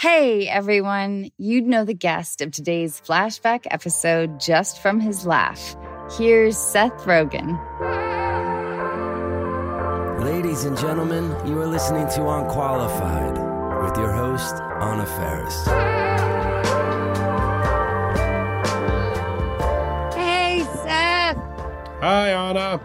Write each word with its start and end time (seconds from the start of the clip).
Hey 0.00 0.48
everyone, 0.48 1.28
you'd 1.36 1.66
know 1.66 1.84
the 1.84 1.92
guest 1.92 2.40
of 2.40 2.52
today's 2.52 2.98
flashback 3.02 3.66
episode 3.70 4.40
just 4.40 4.80
from 4.80 4.98
his 4.98 5.26
laugh. 5.26 5.76
Here's 6.16 6.56
Seth 6.56 7.04
Rogen. 7.04 7.58
Ladies 10.24 10.64
and 10.64 10.74
gentlemen, 10.78 11.24
you 11.46 11.60
are 11.60 11.66
listening 11.66 12.08
to 12.14 12.26
Unqualified 12.26 13.36
with 13.84 13.98
your 13.98 14.10
host, 14.10 14.54
Anna 14.80 15.04
Faris. 15.04 15.66
Hey 20.14 20.60
Seth. 20.82 21.36
Hi, 22.00 22.30
Anna. 22.30 22.80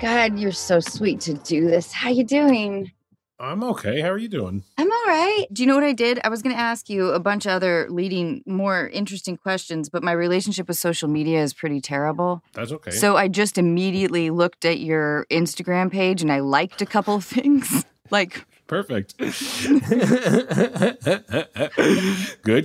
God, 0.00 0.36
you're 0.36 0.50
so 0.50 0.80
sweet 0.80 1.20
to 1.20 1.34
do 1.34 1.66
this. 1.66 1.92
How 1.92 2.10
you 2.10 2.24
doing? 2.24 2.90
I'm 3.38 3.62
okay. 3.64 4.00
How 4.00 4.08
are 4.08 4.16
you 4.18 4.28
doing? 4.28 4.62
I'm 4.78 4.90
all 4.90 5.04
right. 5.06 5.44
Do 5.52 5.62
you 5.62 5.66
know 5.66 5.74
what 5.74 5.84
I 5.84 5.92
did? 5.92 6.18
I 6.24 6.30
was 6.30 6.40
going 6.42 6.54
to 6.54 6.60
ask 6.60 6.88
you 6.88 7.10
a 7.10 7.20
bunch 7.20 7.44
of 7.44 7.52
other 7.52 7.86
leading, 7.90 8.42
more 8.46 8.88
interesting 8.88 9.36
questions, 9.36 9.90
but 9.90 10.02
my 10.02 10.12
relationship 10.12 10.68
with 10.68 10.78
social 10.78 11.06
media 11.08 11.42
is 11.42 11.52
pretty 11.52 11.82
terrible. 11.82 12.42
That's 12.54 12.72
okay. 12.72 12.92
So 12.92 13.16
I 13.16 13.28
just 13.28 13.58
immediately 13.58 14.30
looked 14.30 14.64
at 14.64 14.78
your 14.80 15.26
Instagram 15.30 15.92
page 15.92 16.22
and 16.22 16.32
I 16.32 16.40
liked 16.40 16.80
a 16.80 16.86
couple 16.86 17.14
of 17.14 17.24
things. 17.36 17.84
like, 18.10 18.46
Perfect. 18.68 19.16
good, 19.18 19.32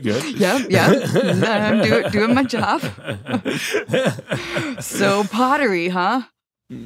good. 0.03 0.23
yep, 0.39 0.67
yep. 0.69 1.09
I'm 1.44 1.83
do, 1.83 2.09
doing 2.09 2.33
my 2.33 2.44
job. 2.44 2.81
so 4.81 5.23
pottery, 5.31 5.89
huh? 5.89 6.22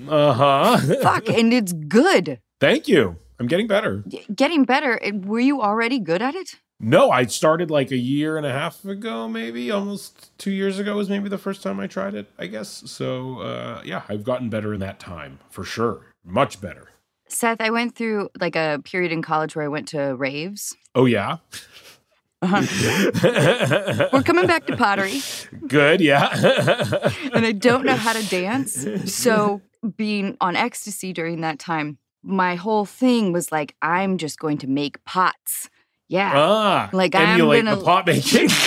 Uh 0.10 0.34
huh. 0.34 0.78
Fuck, 1.02 1.30
and 1.30 1.54
it's 1.54 1.72
good. 1.72 2.42
Thank 2.60 2.90
you. 2.90 3.16
I'm 3.40 3.48
getting 3.48 3.68
better. 3.68 4.04
Getting 4.34 4.64
better. 4.66 5.00
Were 5.14 5.40
you 5.40 5.62
already 5.62 6.00
good 6.00 6.22
at 6.22 6.36
it? 6.36 6.56
No, 6.80 7.10
I 7.10 7.26
started 7.26 7.72
like 7.72 7.92
a 7.92 7.98
year 7.98 8.36
and 8.38 8.46
a 8.46 8.52
half 8.52 8.84
ago, 8.84 9.30
maybe 9.30 9.72
almost 9.72 10.38
two 10.38 10.52
years 10.52 10.78
ago 10.78 10.96
was 10.98 11.10
maybe 11.10 11.30
the 11.30 11.38
first 11.38 11.64
time 11.64 11.80
I 11.80 11.88
tried 11.88 12.16
it, 12.16 12.30
I 12.38 12.48
guess. 12.48 12.84
So, 12.86 13.40
uh, 13.40 13.82
yeah, 13.86 14.02
I've 14.10 14.24
gotten 14.26 14.50
better 14.50 14.74
in 14.74 14.82
that 14.82 15.00
time 15.00 15.40
for 15.50 15.64
sure. 15.64 16.08
Much 16.26 16.60
better. 16.60 16.90
Seth, 17.30 17.62
I 17.62 17.70
went 17.70 17.96
through 17.96 18.30
like 18.40 18.56
a 18.58 18.82
period 18.84 19.12
in 19.14 19.22
college 19.22 19.56
where 19.56 19.64
I 19.64 19.70
went 19.70 19.88
to 19.90 20.16
raves. 20.16 20.76
Oh, 20.94 21.06
yeah. 21.06 21.38
We're 22.42 24.22
coming 24.24 24.46
back 24.46 24.68
to 24.68 24.76
pottery, 24.78 25.22
Good, 25.68 26.02
yeah. 26.02 26.30
and 27.34 27.46
I 27.46 27.52
don't 27.54 27.86
know 27.86 27.96
how 27.96 28.14
to 28.14 28.30
dance. 28.30 28.86
So, 29.12 29.62
being 29.98 30.38
on 30.42 30.56
ecstasy 30.56 31.14
during 31.14 31.42
that 31.42 31.58
time, 31.58 31.98
my 32.26 32.56
whole 32.56 32.86
thing 32.86 33.32
was 33.32 33.52
like, 33.52 33.76
I'm 33.82 34.18
just 34.18 34.40
going 34.40 34.58
to 34.60 34.68
make 34.68 35.04
pots. 35.06 35.70
Yeah. 36.08 36.32
ah, 36.36 36.90
Like, 36.92 37.14
I'm 37.16 37.30
emulate 37.30 37.64
gonna- 37.66 37.78
the 37.78 37.84
pot 37.84 38.06
making. 38.08 38.50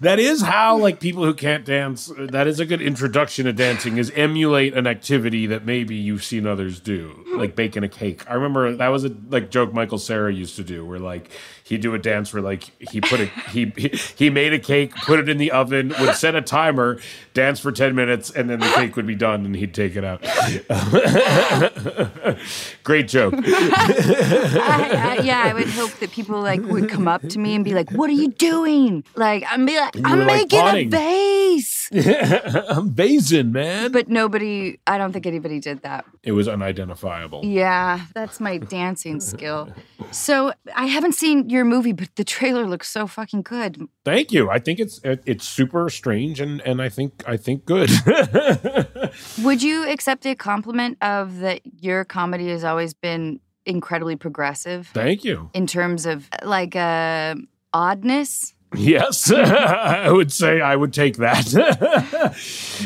that 0.00 0.18
is 0.18 0.42
how 0.42 0.76
like 0.76 1.00
people 1.00 1.24
who 1.24 1.32
can't 1.32 1.64
dance 1.64 2.12
that 2.18 2.46
is 2.46 2.60
a 2.60 2.66
good 2.66 2.82
introduction 2.82 3.46
to 3.46 3.52
dancing 3.54 3.96
is 3.96 4.10
emulate 4.14 4.74
an 4.74 4.86
activity 4.86 5.46
that 5.46 5.64
maybe 5.64 5.94
you've 5.96 6.22
seen 6.22 6.46
others 6.46 6.78
do 6.78 7.24
like 7.36 7.56
baking 7.56 7.82
a 7.82 7.88
cake 7.88 8.22
i 8.30 8.34
remember 8.34 8.76
that 8.76 8.88
was 8.88 9.02
a 9.06 9.16
like 9.30 9.50
joke 9.50 9.72
michael 9.72 9.96
Cera 9.96 10.30
used 10.32 10.56
to 10.56 10.62
do 10.62 10.84
where 10.84 10.98
like 10.98 11.30
he'd 11.70 11.80
do 11.80 11.94
a 11.94 11.98
dance 11.98 12.34
where 12.34 12.42
like 12.42 12.64
he 12.90 13.00
put 13.00 13.20
a 13.20 13.26
he 13.50 13.72
he- 13.76 13.88
he 14.16 14.28
made 14.28 14.52
a 14.52 14.58
cake 14.58 14.94
put 15.06 15.18
it 15.18 15.28
in 15.28 15.38
the 15.38 15.50
oven 15.52 15.94
would 16.00 16.14
set 16.16 16.34
a 16.34 16.42
timer 16.42 16.98
dance 17.32 17.60
for 17.60 17.72
10 17.72 17.94
minutes 17.94 18.30
and 18.30 18.50
then 18.50 18.58
the 18.60 18.66
cake 18.74 18.94
would 18.96 19.06
be 19.06 19.14
done 19.14 19.46
and 19.46 19.56
he'd 19.56 19.72
take 19.72 19.96
it 19.96 20.04
out 20.04 20.20
great 22.84 23.08
joke 23.08 23.34
I, 23.46 25.16
I, 25.18 25.22
yeah, 25.22 25.42
I 25.46 25.54
would 25.54 25.68
hope 25.68 25.92
that 26.00 26.10
people 26.12 26.40
like 26.40 26.60
would 26.62 26.88
come 26.88 27.08
up 27.08 27.22
to 27.28 27.38
me 27.38 27.54
and 27.54 27.64
be 27.64 27.74
like, 27.74 27.90
"What 27.92 28.10
are 28.10 28.14
you 28.14 28.28
doing?" 28.28 29.04
Like, 29.14 29.44
I'm 29.48 29.64
be 29.66 29.76
like, 29.78 29.94
You 29.94 30.02
"I'm 30.04 30.18
were, 30.18 30.24
like, 30.24 30.50
making 30.52 30.66
a 30.66 30.84
vase." 30.88 31.79
i'm 32.68 32.90
basing 32.90 33.50
man 33.52 33.90
But 33.92 34.08
nobody, 34.08 34.78
I 34.86 34.96
don't 34.98 35.12
think 35.12 35.26
anybody 35.26 35.58
did 35.60 35.82
that. 35.82 36.04
it 36.22 36.32
was 36.32 36.46
unidentifiable 36.48 37.44
Yeah, 37.44 38.00
that's 38.14 38.38
my 38.40 38.58
dancing 38.58 39.20
skill. 39.20 39.68
So 40.12 40.52
I 40.74 40.86
haven't 40.86 41.14
seen 41.14 41.48
your 41.50 41.64
movie, 41.64 41.92
but 41.92 42.14
the 42.16 42.24
trailer 42.24 42.66
looks 42.66 42.88
so 42.88 43.06
fucking 43.06 43.42
good. 43.42 43.88
Thank 44.04 44.32
you. 44.32 44.50
I 44.50 44.58
think 44.58 44.78
it's 44.80 45.00
it, 45.04 45.22
it's 45.26 45.46
super 45.46 45.88
strange 45.90 46.40
and 46.40 46.60
and 46.62 46.80
I 46.80 46.88
think 46.88 47.22
I 47.26 47.36
think 47.36 47.64
good. 47.64 47.90
Would 49.42 49.62
you 49.62 49.88
accept 49.88 50.26
a 50.26 50.34
compliment 50.34 50.98
of 51.02 51.38
that 51.40 51.60
your 51.80 52.04
comedy 52.04 52.48
has 52.50 52.64
always 52.64 52.94
been 52.94 53.40
incredibly 53.66 54.16
progressive 54.16 54.88
Thank 54.94 55.24
you. 55.24 55.50
in 55.54 55.66
terms 55.66 56.06
of 56.06 56.28
like 56.42 56.76
uh, 56.76 57.34
oddness? 57.72 58.54
Yes, 58.74 59.30
I 59.32 60.10
would 60.10 60.32
say 60.32 60.60
I 60.60 60.76
would 60.76 60.92
take 60.92 61.16
that. 61.16 61.52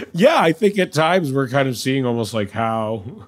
yeah, 0.12 0.40
I 0.40 0.52
think 0.52 0.78
at 0.78 0.92
times 0.92 1.32
we're 1.32 1.48
kind 1.48 1.68
of 1.68 1.76
seeing 1.76 2.06
almost 2.06 2.32
like 2.32 2.50
how 2.50 3.26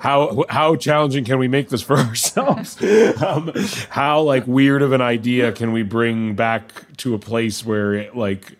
how 0.00 0.44
how 0.48 0.76
challenging 0.76 1.24
can 1.24 1.38
we 1.38 1.48
make 1.48 1.68
this 1.68 1.82
for 1.82 1.96
ourselves? 1.98 2.80
um, 3.22 3.52
how 3.90 4.22
like 4.22 4.46
weird 4.46 4.80
of 4.80 4.92
an 4.92 5.02
idea 5.02 5.52
can 5.52 5.72
we 5.72 5.82
bring 5.82 6.34
back 6.34 6.96
to 6.98 7.14
a 7.14 7.18
place 7.18 7.64
where 7.64 7.92
it 7.92 8.16
like 8.16 8.54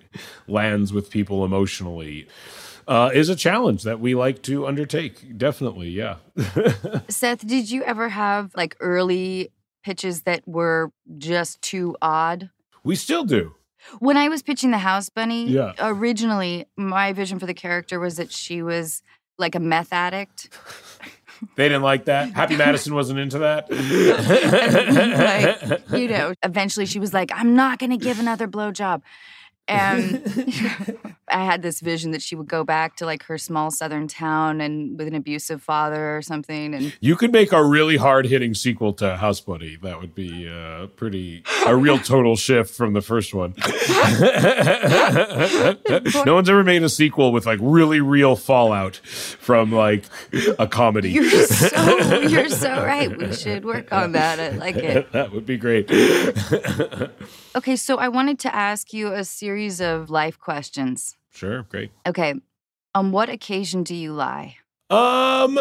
lands 0.46 0.92
with 0.92 1.10
people 1.10 1.44
emotionally? 1.44 2.28
Uh, 2.86 3.10
is 3.12 3.28
a 3.28 3.36
challenge 3.36 3.82
that 3.82 4.00
we 4.00 4.14
like 4.14 4.42
to 4.42 4.66
undertake. 4.66 5.36
Definitely, 5.36 5.90
yeah. 5.90 6.16
Seth, 7.10 7.46
did 7.46 7.70
you 7.70 7.82
ever 7.84 8.08
have 8.08 8.50
like 8.56 8.76
early 8.80 9.50
pitches 9.82 10.22
that 10.22 10.46
were 10.48 10.90
just 11.18 11.60
too 11.60 11.96
odd? 12.00 12.48
We 12.84 12.96
still 12.96 13.24
do. 13.24 13.54
When 14.00 14.16
I 14.16 14.28
was 14.28 14.42
pitching 14.42 14.70
the 14.70 14.78
house 14.78 15.08
bunny, 15.08 15.48
Yeah. 15.48 15.72
originally 15.78 16.66
my 16.76 17.12
vision 17.12 17.38
for 17.38 17.46
the 17.46 17.54
character 17.54 18.00
was 18.00 18.16
that 18.16 18.32
she 18.32 18.62
was 18.62 19.02
like 19.38 19.54
a 19.54 19.60
meth 19.60 19.92
addict. 19.92 20.48
They 21.56 21.68
didn't 21.68 21.84
like 21.84 22.06
that. 22.06 22.32
Happy 22.32 22.56
Madison 22.56 22.94
wasn't 22.94 23.20
into 23.20 23.38
that. 23.38 23.70
like, 25.90 26.00
you 26.00 26.08
know, 26.08 26.34
eventually 26.42 26.86
she 26.86 26.98
was 26.98 27.14
like, 27.14 27.30
I'm 27.32 27.54
not 27.54 27.78
going 27.78 27.90
to 27.90 27.96
give 27.96 28.18
another 28.18 28.48
blowjob. 28.48 29.02
And 29.68 30.24
I 31.30 31.44
had 31.44 31.62
this 31.62 31.80
vision 31.80 32.12
that 32.12 32.22
she 32.22 32.36
would 32.36 32.48
go 32.48 32.64
back 32.64 32.96
to 32.96 33.06
like 33.06 33.24
her 33.24 33.38
small 33.38 33.70
southern 33.70 34.08
town 34.08 34.60
and 34.60 34.98
with 34.98 35.08
an 35.08 35.14
abusive 35.14 35.62
father 35.62 36.16
or 36.16 36.22
something. 36.22 36.74
And 36.74 36.96
You 37.00 37.16
could 37.16 37.32
make 37.32 37.52
a 37.52 37.64
really 37.64 37.96
hard 37.96 38.26
hitting 38.26 38.54
sequel 38.54 38.92
to 38.94 39.16
House 39.16 39.40
Bunny. 39.40 39.76
That 39.82 40.00
would 40.00 40.14
be 40.14 40.48
uh, 40.48 40.86
pretty 40.88 41.42
a 41.66 41.76
real 41.76 41.98
total 42.08 42.36
shift 42.36 42.74
from 42.74 42.92
the 42.92 43.02
first 43.02 43.34
one. 43.34 43.54
no 46.24 46.34
one's 46.34 46.48
ever 46.48 46.64
made 46.64 46.82
a 46.82 46.88
sequel 46.88 47.32
with 47.32 47.46
like 47.46 47.58
really 47.62 48.00
real 48.00 48.36
fallout 48.36 48.96
from 48.96 49.72
like 49.72 50.04
a 50.58 50.66
comedy. 50.66 51.10
you're 51.10 51.46
so, 51.46 52.20
you're 52.20 52.48
so 52.48 52.84
right. 52.84 53.16
We 53.16 53.32
should 53.32 53.64
work 53.64 53.92
on 53.92 54.12
that. 54.12 54.40
I 54.40 54.50
like 54.50 54.76
it. 54.76 55.12
that 55.12 55.32
would 55.32 55.46
be 55.46 55.56
great. 55.56 55.90
Okay, 57.58 57.76
so 57.76 57.98
I 57.98 58.08
wanted 58.08 58.38
to 58.40 58.54
ask 58.54 58.92
you 58.92 59.12
a 59.12 59.24
series 59.24 59.80
of 59.80 60.10
life 60.10 60.38
questions. 60.38 61.16
Sure, 61.30 61.62
great. 61.64 61.90
Okay, 62.06 62.34
on 62.94 63.12
what 63.12 63.28
occasion 63.28 63.82
do 63.82 63.94
you 63.94 64.12
lie? 64.12 64.56
Um, 64.90 65.60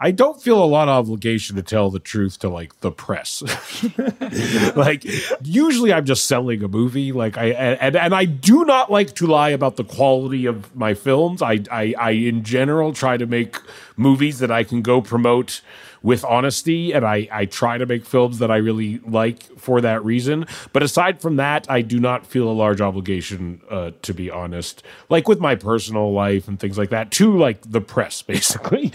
I 0.00 0.10
don't 0.10 0.40
feel 0.40 0.62
a 0.62 0.64
lot 0.64 0.88
of 0.88 1.06
obligation 1.06 1.56
to 1.56 1.62
tell 1.62 1.90
the 1.90 1.98
truth 1.98 2.38
to 2.38 2.48
like 2.48 2.80
the 2.80 2.90
press. 2.90 3.42
like 4.76 5.04
usually 5.44 5.92
I'm 5.92 6.06
just 6.06 6.24
selling 6.24 6.62
a 6.62 6.68
movie. 6.68 7.12
Like 7.12 7.36
I 7.36 7.48
and 7.50 7.94
and 7.94 8.14
I 8.14 8.24
do 8.24 8.64
not 8.64 8.90
like 8.90 9.14
to 9.16 9.26
lie 9.26 9.50
about 9.50 9.76
the 9.76 9.84
quality 9.84 10.46
of 10.46 10.74
my 10.74 10.94
films. 10.94 11.42
I 11.42 11.60
I, 11.70 11.94
I 11.98 12.10
in 12.12 12.44
general 12.44 12.94
try 12.94 13.18
to 13.18 13.26
make 13.26 13.56
movies 13.96 14.38
that 14.38 14.50
I 14.50 14.64
can 14.64 14.80
go 14.80 15.02
promote 15.02 15.60
with 16.02 16.24
honesty, 16.24 16.92
and 16.92 17.04
I 17.04 17.28
I 17.30 17.44
try 17.46 17.78
to 17.78 17.86
make 17.86 18.04
films 18.04 18.38
that 18.38 18.50
I 18.50 18.56
really 18.56 18.98
like 19.06 19.42
for 19.58 19.80
that 19.80 20.04
reason. 20.04 20.46
But 20.72 20.82
aside 20.82 21.20
from 21.20 21.36
that, 21.36 21.66
I 21.70 21.82
do 21.82 21.98
not 22.00 22.26
feel 22.26 22.48
a 22.48 22.52
large 22.52 22.80
obligation 22.80 23.60
uh, 23.70 23.92
to 24.02 24.14
be 24.14 24.30
honest, 24.30 24.82
like 25.08 25.28
with 25.28 25.40
my 25.40 25.54
personal 25.54 26.12
life 26.12 26.48
and 26.48 26.58
things 26.58 26.78
like 26.78 26.90
that, 26.90 27.10
to 27.12 27.36
like 27.36 27.70
the 27.70 27.80
press, 27.80 28.22
basically. 28.28 28.92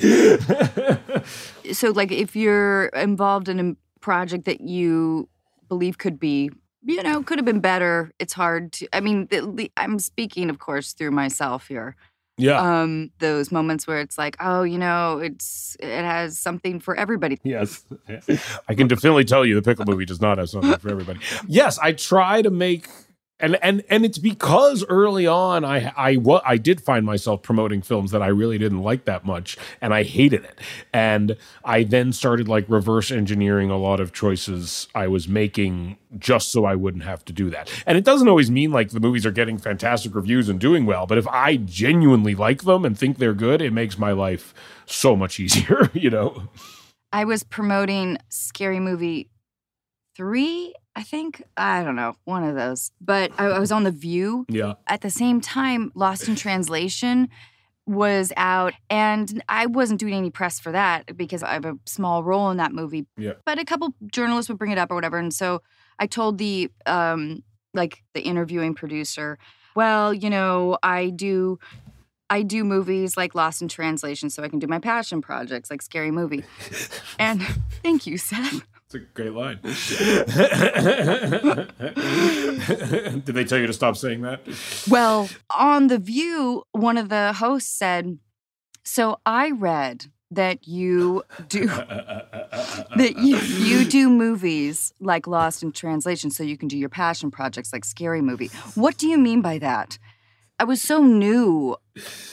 So, 1.72 1.92
like, 1.92 2.12
if 2.12 2.36
you're 2.36 2.88
involved 2.88 3.48
in 3.48 3.60
a 3.60 3.76
project 4.02 4.46
that 4.46 4.62
you 4.62 5.30
believe 5.70 5.98
could 5.98 6.20
be, 6.20 6.50
you 6.84 7.02
know, 7.02 7.24
could 7.24 7.38
have 7.38 7.46
been 7.46 7.62
better, 7.62 8.12
it's 8.20 8.34
hard 8.34 8.74
to. 8.74 8.88
I 8.94 9.00
mean, 9.00 9.30
I'm 9.78 10.00
speaking, 10.00 10.50
of 10.50 10.60
course, 10.60 10.94
through 10.94 11.12
myself 11.12 11.68
here. 11.68 11.96
Yeah. 12.38 12.82
Um, 12.82 13.12
those 13.20 13.52
moments 13.52 13.86
where 13.86 14.00
it's 14.00 14.18
like, 14.18 14.36
oh, 14.40 14.64
you 14.64 14.78
know, 14.78 15.20
it's 15.20 15.78
it 15.80 16.04
has 16.04 16.38
something 16.38 16.80
for 16.80 16.96
everybody. 16.96 17.40
Yes, 17.44 17.86
I 18.68 18.74
can 18.74 18.88
definitely 18.88 19.26
tell 19.26 19.46
you 19.46 19.56
the 19.56 19.62
pickle 19.62 19.86
movie 19.86 20.06
does 20.06 20.22
not 20.22 20.38
have 20.38 20.50
something 20.50 20.78
for 20.78 20.90
everybody. 20.90 21.20
Yes, 21.48 21.78
I 21.80 21.92
try 21.94 22.42
to 22.42 22.50
make. 22.50 22.88
And, 23.44 23.60
and 23.62 23.84
and 23.90 24.06
it's 24.06 24.18
because 24.18 24.86
early 24.88 25.28
on 25.28 25.66
I 25.66 25.92
I 25.98 26.16
wa- 26.16 26.42
I 26.46 26.56
did 26.58 26.82
find 26.82 27.06
myself 27.06 27.42
promoting 27.42 27.82
films 27.82 28.12
that 28.12 28.22
I 28.22 28.28
really 28.28 28.58
didn't 28.58 28.82
like 28.82 29.04
that 29.04 29.26
much 29.26 29.58
and 29.82 29.94
I 29.94 30.04
hated 30.04 30.46
it. 30.46 30.60
And 30.94 31.36
I 31.66 31.84
then 31.84 32.14
started 32.14 32.48
like 32.48 32.66
reverse 32.70 33.12
engineering 33.12 33.70
a 33.70 33.78
lot 33.78 34.00
of 34.00 34.14
choices 34.14 34.88
I 34.96 35.08
was 35.08 35.28
making 35.28 35.98
just 36.18 36.52
so 36.54 36.64
I 36.64 36.76
wouldn't 36.76 37.04
have 37.04 37.26
to 37.26 37.34
do 37.34 37.50
that. 37.50 37.70
And 37.86 37.98
it 37.98 38.06
doesn't 38.06 38.30
always 38.30 38.50
mean 38.50 38.72
like 38.72 38.92
the 38.92 39.02
movies 39.02 39.26
are 39.26 39.32
getting 39.32 39.58
fantastic 39.58 40.16
reviews 40.16 40.48
and 40.48 40.60
doing 40.60 40.86
well 40.86 41.06
but 41.06 41.18
if 41.18 41.28
I 41.28 41.58
genuinely 41.58 42.36
like 42.36 42.64
them 42.64 42.86
and 42.86 42.98
think 42.98 43.18
they're 43.18 43.34
good 43.34 43.62
it 43.62 43.74
makes 43.74 43.98
my 43.98 44.14
life 44.14 44.54
so 44.86 45.16
much 45.18 45.40
easier 45.42 45.92
you 45.94 46.10
know? 46.10 46.48
I 47.12 47.26
was 47.26 47.44
promoting 47.44 48.18
Scary 48.30 48.80
Movie 48.80 49.30
three, 50.16 50.74
I 50.96 51.04
think. 51.04 51.44
I 51.58 51.84
don't 51.84 51.96
know, 51.96 52.16
one 52.26 52.44
of 52.44 52.56
those. 52.56 52.92
But 53.02 53.32
I, 53.38 53.46
I 53.46 53.60
was 53.60 53.72
on 53.72 53.84
The 53.84 53.92
View. 53.92 54.46
yeah 54.50 54.74
At 54.88 55.02
the 55.02 55.10
same 55.10 55.42
time, 55.42 55.92
Lost 55.96 56.28
in 56.28 56.36
Translation 56.36 57.30
was 57.86 58.32
out, 58.38 58.74
and 58.90 59.44
I 59.50 59.66
wasn't 59.66 60.00
doing 60.00 60.14
any 60.14 60.30
press 60.30 60.60
for 60.60 60.72
that 60.72 61.18
because 61.18 61.44
I 61.44 61.54
have 61.54 61.66
a 61.66 61.78
small 61.86 62.24
role 62.24 62.50
in 62.52 62.58
that 62.58 62.72
movie. 62.72 63.06
Yeah. 63.18 63.34
But 63.46 63.60
a 63.60 63.66
couple 63.66 63.94
journalists 64.12 64.50
would 64.50 64.58
bring 64.58 64.72
it 64.72 64.78
up 64.78 64.92
or 64.92 64.96
whatever, 64.96 65.18
and 65.18 65.34
so 65.34 65.62
I 66.00 66.08
told 66.08 66.38
the 66.38 66.72
um 66.86 67.44
like 67.74 68.04
the 68.14 68.22
interviewing 68.22 68.76
producer, 68.76 69.40
well, 69.76 70.14
you 70.14 70.30
know, 70.30 70.78
I 70.84 71.10
do. 71.10 71.60
I 72.30 72.42
do 72.42 72.64
movies 72.64 73.16
like 73.16 73.36
Lost 73.36 73.62
in 73.62 73.68
Translation, 73.68 74.30
so 74.30 74.44
I 74.44 74.48
can 74.48 74.58
do 74.58 74.66
my 74.66 74.80
passion 74.80 75.22
projects 75.22 75.70
like 75.70 75.82
Scary 75.82 76.10
Movie. 76.12 76.44
And 77.20 77.42
thank 77.84 78.08
you, 78.08 78.18
Seth. 78.18 78.66
It's 78.94 79.04
a 79.04 79.08
great 79.14 79.34
line. 79.34 79.60
Did 83.24 83.34
they 83.34 83.44
tell 83.44 83.58
you 83.58 83.68
to 83.68 83.74
stop 83.74 83.98
saying 83.98 84.22
that? 84.22 84.42
Well, 84.88 85.30
on 85.56 85.88
The 85.88 85.98
View, 85.98 86.64
one 86.74 86.98
of 86.98 87.10
the 87.10 87.34
hosts 87.34 87.76
said, 87.76 88.20
So 88.84 89.20
I 89.26 89.50
read 89.52 90.06
that 90.30 90.68
you 90.68 91.24
do 91.48 91.68
that 91.68 93.16
you, 93.18 93.38
you 93.38 93.86
do 93.86 94.10
movies 94.10 94.94
like 95.00 95.28
Lost 95.28 95.64
in 95.64 95.72
Translation 95.72 96.30
so 96.30 96.44
you 96.44 96.58
can 96.58 96.68
do 96.68 96.78
your 96.78 96.90
passion 96.90 97.32
projects 97.32 97.74
like 97.74 97.86
Scary 97.86 98.22
Movie. 98.22 98.52
What 98.76 98.98
do 98.98 99.08
you 99.08 99.18
mean 99.18 99.42
by 99.42 99.58
that? 99.60 99.98
I 100.60 100.66
was 100.66 100.82
so 100.82 101.04
new 101.04 101.76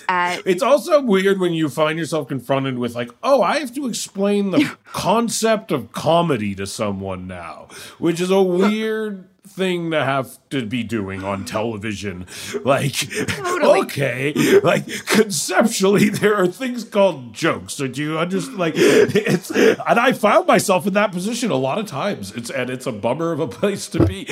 at 0.08 0.42
It's 0.46 0.62
also 0.62 1.00
weird 1.00 1.40
when 1.40 1.52
you 1.52 1.68
find 1.68 1.98
yourself 1.98 2.28
confronted 2.28 2.78
with, 2.78 2.94
like, 2.94 3.10
oh, 3.22 3.42
I 3.42 3.58
have 3.60 3.74
to 3.74 3.86
explain 3.86 4.50
the 4.50 4.76
concept 4.84 5.72
of 5.72 5.92
comedy 5.92 6.54
to 6.56 6.66
someone 6.66 7.26
now, 7.26 7.68
which 7.98 8.20
is 8.20 8.30
a 8.30 8.42
weird 8.42 9.28
thing 9.46 9.90
to 9.92 10.04
have 10.04 10.38
to 10.50 10.66
be 10.66 10.82
doing 10.82 11.22
on 11.24 11.44
television. 11.44 12.26
Like, 12.64 12.92
Totally. 13.28 13.80
okay, 13.80 14.60
like 14.60 14.86
conceptually, 15.06 16.08
there 16.08 16.34
are 16.36 16.46
things 16.46 16.84
called 16.84 17.32
jokes. 17.32 17.74
So 17.74 17.86
do 17.86 18.02
you 18.02 18.18
understand? 18.18 18.58
Like, 18.58 18.74
it's, 18.76 19.50
and 19.50 19.78
I 19.98 20.12
found 20.12 20.46
myself 20.46 20.86
in 20.86 20.92
that 20.94 21.12
position 21.12 21.50
a 21.50 21.56
lot 21.56 21.78
of 21.78 21.86
times. 21.86 22.32
It's 22.32 22.50
and 22.50 22.68
it's 22.70 22.86
a 22.86 22.92
bummer 22.92 23.32
of 23.32 23.40
a 23.40 23.48
place 23.48 23.88
to 23.88 24.04
be. 24.04 24.26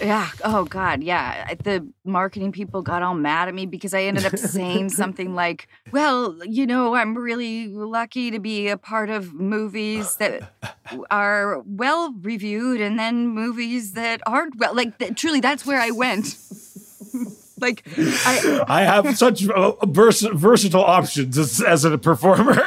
Yeah. 0.00 0.28
Oh 0.44 0.64
God. 0.64 1.02
Yeah. 1.02 1.54
The 1.62 1.86
marketing 2.04 2.52
people 2.52 2.82
got 2.82 3.02
all 3.02 3.14
mad 3.14 3.48
at 3.48 3.54
me 3.54 3.66
because 3.66 3.94
I 3.94 4.02
ended 4.02 4.24
up 4.24 4.36
saying 4.36 4.88
something 4.90 5.34
like, 5.34 5.68
"Well, 5.92 6.38
you 6.44 6.66
know, 6.66 6.94
I'm 6.94 7.16
really 7.16 7.68
lucky 7.68 8.30
to 8.30 8.40
be 8.40 8.68
a 8.68 8.76
part 8.76 9.10
of 9.10 9.32
movies 9.32 10.16
that 10.16 10.52
are 11.10 11.62
well 11.64 12.12
reviewed, 12.20 12.80
and 12.80 12.98
then 12.98 13.28
movies 13.28 13.92
that 13.92 14.20
aren't 14.26 14.41
well." 14.56 14.74
Like, 14.74 14.98
th- 14.98 15.14
truly, 15.16 15.40
that's 15.40 15.64
where 15.66 15.80
I 15.80 15.90
went. 15.90 16.36
like, 17.60 17.82
I 17.96 18.64
I 18.68 18.82
have 18.82 19.16
such 19.16 19.48
uh, 19.48 19.72
vers- 19.86 20.20
versatile 20.22 20.84
options 20.84 21.38
as, 21.38 21.60
as 21.62 21.84
a 21.84 21.96
performer. 21.96 22.56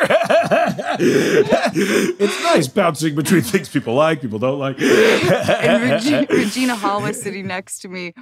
it's 1.00 2.44
nice 2.44 2.68
bouncing 2.68 3.16
between 3.16 3.42
things 3.42 3.70
people 3.70 3.94
like, 3.94 4.22
people 4.22 4.40
don't 4.40 4.60
like. 4.60 4.80
and 4.82 5.84
Regi- 5.84 6.26
Regina 6.30 6.76
Hall 6.76 7.02
was 7.02 7.22
sitting 7.22 7.48
next 7.48 7.80
to 7.80 7.90
me. 7.90 8.14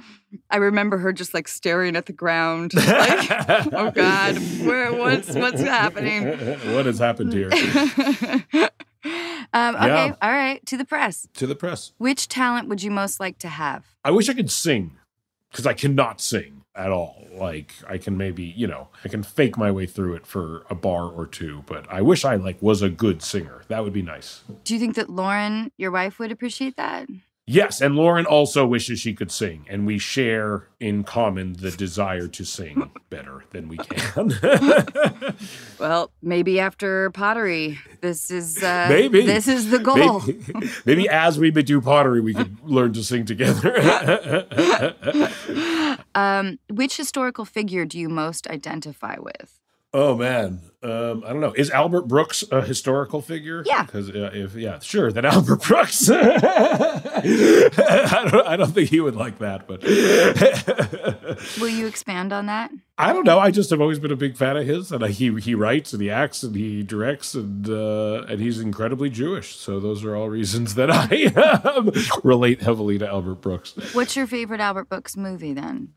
I 0.50 0.56
remember 0.56 0.98
her 0.98 1.12
just 1.12 1.32
like 1.34 1.46
staring 1.48 1.96
at 1.96 2.06
the 2.06 2.12
ground, 2.12 2.74
like, 2.74 3.28
"Oh 3.72 3.90
God, 3.92 4.36
where? 4.64 4.92
What's 4.92 5.34
what's 5.34 5.60
happening?" 5.60 6.26
what 6.74 6.86
has 6.86 6.98
happened 6.98 7.32
here? 7.32 7.50
Um, 9.52 9.76
okay, 9.76 9.86
Yeah. 9.86 10.14
all 10.22 10.32
right. 10.32 10.64
To 10.66 10.76
the 10.76 10.84
press. 10.84 11.28
to 11.34 11.46
the 11.46 11.54
press. 11.54 11.92
Which 11.98 12.28
talent 12.28 12.68
would 12.68 12.82
you 12.82 12.90
most 12.90 13.20
like 13.20 13.38
to 13.38 13.48
have? 13.48 13.84
I 14.04 14.10
wish 14.10 14.28
I 14.28 14.34
could 14.34 14.50
sing 14.50 14.96
because 15.50 15.66
I 15.66 15.74
cannot 15.74 16.20
sing 16.20 16.62
at 16.74 16.90
all. 16.90 17.26
Like 17.32 17.72
I 17.88 17.98
can 17.98 18.16
maybe, 18.16 18.42
you 18.44 18.66
know, 18.66 18.88
I 19.04 19.08
can 19.08 19.22
fake 19.22 19.56
my 19.56 19.70
way 19.70 19.86
through 19.86 20.14
it 20.14 20.26
for 20.26 20.64
a 20.70 20.74
bar 20.74 21.04
or 21.08 21.26
two, 21.26 21.62
but 21.66 21.86
I 21.92 22.00
wish 22.02 22.24
I 22.24 22.34
like 22.36 22.60
was 22.62 22.82
a 22.82 22.88
good 22.90 23.22
singer. 23.22 23.62
That 23.68 23.84
would 23.84 23.92
be 23.92 24.02
nice. 24.02 24.42
Do 24.64 24.74
you 24.74 24.80
think 24.80 24.94
that 24.96 25.10
Lauren, 25.10 25.70
your 25.76 25.90
wife, 25.90 26.18
would 26.18 26.32
appreciate 26.32 26.76
that? 26.76 27.06
Yes, 27.46 27.82
and 27.82 27.94
Lauren 27.94 28.24
also 28.24 28.64
wishes 28.66 29.00
she 29.00 29.12
could 29.12 29.30
sing, 29.30 29.66
and 29.68 29.86
we 29.86 29.98
share 29.98 30.68
in 30.80 31.04
common 31.04 31.52
the 31.52 31.70
desire 31.70 32.26
to 32.28 32.44
sing 32.44 32.90
better 33.10 33.44
than 33.50 33.68
we 33.68 33.76
can. 33.76 34.32
Well, 35.78 36.12
maybe 36.22 36.60
after 36.60 37.10
pottery, 37.10 37.78
this 38.00 38.30
is 38.30 38.62
uh, 38.62 38.86
Maybe. 38.88 39.26
this 39.26 39.48
is 39.48 39.70
the 39.70 39.80
goal. 39.80 40.20
maybe, 40.20 40.70
maybe 40.86 41.08
as 41.08 41.38
we 41.38 41.50
do 41.50 41.80
pottery, 41.80 42.20
we 42.20 42.32
could 42.32 42.56
learn 42.64 42.92
to 42.94 43.02
sing 43.02 43.26
together. 43.26 44.46
Um, 46.14 46.58
which 46.70 46.96
historical 46.96 47.44
figure 47.44 47.84
do 47.84 47.98
you 47.98 48.08
most 48.08 48.46
identify 48.46 49.16
with? 49.18 49.58
Oh 49.94 50.14
man, 50.16 50.60
um, 50.82 51.24
I 51.24 51.30
don't 51.30 51.40
know. 51.40 51.54
Is 51.56 51.70
Albert 51.70 52.08
Brooks 52.08 52.44
a 52.52 52.60
historical 52.60 53.22
figure? 53.22 53.62
Yeah. 53.64 53.84
because 53.84 54.10
uh, 54.10 54.32
if 54.34 54.54
yeah, 54.54 54.80
sure, 54.80 55.10
then 55.10 55.24
Albert 55.32 55.62
Brooks. 55.62 56.10
I 56.12 56.20
don't. 58.30 58.46
I 58.46 58.56
don't 58.56 58.72
think 58.72 58.90
he 58.90 59.00
would 59.00 59.16
like 59.16 59.38
that, 59.38 59.66
but 59.66 59.82
Will 61.60 61.70
you 61.70 61.86
expand 61.86 62.34
on 62.34 62.44
that? 62.46 62.70
I 62.98 63.14
don't 63.14 63.24
know. 63.24 63.38
I 63.38 63.50
just 63.50 63.70
have 63.70 63.80
always 63.80 63.98
been 63.98 64.12
a 64.12 64.16
big 64.16 64.36
fan 64.36 64.58
of 64.58 64.66
his, 64.66 64.92
and 64.92 65.02
he 65.06 65.32
he 65.40 65.54
writes 65.54 65.94
and 65.94 66.02
he 66.02 66.10
acts 66.10 66.42
and 66.42 66.54
he 66.54 66.82
directs 66.82 67.34
and 67.34 67.66
uh, 67.66 68.24
and 68.28 68.38
he's 68.40 68.60
incredibly 68.60 69.08
Jewish. 69.08 69.56
So 69.56 69.80
those 69.80 70.04
are 70.04 70.14
all 70.14 70.28
reasons 70.28 70.74
that 70.74 70.90
I 70.90 71.24
um, 71.64 71.92
relate 72.22 72.60
heavily 72.60 72.98
to 72.98 73.08
Albert 73.08 73.36
Brooks. 73.36 73.74
What's 73.94 74.16
your 74.16 74.26
favorite 74.26 74.60
Albert 74.60 74.90
Brooks 74.90 75.16
movie 75.16 75.54
then? 75.54 75.94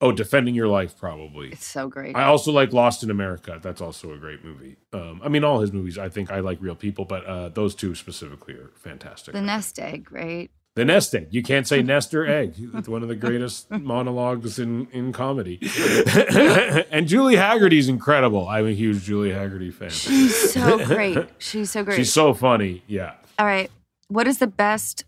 Oh, 0.00 0.12
defending 0.12 0.54
your 0.54 0.68
life, 0.68 0.96
probably. 0.96 1.48
It's 1.50 1.66
so 1.66 1.88
great. 1.88 2.14
I 2.14 2.24
also 2.24 2.52
like 2.52 2.72
Lost 2.72 3.02
in 3.02 3.10
America. 3.10 3.58
That's 3.60 3.80
also 3.80 4.12
a 4.12 4.16
great 4.16 4.44
movie. 4.44 4.76
Um, 4.92 5.20
I 5.24 5.28
mean, 5.28 5.42
all 5.42 5.60
his 5.60 5.72
movies. 5.72 5.98
I 5.98 6.08
think 6.08 6.30
I 6.30 6.38
like 6.38 6.58
real 6.60 6.76
people, 6.76 7.04
but 7.04 7.24
uh, 7.24 7.48
those 7.48 7.74
two 7.74 7.96
specifically 7.96 8.54
are 8.54 8.70
fantastic. 8.76 9.34
the 9.34 9.40
Nest 9.40 9.78
Egg, 9.78 10.12
right? 10.12 10.50
The 10.78 10.84
nest 10.84 11.12
egg. 11.12 11.26
You 11.32 11.42
can't 11.42 11.66
say 11.66 11.82
nest 11.94 12.14
or 12.14 12.24
egg. 12.24 12.54
It's 12.74 12.88
one 12.88 13.02
of 13.02 13.08
the 13.08 13.16
greatest 13.16 13.68
monologues 13.70 14.60
in, 14.60 14.86
in 14.92 15.12
comedy. 15.12 15.58
and 16.92 17.08
Julie 17.08 17.34
Hagerty's 17.34 17.88
incredible. 17.88 18.46
I'm 18.46 18.68
a 18.68 18.70
huge 18.70 19.02
Julie 19.02 19.30
Hagerty 19.30 19.74
fan. 19.74 19.90
She's 19.90 20.52
so 20.52 20.78
great. 20.84 21.18
She's 21.38 21.72
so 21.72 21.82
great. 21.82 21.96
She's 21.96 22.12
so 22.12 22.32
funny. 22.32 22.84
Yeah. 22.86 23.14
All 23.40 23.46
right. 23.46 23.72
What 24.06 24.28
is 24.28 24.38
the 24.38 24.46
best 24.46 25.02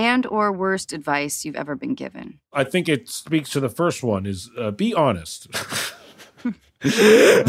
and 0.00 0.24
or 0.26 0.50
worst 0.50 0.92
advice 0.94 1.44
you've 1.44 1.56
ever 1.56 1.76
been 1.76 1.94
given? 1.94 2.40
I 2.52 2.64
think 2.64 2.88
it 2.88 3.08
speaks 3.08 3.50
to 3.50 3.60
the 3.60 3.68
first 3.68 4.02
one 4.02 4.24
is 4.24 4.50
uh, 4.58 4.70
be 4.70 4.94
honest. 4.94 5.48
that 6.82 7.42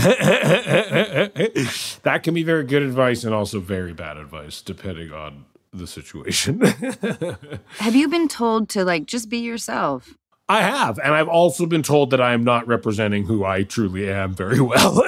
can 2.21 2.33
be 2.33 2.43
very 2.43 2.65
good 2.65 2.83
advice 2.83 3.23
and 3.23 3.33
also 3.33 3.61
very 3.61 3.93
bad 3.93 4.17
advice 4.17 4.61
depending 4.61 5.13
on 5.13 5.45
the 5.71 5.87
situation. 5.87 6.59
Have 7.77 7.95
you 7.95 8.09
been 8.09 8.27
told 8.27 8.67
to 8.69 8.83
like 8.83 9.05
just 9.05 9.29
be 9.29 9.37
yourself? 9.37 10.17
I 10.49 10.63
have, 10.63 10.99
and 10.99 11.13
I've 11.13 11.29
also 11.29 11.65
been 11.65 11.81
told 11.81 12.09
that 12.09 12.19
I 12.19 12.33
am 12.33 12.43
not 12.43 12.67
representing 12.67 13.23
who 13.23 13.45
I 13.45 13.63
truly 13.63 14.09
am 14.09 14.33
very 14.33 14.59
well. 14.59 15.01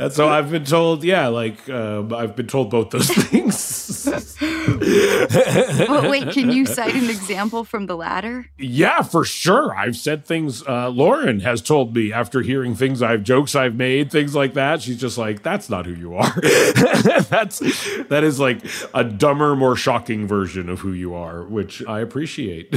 And 0.00 0.12
so 0.18 0.28
I've 0.28 0.50
been 0.50 0.64
told, 0.64 1.04
yeah, 1.04 1.28
like 1.28 1.68
um, 1.68 2.12
I've 2.12 2.34
been 2.36 2.46
told 2.46 2.70
both 2.70 2.90
those 2.90 3.08
things. 3.10 4.08
But 5.86 6.10
wait, 6.10 6.30
can 6.30 6.50
you 6.50 6.66
cite 6.66 6.94
an 6.94 7.10
example 7.10 7.64
from 7.64 7.86
the 7.86 7.96
latter? 7.96 8.46
yeah, 8.58 9.02
for 9.02 9.24
sure. 9.24 9.74
I've 9.76 9.96
said 9.96 10.24
things. 10.24 10.66
Uh, 10.66 10.88
Lauren 10.88 11.40
has 11.40 11.60
told 11.62 11.94
me 11.94 12.12
after 12.12 12.40
hearing 12.42 12.74
things 12.74 13.02
I've 13.02 13.22
jokes 13.22 13.54
I've 13.54 13.74
made, 13.74 14.10
things 14.10 14.34
like 14.34 14.54
that. 14.54 14.82
She's 14.82 15.00
just 15.00 15.18
like, 15.18 15.42
"That's 15.42 15.68
not 15.70 15.86
who 15.86 15.92
you 15.92 16.14
are." 16.14 16.32
That's 16.40 17.58
that 18.08 18.22
is 18.24 18.40
like 18.40 18.60
a 18.94 19.04
dumber, 19.04 19.56
more 19.56 19.76
shocking 19.76 20.26
version 20.26 20.68
of 20.68 20.80
who 20.80 20.92
you 20.92 21.14
are, 21.14 21.44
which 21.44 21.84
I 21.86 22.00
appreciate. 22.00 22.72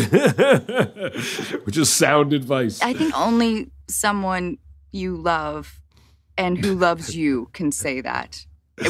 which 1.66 1.78
is 1.78 1.90
sound 1.92 2.34
advice. 2.34 2.82
I 2.82 2.94
think 2.94 3.18
only 3.18 3.72
someone 3.90 4.58
you 4.92 5.16
love 5.18 5.80
and 6.38 6.58
who 6.58 6.76
loves 6.76 7.16
you 7.24 7.50
can 7.54 7.72
say 7.72 8.02
that 8.02 8.46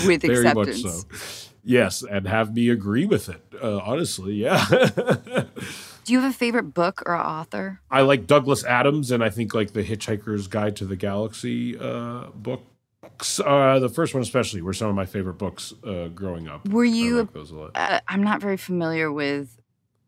with 0.05 0.21
Very 0.21 0.45
acceptance. 0.47 0.83
much 0.83 1.19
so. 1.19 1.49
Yes, 1.65 2.03
and 2.03 2.27
have 2.27 2.53
me 2.53 2.69
agree 2.69 3.05
with 3.05 3.29
it. 3.29 3.41
Uh, 3.61 3.77
honestly, 3.77 4.33
yeah. 4.33 4.65
Do 6.03 6.11
you 6.11 6.19
have 6.19 6.29
a 6.29 6.33
favorite 6.33 6.73
book 6.73 7.01
or 7.05 7.15
author? 7.15 7.79
I 7.89 8.01
like 8.01 8.27
Douglas 8.27 8.65
Adams, 8.65 9.11
and 9.11 9.23
I 9.23 9.29
think 9.29 9.53
like 9.53 9.71
the 9.71 9.83
Hitchhiker's 9.83 10.47
Guide 10.47 10.75
to 10.77 10.85
the 10.85 10.97
Galaxy 10.97 11.77
uh, 11.79 12.25
books. 12.35 13.39
Uh, 13.39 13.79
the 13.79 13.87
first 13.87 14.13
one, 14.13 14.21
especially, 14.21 14.61
were 14.61 14.73
some 14.73 14.89
of 14.89 14.95
my 14.95 15.05
favorite 15.05 15.37
books 15.37 15.73
uh, 15.85 16.09
growing 16.09 16.49
up. 16.49 16.67
Were 16.67 16.83
you? 16.83 17.19
like 17.19 17.33
those 17.33 17.51
a 17.51 17.55
lot. 17.55 17.71
Uh, 17.75 18.01
I'm 18.09 18.23
not 18.23 18.41
very 18.41 18.57
familiar 18.57 19.09
with 19.11 19.57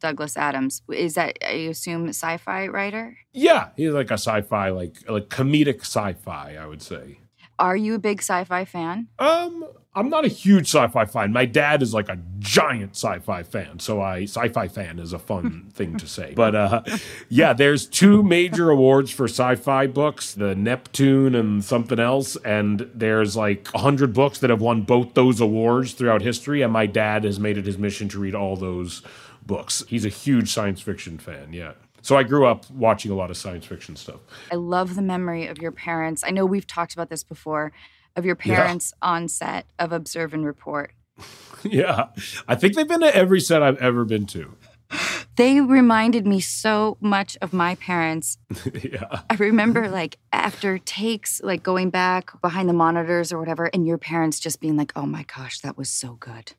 Douglas 0.01 0.36
Adams. 0.36 0.82
Is 0.92 1.13
that 1.13 1.38
I 1.42 1.51
assume 1.70 2.10
sci-fi 2.10 2.68
writer? 2.68 3.18
Yeah, 3.32 3.70
he's 3.77 3.92
like 3.92 4.12
a 4.12 4.15
sci-fi, 4.15 4.70
like 4.72 4.98
like 5.10 5.30
comedic 5.30 5.82
sci-fi. 5.82 6.58
I 6.60 6.65
would 6.65 6.82
say. 6.82 7.20
Are 7.59 7.75
you 7.75 7.95
a 7.95 8.00
big 8.00 8.19
sci-fi 8.19 8.65
fan? 8.65 9.07
Um, 9.19 9.65
I'm 9.97 10.09
not 10.09 10.25
a 10.25 10.27
huge 10.27 10.67
sci-fi 10.67 11.05
fan. 11.05 11.31
My 11.31 11.45
dad 11.45 11.81
is 11.81 11.93
like 11.93 12.09
a 12.09 12.19
giant 12.39 12.97
sci-fi 12.97 13.43
fan, 13.43 13.79
so 13.79 14.01
I 14.01 14.24
sci-fi 14.24 14.67
fan 14.67 15.00
is 15.00 15.13
a 15.13 15.19
fun 15.19 15.69
thing 15.74 15.95
to 15.97 16.07
say. 16.07 16.33
But 16.35 16.53
uh, 16.53 16.81
yeah, 17.29 17.53
there's 17.53 17.85
two 17.85 18.21
major 18.21 18.69
awards 18.69 19.12
for 19.12 19.25
sci-fi 19.25 19.88
books: 19.88 20.33
the 20.33 20.53
Neptune 20.53 21.33
and 21.33 21.63
something 21.63 22.00
else. 22.00 22.35
And 22.38 22.89
there's 22.93 23.38
like 23.38 23.69
a 23.74 23.79
hundred 23.79 24.13
books 24.13 24.39
that 24.39 24.50
have 24.50 24.62
won 24.62 24.81
both 24.81 25.13
those 25.13 25.39
awards 25.39 25.93
throughout 25.93 26.21
history. 26.21 26.62
And 26.62 26.74
my 26.74 26.88
dad 26.88 27.24
has 27.24 27.39
made 27.39 27.57
it 27.57 27.65
his 27.65 27.77
mission 27.77 28.09
to 28.09 28.19
read 28.19 28.35
all 28.35 28.57
those 28.57 29.01
books. 29.45 29.83
He's 29.88 30.03
a 30.03 30.09
huge 30.09 30.51
science 30.51 30.81
fiction 30.81 31.17
fan. 31.17 31.53
Yeah. 31.53 31.71
So 32.05 32.15
I 32.15 32.21
grew 32.21 32.45
up 32.45 32.69
watching 32.69 33.09
a 33.12 33.15
lot 33.15 33.31
of 33.31 33.35
science 33.35 33.65
fiction 33.65 33.95
stuff. 33.95 34.19
I 34.51 34.55
love 34.57 34.93
the 34.93 35.01
memory 35.01 35.47
of 35.47 35.57
your 35.57 35.71
parents. 35.71 36.24
I 36.24 36.29
know 36.29 36.45
we've 36.45 36.67
talked 36.67 36.93
about 36.93 37.09
this 37.09 37.24
before, 37.24 37.71
of 38.15 38.24
your 38.25 38.38
Yeah. 38.45 38.57
parents 38.57 38.93
on 39.01 39.27
set 39.27 39.65
of 39.79 39.91
Observe 39.91 40.31
and 40.35 40.45
Report. 40.45 40.93
yeah, 41.63 42.09
I 42.47 42.53
think 42.53 42.75
they've 42.75 42.88
been 42.88 43.00
to 43.00 43.15
every 43.15 43.39
set 43.41 43.63
I've 43.63 43.79
ever 43.79 44.05
been 44.05 44.27
to. 44.27 44.53
They 45.35 45.62
reminded 45.62 46.27
me 46.27 46.39
so 46.41 46.97
much 47.01 47.39
of 47.41 47.53
my 47.53 47.74
parents. 47.74 48.38
yeah. 48.83 49.21
I 49.27 49.33
remember 49.38 49.89
like 49.89 50.19
after 50.31 50.77
takes, 50.77 51.41
like 51.41 51.63
going 51.63 51.89
back 51.89 52.39
behind 52.39 52.69
the 52.69 52.74
monitors 52.74 53.33
or 53.33 53.39
whatever, 53.39 53.65
and 53.74 53.88
your 53.88 53.97
parents 53.97 54.39
just 54.39 54.59
being 54.62 54.77
like, 54.77 54.93
"Oh 54.95 55.07
my 55.07 55.24
gosh, 55.35 55.59
that 55.62 55.75
was 55.75 55.89
so 55.89 56.17
good." 56.19 56.53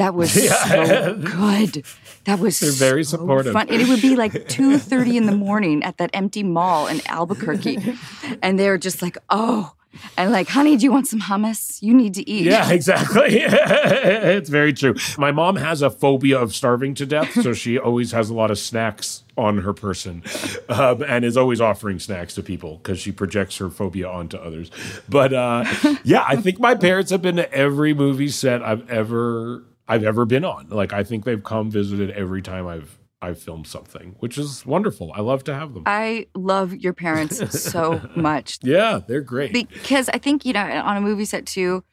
That 0.00 0.14
was 0.14 0.34
Yeah. 0.44 0.64
so 0.64 1.14
good. 1.14 1.84
That 2.24 2.38
was 2.38 2.58
They're 2.58 2.72
very 2.72 3.04
so 3.04 3.18
supportive. 3.18 3.52
Fun. 3.52 3.68
And 3.68 3.82
it 3.82 3.88
would 3.88 4.00
be 4.00 4.16
like 4.16 4.48
two 4.56 4.78
thirty 4.78 5.18
in 5.18 5.26
the 5.26 5.36
morning 5.36 5.82
at 5.84 5.98
that 5.98 6.08
empty 6.14 6.42
mall 6.42 6.86
in 6.86 7.00
Albuquerque, 7.06 7.76
and 8.42 8.58
they 8.58 8.68
were 8.70 8.78
just 8.78 9.02
like, 9.02 9.18
"Oh," 9.28 9.74
and 10.16 10.32
like, 10.32 10.48
"Honey, 10.48 10.78
do 10.78 10.84
you 10.84 10.90
want 10.92 11.06
some 11.06 11.20
hummus? 11.20 11.82
You 11.82 11.92
need 11.92 12.14
to 12.14 12.24
eat." 12.28 12.46
Yeah, 12.46 12.70
exactly. 12.70 13.40
it's 13.44 14.48
very 14.48 14.72
true. 14.72 14.94
My 15.18 15.32
mom 15.32 15.56
has 15.56 15.82
a 15.82 15.90
phobia 15.90 16.38
of 16.38 16.54
starving 16.54 16.94
to 16.94 17.04
death, 17.06 17.32
so 17.42 17.52
she 17.52 17.78
always 17.78 18.12
has 18.12 18.30
a 18.30 18.34
lot 18.34 18.50
of 18.50 18.58
snacks 18.58 19.24
on 19.36 19.58
her 19.58 19.74
person 19.74 20.22
um, 20.70 21.02
and 21.02 21.24
is 21.26 21.36
always 21.36 21.60
offering 21.60 21.98
snacks 21.98 22.34
to 22.36 22.42
people 22.42 22.76
because 22.78 22.98
she 23.00 23.12
projects 23.12 23.58
her 23.58 23.68
phobia 23.68 24.08
onto 24.08 24.38
others. 24.38 24.70
But 25.10 25.32
uh, 25.34 25.64
yeah, 26.04 26.24
I 26.26 26.36
think 26.36 26.58
my 26.58 26.74
parents 26.74 27.10
have 27.10 27.20
been 27.22 27.36
to 27.36 27.52
every 27.52 27.92
movie 27.94 28.28
set 28.28 28.62
I've 28.62 28.88
ever 28.90 29.64
I've 29.90 30.04
ever 30.04 30.24
been 30.24 30.44
on. 30.44 30.68
Like 30.70 30.92
I 30.92 31.04
think 31.04 31.24
they've 31.24 31.42
come 31.42 31.70
visited 31.70 32.10
every 32.12 32.42
time 32.42 32.66
I've 32.66 32.98
I've 33.22 33.38
filmed 33.38 33.66
something, 33.66 34.16
which 34.20 34.38
is 34.38 34.64
wonderful. 34.64 35.12
I 35.14 35.20
love 35.20 35.44
to 35.44 35.54
have 35.54 35.74
them. 35.74 35.82
I 35.84 36.26
love 36.34 36.74
your 36.74 36.94
parents 36.94 37.60
so 37.62 38.00
much. 38.16 38.58
yeah, 38.62 39.00
they're 39.06 39.20
great. 39.20 39.52
because 39.52 40.08
I 40.08 40.18
think 40.18 40.44
you 40.46 40.52
know 40.54 40.64
on 40.64 40.96
a 40.96 41.00
movie 41.02 41.26
set 41.26 41.44
too, 41.44 41.84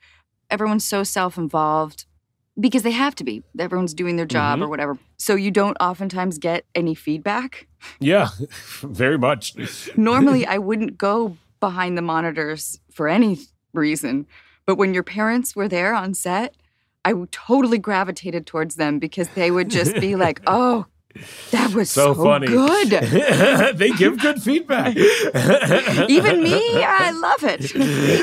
everyone's 0.49 0.85
so 0.85 1.03
self-involved 1.03 2.05
because 2.59 2.83
they 2.83 2.91
have 2.91 3.13
to 3.15 3.23
be. 3.23 3.43
Everyone's 3.59 3.93
doing 3.93 4.15
their 4.15 4.25
job 4.25 4.59
Mhm. 4.59 4.63
or 4.63 4.67
whatever, 4.69 4.97
so 5.17 5.35
you 5.35 5.51
don't 5.51 5.75
oftentimes 5.81 6.37
get 6.37 6.65
any 6.73 6.95
feedback. 6.95 7.67
yeah, 7.99 8.29
very 8.81 9.17
much. 9.17 9.53
Normally, 9.97 10.45
I 10.55 10.57
wouldn't 10.57 10.97
go 10.97 11.37
behind 11.59 11.97
the 11.97 12.01
monitors 12.01 12.79
for 12.91 13.07
any 13.07 13.39
reason, 13.73 14.25
but 14.65 14.75
when 14.77 14.93
your 14.93 15.03
parents 15.03 15.55
were 15.55 15.67
there 15.67 15.93
on 15.93 16.13
set, 16.13 16.55
I 17.07 17.13
totally 17.31 17.77
gravitated 17.77 18.45
towards 18.45 18.75
them 18.75 18.99
because 18.99 19.29
they 19.29 19.49
would 19.51 19.69
just 19.69 19.95
be 19.99 20.15
like, 20.25 20.41
"Oh." 20.47 20.85
That 21.49 21.73
was 21.73 21.89
So 21.89 22.13
so, 22.13 22.23
funny. 22.23 22.45
good. 22.45 22.89
they 23.77 23.89
give 23.89 24.19
good 24.19 24.39
feedback. 24.39 24.95
Even 26.09 26.43
me, 26.43 26.83
I 26.83 27.09
love 27.09 27.43
it. 27.43 27.61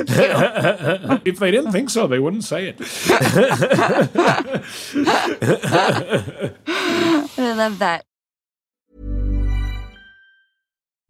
Thank 0.07 1.11
you. 1.11 1.21
if 1.25 1.41
they 1.41 1.51
didn't 1.51 1.73
think 1.73 1.91
so, 1.91 2.07
they 2.07 2.21
wouldn't 2.21 2.45
say 2.45 2.69
it. 2.69 2.77
I 7.37 7.55
love 7.57 7.79
that. 7.81 8.05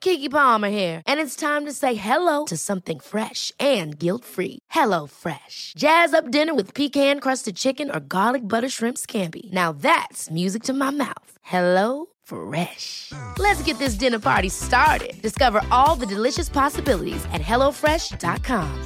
Keke 0.00 0.30
Palmer 0.30 0.70
here, 0.70 1.02
and 1.06 1.20
it's 1.20 1.36
time 1.36 1.66
to 1.66 1.72
say 1.72 1.94
hello 1.94 2.46
to 2.46 2.56
something 2.56 3.00
fresh 3.00 3.52
and 3.58 3.98
guilt-free. 3.98 4.58
Hello 4.70 5.06
Fresh. 5.06 5.74
Jazz 5.76 6.14
up 6.14 6.30
dinner 6.30 6.54
with 6.54 6.74
pecan-crusted 6.74 7.56
chicken 7.56 7.90
or 7.90 8.00
garlic 8.00 8.46
butter 8.46 8.68
shrimp 8.68 8.98
scampi. 8.98 9.52
Now 9.52 9.72
that's 9.72 10.30
music 10.30 10.62
to 10.64 10.72
my 10.72 10.90
mouth. 10.90 11.32
Hello 11.42 12.06
Fresh. 12.22 13.12
Let's 13.38 13.62
get 13.62 13.78
this 13.78 13.94
dinner 13.94 14.18
party 14.18 14.48
started. 14.48 15.20
Discover 15.22 15.62
all 15.70 15.96
the 15.96 16.06
delicious 16.06 16.48
possibilities 16.48 17.24
at 17.32 17.42
hellofresh.com. 17.42 18.84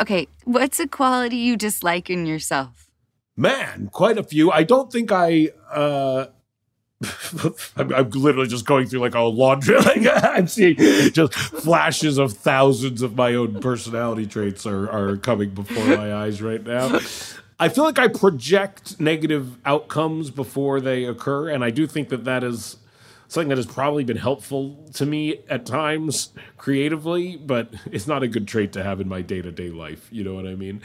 Okay, 0.00 0.28
what's 0.44 0.78
a 0.78 0.86
quality 0.86 1.36
you 1.36 1.56
dislike 1.56 2.08
in 2.08 2.24
yourself? 2.24 2.87
Man, 3.38 3.88
quite 3.92 4.18
a 4.18 4.24
few. 4.24 4.50
I 4.50 4.64
don't 4.64 4.90
think 4.90 5.12
I. 5.12 5.50
Uh, 5.72 6.26
I'm, 7.76 7.94
I'm 7.94 8.10
literally 8.10 8.48
just 8.48 8.66
going 8.66 8.88
through 8.88 8.98
like 8.98 9.14
a 9.14 9.20
laundry. 9.20 9.76
Like 9.84 10.24
I'm 10.24 10.48
seeing 10.48 10.74
just 11.12 11.34
flashes 11.34 12.18
of 12.18 12.32
thousands 12.32 13.00
of 13.00 13.14
my 13.14 13.36
own 13.36 13.60
personality 13.60 14.26
traits 14.26 14.66
are 14.66 14.90
are 14.90 15.16
coming 15.16 15.50
before 15.50 15.84
my 15.84 16.12
eyes 16.12 16.42
right 16.42 16.64
now. 16.66 16.98
I 17.60 17.68
feel 17.68 17.84
like 17.84 18.00
I 18.00 18.08
project 18.08 18.98
negative 18.98 19.56
outcomes 19.64 20.32
before 20.32 20.80
they 20.80 21.04
occur, 21.04 21.48
and 21.48 21.62
I 21.62 21.70
do 21.70 21.86
think 21.86 22.08
that 22.08 22.24
that 22.24 22.42
is 22.42 22.78
something 23.28 23.50
that 23.50 23.58
has 23.58 23.66
probably 23.66 24.02
been 24.02 24.16
helpful 24.16 24.84
to 24.94 25.06
me 25.06 25.42
at 25.48 25.64
times 25.64 26.30
creatively, 26.56 27.36
but 27.36 27.72
it's 27.92 28.08
not 28.08 28.24
a 28.24 28.28
good 28.28 28.48
trait 28.48 28.72
to 28.72 28.82
have 28.82 29.00
in 29.00 29.08
my 29.08 29.22
day 29.22 29.42
to 29.42 29.52
day 29.52 29.70
life. 29.70 30.08
You 30.10 30.24
know 30.24 30.34
what 30.34 30.46
I 30.46 30.56
mean? 30.56 30.82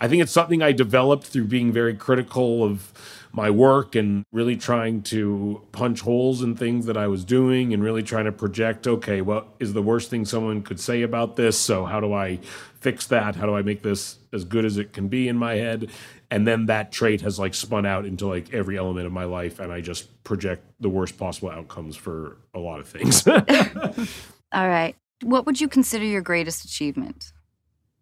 I 0.00 0.08
think 0.08 0.22
it's 0.22 0.32
something 0.32 0.62
I 0.62 0.72
developed 0.72 1.26
through 1.26 1.46
being 1.46 1.72
very 1.72 1.94
critical 1.94 2.64
of 2.64 2.92
my 3.32 3.50
work 3.50 3.94
and 3.94 4.24
really 4.32 4.56
trying 4.56 5.02
to 5.02 5.60
punch 5.72 6.00
holes 6.00 6.42
in 6.42 6.54
things 6.54 6.86
that 6.86 6.96
I 6.96 7.08
was 7.08 7.24
doing 7.24 7.72
and 7.72 7.82
really 7.82 8.02
trying 8.02 8.26
to 8.26 8.32
project 8.32 8.86
okay, 8.86 9.20
what 9.20 9.48
is 9.58 9.72
the 9.72 9.82
worst 9.82 10.10
thing 10.10 10.24
someone 10.24 10.62
could 10.62 10.78
say 10.78 11.02
about 11.02 11.36
this? 11.36 11.58
So, 11.58 11.84
how 11.84 12.00
do 12.00 12.12
I 12.12 12.38
fix 12.80 13.06
that? 13.08 13.34
How 13.34 13.46
do 13.46 13.56
I 13.56 13.62
make 13.62 13.82
this 13.82 14.18
as 14.32 14.44
good 14.44 14.64
as 14.64 14.78
it 14.78 14.92
can 14.92 15.08
be 15.08 15.28
in 15.28 15.36
my 15.36 15.54
head? 15.54 15.90
And 16.30 16.46
then 16.46 16.66
that 16.66 16.92
trait 16.92 17.20
has 17.20 17.38
like 17.38 17.54
spun 17.54 17.86
out 17.86 18.04
into 18.04 18.26
like 18.26 18.54
every 18.54 18.78
element 18.78 19.06
of 19.06 19.12
my 19.12 19.24
life, 19.24 19.58
and 19.58 19.72
I 19.72 19.80
just 19.80 20.22
project 20.24 20.64
the 20.80 20.88
worst 20.88 21.18
possible 21.18 21.50
outcomes 21.50 21.96
for 21.96 22.38
a 22.54 22.58
lot 22.58 22.80
of 22.80 22.88
things. 22.88 23.26
All 24.52 24.68
right. 24.68 24.94
What 25.22 25.46
would 25.46 25.60
you 25.60 25.68
consider 25.68 26.04
your 26.04 26.22
greatest 26.22 26.64
achievement? 26.64 27.32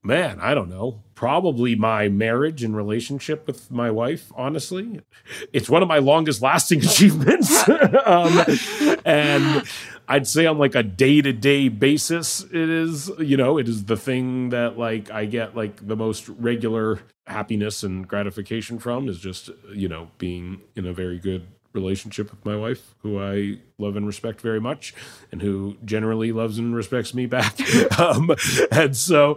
Man, 0.04 0.40
I 0.40 0.54
don't 0.54 0.68
know. 0.68 1.00
Probably 1.14 1.76
my 1.76 2.08
marriage 2.08 2.64
and 2.64 2.76
relationship 2.76 3.46
with 3.46 3.70
my 3.70 3.88
wife, 3.88 4.32
honestly. 4.34 5.00
It's 5.52 5.70
one 5.70 5.80
of 5.80 5.88
my 5.88 5.98
longest 5.98 6.42
lasting 6.42 6.80
achievements. 6.84 7.68
um, 8.04 8.44
and 9.04 9.62
I'd 10.08 10.26
say 10.26 10.46
on 10.46 10.58
like 10.58 10.74
a 10.74 10.82
day 10.82 11.22
to 11.22 11.32
day 11.32 11.68
basis, 11.68 12.42
it 12.42 12.68
is, 12.68 13.12
you 13.18 13.36
know, 13.36 13.58
it 13.58 13.68
is 13.68 13.84
the 13.84 13.96
thing 13.96 14.48
that 14.48 14.76
like 14.76 15.10
I 15.12 15.24
get 15.26 15.56
like 15.56 15.86
the 15.86 15.96
most 15.96 16.28
regular 16.28 16.98
happiness 17.28 17.84
and 17.84 18.06
gratification 18.06 18.80
from 18.80 19.08
is 19.08 19.20
just, 19.20 19.50
you 19.72 19.88
know, 19.88 20.08
being 20.18 20.62
in 20.74 20.84
a 20.84 20.92
very 20.92 21.20
good 21.20 21.46
relationship 21.72 22.30
with 22.30 22.44
my 22.44 22.56
wife, 22.56 22.94
who 22.98 23.20
I 23.20 23.58
love 23.78 23.96
and 23.96 24.06
respect 24.06 24.40
very 24.40 24.60
much, 24.60 24.94
and 25.30 25.42
who 25.42 25.76
generally 25.84 26.32
loves 26.32 26.58
and 26.58 26.74
respects 26.74 27.14
me 27.14 27.26
back. 27.26 27.58
um, 27.98 28.34
and 28.70 28.96
so, 28.96 29.36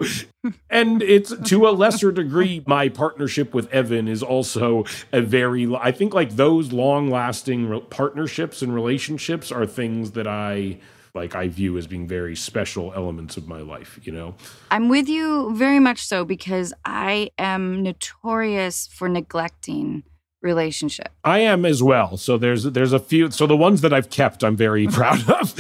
and 0.70 1.02
it's 1.02 1.34
to 1.46 1.68
a 1.68 1.72
lesser 1.72 2.12
degree, 2.12 2.64
my 2.68 2.90
partnership 2.90 3.54
with 3.54 3.72
Evan 3.72 4.08
is 4.08 4.24
also 4.24 4.86
a 5.12 5.22
very, 5.22 5.74
I 5.76 5.92
think, 5.92 6.14
like 6.14 6.36
those 6.36 6.72
long 6.72 7.10
lasting 7.10 7.82
partnerships 7.90 8.62
and 8.62 8.74
relationships 8.74 9.52
are 9.52 9.66
things 9.66 10.12
that 10.12 10.28
I 10.28 10.80
like 11.16 11.34
I 11.34 11.48
view 11.48 11.78
as 11.78 11.88
being 11.88 12.08
very 12.08 12.36
special 12.36 12.94
elements 12.94 13.38
of 13.38 13.48
my 13.48 13.62
life, 13.62 13.98
you 14.04 14.12
know? 14.12 14.36
I'm 14.70 14.90
with 14.90 15.08
you 15.08 15.56
very 15.56 15.80
much 15.80 16.06
so 16.06 16.26
because 16.26 16.74
I 16.84 17.32
am 17.38 17.82
notorious 17.82 18.88
for 18.88 19.08
neglecting 19.08 20.04
relationship. 20.46 21.10
I 21.26 21.40
am 21.40 21.66
as 21.66 21.84
well. 21.84 22.16
So 22.16 22.38
there's 22.38 22.64
there's 22.64 22.94
a 22.94 23.00
few 23.00 23.30
so 23.32 23.46
the 23.48 23.58
ones 23.58 23.82
that 23.82 23.92
I've 23.92 24.10
kept 24.10 24.44
I'm 24.44 24.56
very 24.56 24.88
proud 24.98 25.30
of. 25.30 25.54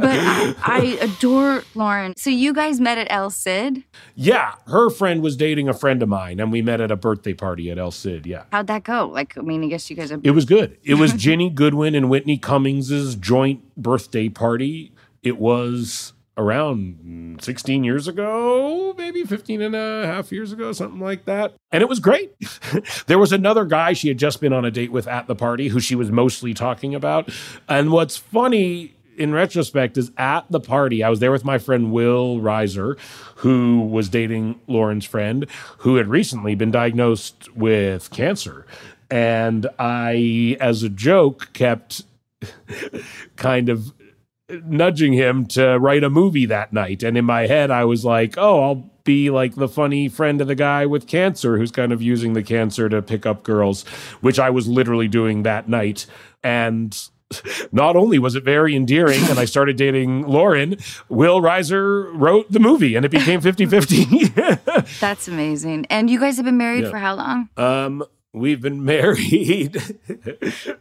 But 0.00 0.18
I, 0.20 0.54
I 0.64 0.98
adore 1.02 1.64
Lauren. 1.74 2.14
So 2.16 2.30
you 2.30 2.52
guys 2.54 2.80
met 2.80 2.98
at 2.98 3.06
El 3.10 3.30
Cid. 3.30 3.84
yeah, 4.14 4.54
her 4.66 4.88
friend 4.90 5.22
was 5.22 5.36
dating 5.36 5.68
a 5.68 5.74
friend 5.74 6.02
of 6.02 6.08
mine 6.08 6.40
and 6.40 6.50
we 6.52 6.62
met 6.62 6.80
at 6.80 6.90
a 6.90 6.96
birthday 6.96 7.34
party 7.34 7.70
at 7.70 7.78
El 7.78 7.90
Cid, 7.90 8.26
yeah. 8.26 8.44
How'd 8.52 8.68
that 8.68 8.84
go? 8.84 9.08
Like, 9.08 9.36
I 9.36 9.42
mean, 9.42 9.64
I 9.64 9.66
guess 9.66 9.90
you 9.90 9.96
guys 9.96 10.12
are. 10.12 10.20
It 10.22 10.30
was 10.30 10.44
good. 10.44 10.78
It 10.84 10.94
was 10.94 11.12
Ginny 11.24 11.50
Goodwin 11.50 11.94
and 11.94 12.08
Whitney 12.08 12.38
Cummings's 12.38 13.16
joint 13.16 13.60
birthday 13.76 14.28
party. 14.28 14.92
It 15.22 15.38
was 15.38 16.12
around 16.38 17.42
16 17.42 17.84
years 17.84 18.08
ago, 18.08 18.94
maybe 18.96 19.24
15 19.24 19.60
and 19.60 19.74
a 19.74 20.06
half 20.06 20.32
years 20.32 20.52
ago, 20.52 20.72
something 20.72 21.00
like 21.00 21.24
that. 21.26 21.54
And 21.72 21.82
it 21.82 21.88
was 21.88 21.98
great. 21.98 22.32
there 23.06 23.18
was 23.18 23.32
another 23.32 23.64
guy 23.64 23.92
she 23.92 24.08
had 24.08 24.18
just 24.18 24.40
been 24.40 24.52
on 24.52 24.64
a 24.64 24.70
date 24.70 24.92
with 24.92 25.06
at 25.06 25.26
the 25.26 25.34
party 25.34 25.68
who 25.68 25.80
she 25.80 25.94
was 25.94 26.10
mostly 26.10 26.54
talking 26.54 26.94
about. 26.94 27.30
And 27.68 27.90
what's 27.90 28.16
funny 28.16 28.94
in 29.18 29.32
retrospect 29.32 29.98
is 29.98 30.12
at 30.16 30.50
the 30.50 30.60
party, 30.60 31.02
I 31.02 31.10
was 31.10 31.18
there 31.18 31.32
with 31.32 31.44
my 31.44 31.58
friend 31.58 31.92
Will 31.92 32.38
Reiser, 32.38 32.98
who 33.36 33.80
was 33.80 34.08
dating 34.08 34.60
Lauren's 34.68 35.04
friend, 35.04 35.46
who 35.78 35.96
had 35.96 36.06
recently 36.06 36.54
been 36.54 36.70
diagnosed 36.70 37.54
with 37.54 38.10
cancer. 38.10 38.64
And 39.10 39.66
I, 39.78 40.56
as 40.60 40.84
a 40.84 40.88
joke, 40.88 41.52
kept 41.52 42.04
kind 43.36 43.68
of 43.68 43.92
nudging 44.64 45.12
him 45.12 45.46
to 45.46 45.78
write 45.78 46.04
a 46.04 46.10
movie 46.10 46.46
that 46.46 46.72
night. 46.72 47.02
And 47.02 47.16
in 47.18 47.24
my 47.24 47.46
head, 47.46 47.70
I 47.70 47.84
was 47.84 48.04
like, 48.04 48.36
oh, 48.38 48.62
I'll 48.62 48.90
be 49.04 49.30
like 49.30 49.54
the 49.54 49.68
funny 49.68 50.08
friend 50.08 50.40
of 50.40 50.46
the 50.48 50.54
guy 50.54 50.86
with 50.86 51.06
cancer 51.06 51.58
who's 51.58 51.70
kind 51.70 51.92
of 51.92 52.00
using 52.02 52.32
the 52.32 52.42
cancer 52.42 52.88
to 52.88 53.02
pick 53.02 53.26
up 53.26 53.42
girls, 53.42 53.84
which 54.20 54.38
I 54.38 54.50
was 54.50 54.66
literally 54.68 55.08
doing 55.08 55.42
that 55.44 55.68
night. 55.68 56.06
And 56.42 56.96
not 57.72 57.94
only 57.96 58.18
was 58.18 58.34
it 58.34 58.44
very 58.44 58.74
endearing 58.74 59.20
and 59.28 59.38
I 59.38 59.44
started 59.44 59.76
dating 59.76 60.26
Lauren, 60.26 60.76
Will 61.10 61.40
Reiser 61.42 62.10
wrote 62.14 62.50
the 62.50 62.60
movie 62.60 62.96
and 62.96 63.04
it 63.04 63.10
became 63.10 63.40
50 63.40 63.66
50. 63.66 64.04
That's 65.00 65.28
amazing. 65.28 65.86
And 65.90 66.08
you 66.08 66.18
guys 66.20 66.36
have 66.36 66.46
been 66.46 66.56
married 66.56 66.84
Yeah. 66.84 66.90
for 66.90 66.98
how 66.98 67.14
long? 67.14 67.48
um, 67.58 68.04
we've 68.32 68.60
been 68.60 68.84
married. 68.84 69.76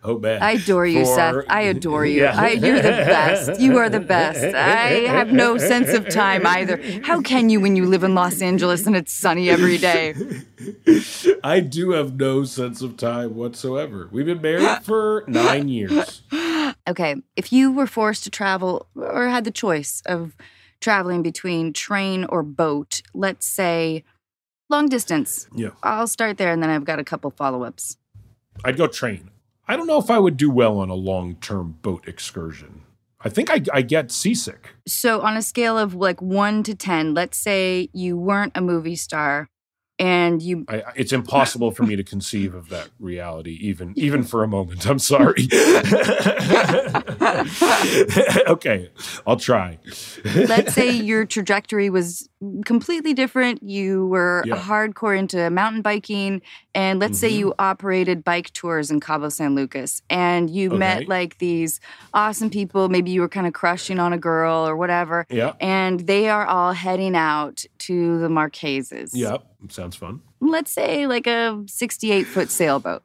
oh, 0.03 0.19
man. 0.19 0.41
I 0.41 0.51
adore 0.51 0.85
you, 0.85 1.05
For- 1.05 1.15
Seth. 1.15 1.45
I 1.49 1.61
adore 1.61 2.05
you. 2.05 2.21
Yeah. 2.21 2.39
I, 2.39 2.49
you're 2.51 2.77
the 2.81 2.89
best. 2.89 3.59
You 3.59 3.77
are 3.77 3.89
the 3.89 3.99
best. 3.99 4.43
I 4.55 5.07
have 5.07 5.31
no 5.31 5.57
sense 5.57 5.89
of 5.89 6.09
time 6.09 6.45
either. 6.45 6.81
How 7.03 7.21
can 7.21 7.49
you 7.49 7.59
when 7.59 7.75
you 7.75 7.85
live 7.85 8.03
in 8.03 8.15
Los 8.15 8.41
Angeles 8.41 8.85
and 8.85 8.95
it's 8.95 9.13
sunny 9.13 9.49
every 9.49 9.77
day? 9.77 10.13
I 11.43 11.59
do 11.59 11.91
have 11.91 12.15
no 12.15 12.43
sense 12.43 12.81
of 12.81 12.97
time 12.97 13.35
whatsoever. 13.35 14.09
We've 14.11 14.25
been 14.25 14.41
married 14.41 14.79
for 14.83 15.23
nine 15.27 15.69
years. 15.69 16.21
Okay, 16.87 17.15
if 17.35 17.51
you 17.51 17.71
were 17.71 17.87
forced 17.87 18.23
to 18.25 18.29
travel 18.29 18.87
or 18.95 19.27
had 19.27 19.43
the 19.43 19.51
choice 19.51 20.01
of 20.05 20.35
traveling 20.79 21.21
between 21.21 21.73
train 21.73 22.23
or 22.25 22.43
boat, 22.43 23.01
let's 23.13 23.45
say 23.45 24.03
long 24.69 24.87
distance. 24.89 25.47
Yeah. 25.55 25.69
I'll 25.83 26.07
start 26.07 26.37
there 26.37 26.51
and 26.51 26.61
then 26.61 26.69
I've 26.69 26.85
got 26.85 26.99
a 26.99 27.03
couple 27.03 27.31
follow 27.31 27.63
ups. 27.63 27.97
I'd 28.63 28.77
go 28.77 28.87
train. 28.87 29.31
I 29.67 29.75
don't 29.75 29.87
know 29.87 29.99
if 29.99 30.09
I 30.09 30.19
would 30.19 30.37
do 30.37 30.49
well 30.49 30.79
on 30.79 30.89
a 30.89 30.95
long 30.95 31.35
term 31.35 31.77
boat 31.81 32.07
excursion. 32.07 32.83
I 33.21 33.29
think 33.29 33.49
I, 33.49 33.61
I 33.73 33.81
get 33.81 34.11
seasick. 34.11 34.75
So, 34.87 35.21
on 35.21 35.35
a 35.35 35.41
scale 35.41 35.77
of 35.77 35.95
like 35.95 36.21
one 36.21 36.63
to 36.63 36.75
10, 36.75 37.13
let's 37.13 37.37
say 37.37 37.89
you 37.91 38.15
weren't 38.15 38.55
a 38.55 38.61
movie 38.61 38.95
star 38.95 39.49
and 39.99 40.41
you 40.41 40.63
I, 40.67 40.83
it's 40.95 41.11
impossible 41.11 41.71
for 41.71 41.83
me 41.83 41.95
to 41.95 42.03
conceive 42.03 42.53
of 42.53 42.69
that 42.69 42.89
reality, 42.99 43.57
even 43.61 43.93
even 43.95 44.23
for 44.23 44.43
a 44.43 44.47
moment. 44.47 44.87
I'm 44.87 44.99
sorry. 44.99 45.47
okay, 48.47 48.89
I'll 49.25 49.37
try. 49.37 49.79
let's 50.35 50.73
say 50.73 50.89
your 50.91 51.25
trajectory 51.25 51.89
was 51.89 52.29
completely 52.65 53.13
different. 53.13 53.63
You 53.63 54.07
were 54.07 54.43
Yeah. 54.45 54.55
hardcore 54.57 55.17
into 55.17 55.49
mountain 55.49 55.81
biking, 55.81 56.41
and 56.77 56.99
let's 56.99 57.17
say 57.19 57.29
Mhm. 57.31 57.37
you 57.39 57.53
operated 57.59 58.23
bike 58.23 58.49
tours 58.53 58.89
in 58.91 58.99
Cabo 58.99 59.29
San 59.29 59.55
Lucas, 59.55 60.01
and 60.09 60.49
you 60.49 60.69
Okay. 60.69 60.77
met 60.77 61.07
like 61.09 61.39
these 61.39 61.79
awesome 62.13 62.49
people. 62.49 62.87
Maybe 62.87 63.09
you 63.11 63.21
were 63.21 63.27
kind 63.37 63.47
of 63.47 63.53
crushing 63.53 63.99
on 63.99 64.13
a 64.13 64.17
girl 64.29 64.67
or 64.69 64.75
whatever, 64.77 65.25
Yeah, 65.29 65.53
and 65.59 65.95
they 66.01 66.29
are 66.29 66.45
all 66.45 66.73
heading 66.73 67.15
out 67.15 67.65
to 67.87 68.19
the 68.19 68.29
Marquesas. 68.29 69.09
yeah, 69.13 69.37
sounds 69.69 69.95
fun. 69.97 70.21
Let's 70.39 70.71
say 70.71 71.07
like 71.07 71.25
a 71.27 71.63
68 71.67 72.27
foot 72.27 72.49
sailboat. 72.51 73.01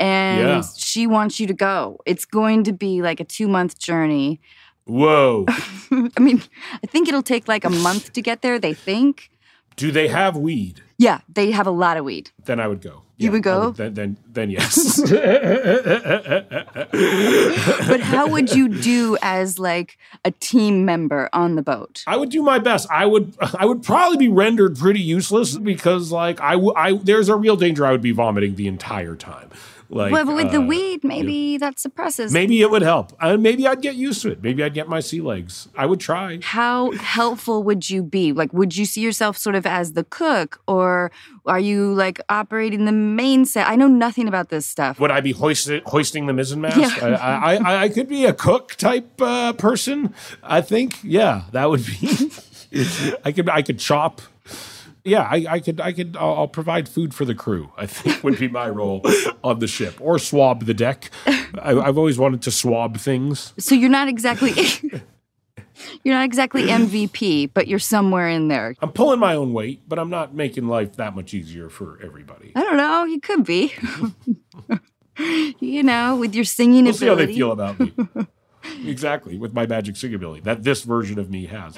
And 0.00 0.40
Yeah. 0.40 0.62
she 0.76 1.06
wants 1.06 1.38
you 1.38 1.46
to 1.46 1.54
go. 1.54 1.98
It's 2.06 2.24
going 2.24 2.64
to 2.64 2.72
be 2.72 3.02
like 3.02 3.20
a 3.20 3.24
two 3.24 3.46
month 3.46 3.78
journey. 3.78 4.40
Whoa. 4.84 5.44
I 6.16 6.20
mean, 6.20 6.42
I 6.82 6.86
think 6.88 7.08
it'll 7.08 7.22
take 7.22 7.46
like 7.46 7.64
a 7.64 7.70
month 7.70 8.12
to 8.14 8.20
get 8.20 8.42
there, 8.42 8.58
they 8.58 8.74
think. 8.74 9.30
Do 9.76 9.92
they 9.92 10.08
have 10.08 10.36
weed? 10.36 10.82
Yeah, 10.98 11.20
they 11.32 11.52
have 11.52 11.68
a 11.68 11.70
lot 11.84 11.96
of 11.96 12.04
weed. 12.04 12.30
Then 12.44 12.58
I 12.58 12.66
would 12.66 12.80
go. 12.82 13.02
You 13.22 13.32
would 13.32 13.38
I 13.38 13.40
go? 13.40 13.70
then, 13.70 13.94
then, 13.94 14.16
then 14.32 14.50
yes. 14.50 15.00
But 17.88 18.00
how 18.00 18.28
would 18.28 18.54
you 18.54 18.68
do 18.68 19.16
as 19.22 19.58
like 19.58 19.98
a 20.24 20.30
team 20.30 20.84
member 20.84 21.28
on 21.32 21.56
the 21.56 21.62
boat? 21.62 22.02
I 22.06 22.16
would 22.16 22.30
do 22.30 22.42
my 22.42 22.58
best. 22.58 22.88
I 22.90 23.06
would 23.06 23.34
I 23.58 23.66
would 23.66 23.82
probably 23.82 24.16
be 24.16 24.28
rendered 24.28 24.76
pretty 24.76 25.00
useless 25.00 25.56
because 25.56 26.12
like 26.12 26.40
I 26.40 26.52
w- 26.52 26.74
I 26.76 26.94
there's 26.94 27.28
a 27.28 27.36
real 27.36 27.56
danger 27.56 27.86
I 27.86 27.92
would 27.92 28.02
be 28.02 28.12
vomiting 28.12 28.56
the 28.56 28.68
entire 28.68 29.16
time. 29.16 29.50
Like 29.92 30.10
well, 30.10 30.24
but 30.24 30.36
with 30.36 30.50
the 30.50 30.58
uh, 30.58 30.66
weed, 30.66 31.04
maybe 31.04 31.58
that 31.58 31.78
suppresses. 31.78 32.32
Maybe 32.32 32.62
it 32.62 32.70
would 32.70 32.80
help. 32.80 33.12
Uh, 33.20 33.36
maybe 33.36 33.68
I'd 33.68 33.82
get 33.82 33.94
used 33.94 34.22
to 34.22 34.30
it. 34.30 34.42
Maybe 34.42 34.64
I'd 34.64 34.72
get 34.72 34.88
my 34.88 35.00
sea 35.00 35.20
legs. 35.20 35.68
I 35.76 35.84
would 35.84 36.00
try. 36.00 36.38
How 36.42 36.92
helpful 36.92 37.62
would 37.64 37.90
you 37.90 38.02
be? 38.02 38.32
Like, 38.32 38.54
would 38.54 38.74
you 38.74 38.86
see 38.86 39.02
yourself 39.02 39.36
sort 39.36 39.54
of 39.54 39.66
as 39.66 39.92
the 39.92 40.04
cook, 40.04 40.62
or 40.66 41.12
are 41.44 41.60
you 41.60 41.92
like 41.92 42.22
operating 42.30 42.86
the 42.86 42.92
main 42.92 43.44
set? 43.44 43.68
I 43.68 43.76
know 43.76 43.86
nothing 43.86 44.28
about 44.28 44.48
this 44.48 44.64
stuff. 44.64 44.98
Would 44.98 45.10
I 45.10 45.20
be 45.20 45.32
hoisted, 45.32 45.82
hoisting 45.84 46.24
the 46.24 46.32
mizzen 46.32 46.60
mast? 46.60 46.78
Yeah. 46.78 47.18
I, 47.20 47.54
I, 47.54 47.54
I, 47.56 47.82
I 47.82 47.88
could 47.90 48.08
be 48.08 48.24
a 48.24 48.32
cook 48.32 48.74
type 48.76 49.20
uh, 49.20 49.52
person. 49.52 50.14
I 50.42 50.62
think. 50.62 51.04
Yeah, 51.04 51.42
that 51.52 51.68
would 51.68 51.84
be. 51.84 52.30
I 53.24 53.32
could 53.32 53.50
I 53.50 53.60
could 53.60 53.78
chop. 53.78 54.22
Yeah, 55.04 55.22
I, 55.22 55.46
I 55.48 55.60
could 55.60 55.80
I 55.80 55.92
could 55.92 56.16
I'll, 56.16 56.34
I'll 56.34 56.48
provide 56.48 56.88
food 56.88 57.14
for 57.14 57.24
the 57.24 57.34
crew. 57.34 57.72
I 57.76 57.86
think 57.86 58.22
would 58.22 58.38
be 58.38 58.48
my 58.48 58.68
role 58.68 59.02
on 59.44 59.58
the 59.58 59.66
ship, 59.66 60.00
or 60.00 60.18
swab 60.18 60.64
the 60.66 60.74
deck. 60.74 61.10
I, 61.26 61.78
I've 61.78 61.98
always 61.98 62.18
wanted 62.18 62.42
to 62.42 62.50
swab 62.50 62.98
things. 62.98 63.52
So 63.58 63.74
you're 63.74 63.90
not 63.90 64.08
exactly 64.08 64.52
You're 66.04 66.14
not 66.14 66.24
exactly 66.24 66.64
MVP, 66.64 67.50
but 67.54 67.66
you're 67.66 67.78
somewhere 67.78 68.28
in 68.28 68.48
there. 68.48 68.74
I'm 68.80 68.92
pulling 68.92 69.18
my 69.18 69.34
own 69.34 69.52
weight, 69.52 69.82
but 69.88 69.98
I'm 69.98 70.10
not 70.10 70.34
making 70.34 70.68
life 70.68 70.96
that 70.96 71.14
much 71.14 71.34
easier 71.34 71.68
for 71.68 71.98
everybody. 72.02 72.52
I 72.54 72.62
don't 72.62 72.76
know. 72.76 73.04
You 73.04 73.20
could 73.20 73.44
be. 73.44 73.72
you 75.60 75.82
know, 75.82 76.16
with 76.16 76.34
your 76.34 76.44
singing 76.44 76.84
We'll 76.84 76.94
see 76.94 77.06
how 77.06 77.14
they 77.14 77.26
feel 77.26 77.52
about 77.52 77.78
me. 77.78 77.92
exactly, 78.84 79.38
with 79.38 79.52
my 79.52 79.66
magic 79.66 79.96
sing 79.96 80.14
ability 80.14 80.42
that 80.42 80.62
this 80.62 80.82
version 80.82 81.18
of 81.18 81.30
me 81.30 81.46
has. 81.46 81.74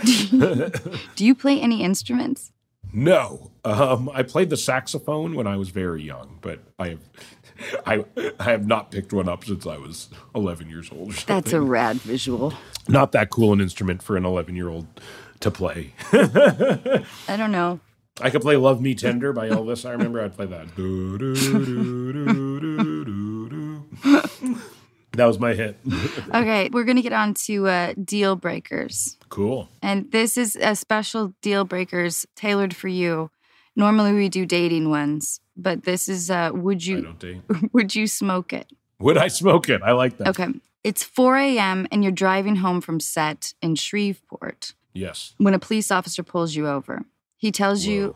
Do 1.16 1.24
you 1.24 1.34
play 1.34 1.60
any 1.60 1.82
instruments? 1.82 2.52
No, 2.96 3.50
um, 3.64 4.08
I 4.14 4.22
played 4.22 4.50
the 4.50 4.56
saxophone 4.56 5.34
when 5.34 5.48
I 5.48 5.56
was 5.56 5.70
very 5.70 6.00
young, 6.02 6.38
but 6.40 6.60
I 6.78 6.90
have, 6.90 7.00
I, 7.86 8.04
I 8.38 8.44
have 8.44 8.66
not 8.68 8.92
picked 8.92 9.12
one 9.12 9.28
up 9.28 9.44
since 9.44 9.66
I 9.66 9.78
was 9.78 10.08
11 10.34 10.70
years 10.70 10.90
old. 10.92 11.12
That's 11.26 11.52
a 11.52 11.60
rad 11.60 11.96
visual. 11.96 12.54
not 12.88 13.10
that 13.12 13.30
cool 13.30 13.52
an 13.52 13.60
instrument 13.60 14.00
for 14.00 14.16
an 14.16 14.24
11 14.24 14.54
year 14.54 14.68
old 14.68 14.86
to 15.40 15.50
play. 15.50 15.92
I 16.12 17.36
don't 17.36 17.50
know. 17.50 17.80
I 18.20 18.30
could 18.30 18.42
play 18.42 18.54
"Love 18.54 18.80
Me 18.80 18.94
Tender" 18.94 19.32
by 19.32 19.48
Elvis. 19.48 19.84
I 19.84 19.90
remember 19.90 20.22
I'd 20.22 20.36
play 20.36 20.46
that. 20.46 20.68
That 25.16 25.26
was 25.26 25.38
my 25.38 25.54
hit. 25.54 25.76
Okay, 26.34 26.68
we're 26.72 26.84
going 26.84 26.96
to 26.96 27.02
get 27.02 27.12
on 27.12 27.34
to 27.46 27.68
uh, 27.68 27.94
deal 28.02 28.34
breakers. 28.34 29.16
Cool. 29.28 29.68
And 29.82 30.10
this 30.10 30.36
is 30.36 30.56
a 30.56 30.74
special 30.74 31.32
deal 31.42 31.64
breakers 31.64 32.26
tailored 32.34 32.74
for 32.74 32.88
you. 32.88 33.30
Normally 33.76 34.12
we 34.12 34.28
do 34.28 34.46
dating 34.46 34.90
ones, 34.90 35.40
but 35.56 35.84
this 35.84 36.08
is 36.08 36.30
uh, 36.30 36.50
would 36.52 36.78
I 36.82 36.84
you 36.84 37.00
don't 37.02 37.18
date. 37.18 37.42
would 37.72 37.94
you 37.94 38.06
smoke 38.06 38.52
it? 38.52 38.72
Would 38.98 39.16
I 39.16 39.28
smoke 39.28 39.68
it? 39.68 39.82
I 39.82 39.92
like 39.92 40.16
that. 40.18 40.28
Okay. 40.28 40.48
It's 40.82 41.02
4 41.02 41.36
a.m. 41.38 41.86
and 41.90 42.02
you're 42.02 42.12
driving 42.12 42.56
home 42.56 42.80
from 42.80 43.00
set 43.00 43.54
in 43.62 43.74
Shreveport 43.74 44.74
Yes. 44.92 45.34
when 45.38 45.54
a 45.54 45.58
police 45.58 45.90
officer 45.90 46.22
pulls 46.22 46.54
you 46.54 46.68
over. 46.68 47.02
He 47.36 47.50
tells 47.52 47.84
you 47.84 48.14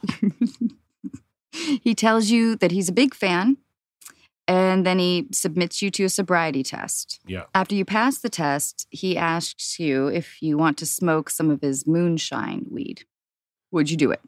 he 1.52 1.94
tells 1.94 2.30
you 2.30 2.56
that 2.56 2.70
he's 2.70 2.88
a 2.88 2.92
big 2.92 3.14
fan 3.14 3.56
and 4.48 4.86
then 4.86 4.98
he 4.98 5.28
submits 5.30 5.82
you 5.82 5.90
to 5.90 6.04
a 6.04 6.08
sobriety 6.08 6.62
test. 6.62 7.20
Yeah. 7.26 7.44
After 7.54 7.74
you 7.74 7.84
pass 7.84 8.18
the 8.18 8.30
test, 8.30 8.86
he 8.90 9.16
asks 9.16 9.78
you 9.78 10.08
if 10.08 10.40
you 10.40 10.56
want 10.56 10.78
to 10.78 10.86
smoke 10.86 11.28
some 11.28 11.50
of 11.50 11.60
his 11.60 11.86
moonshine 11.86 12.66
weed. 12.70 13.04
Would 13.70 13.90
you 13.90 13.98
do 13.98 14.10
it? 14.10 14.22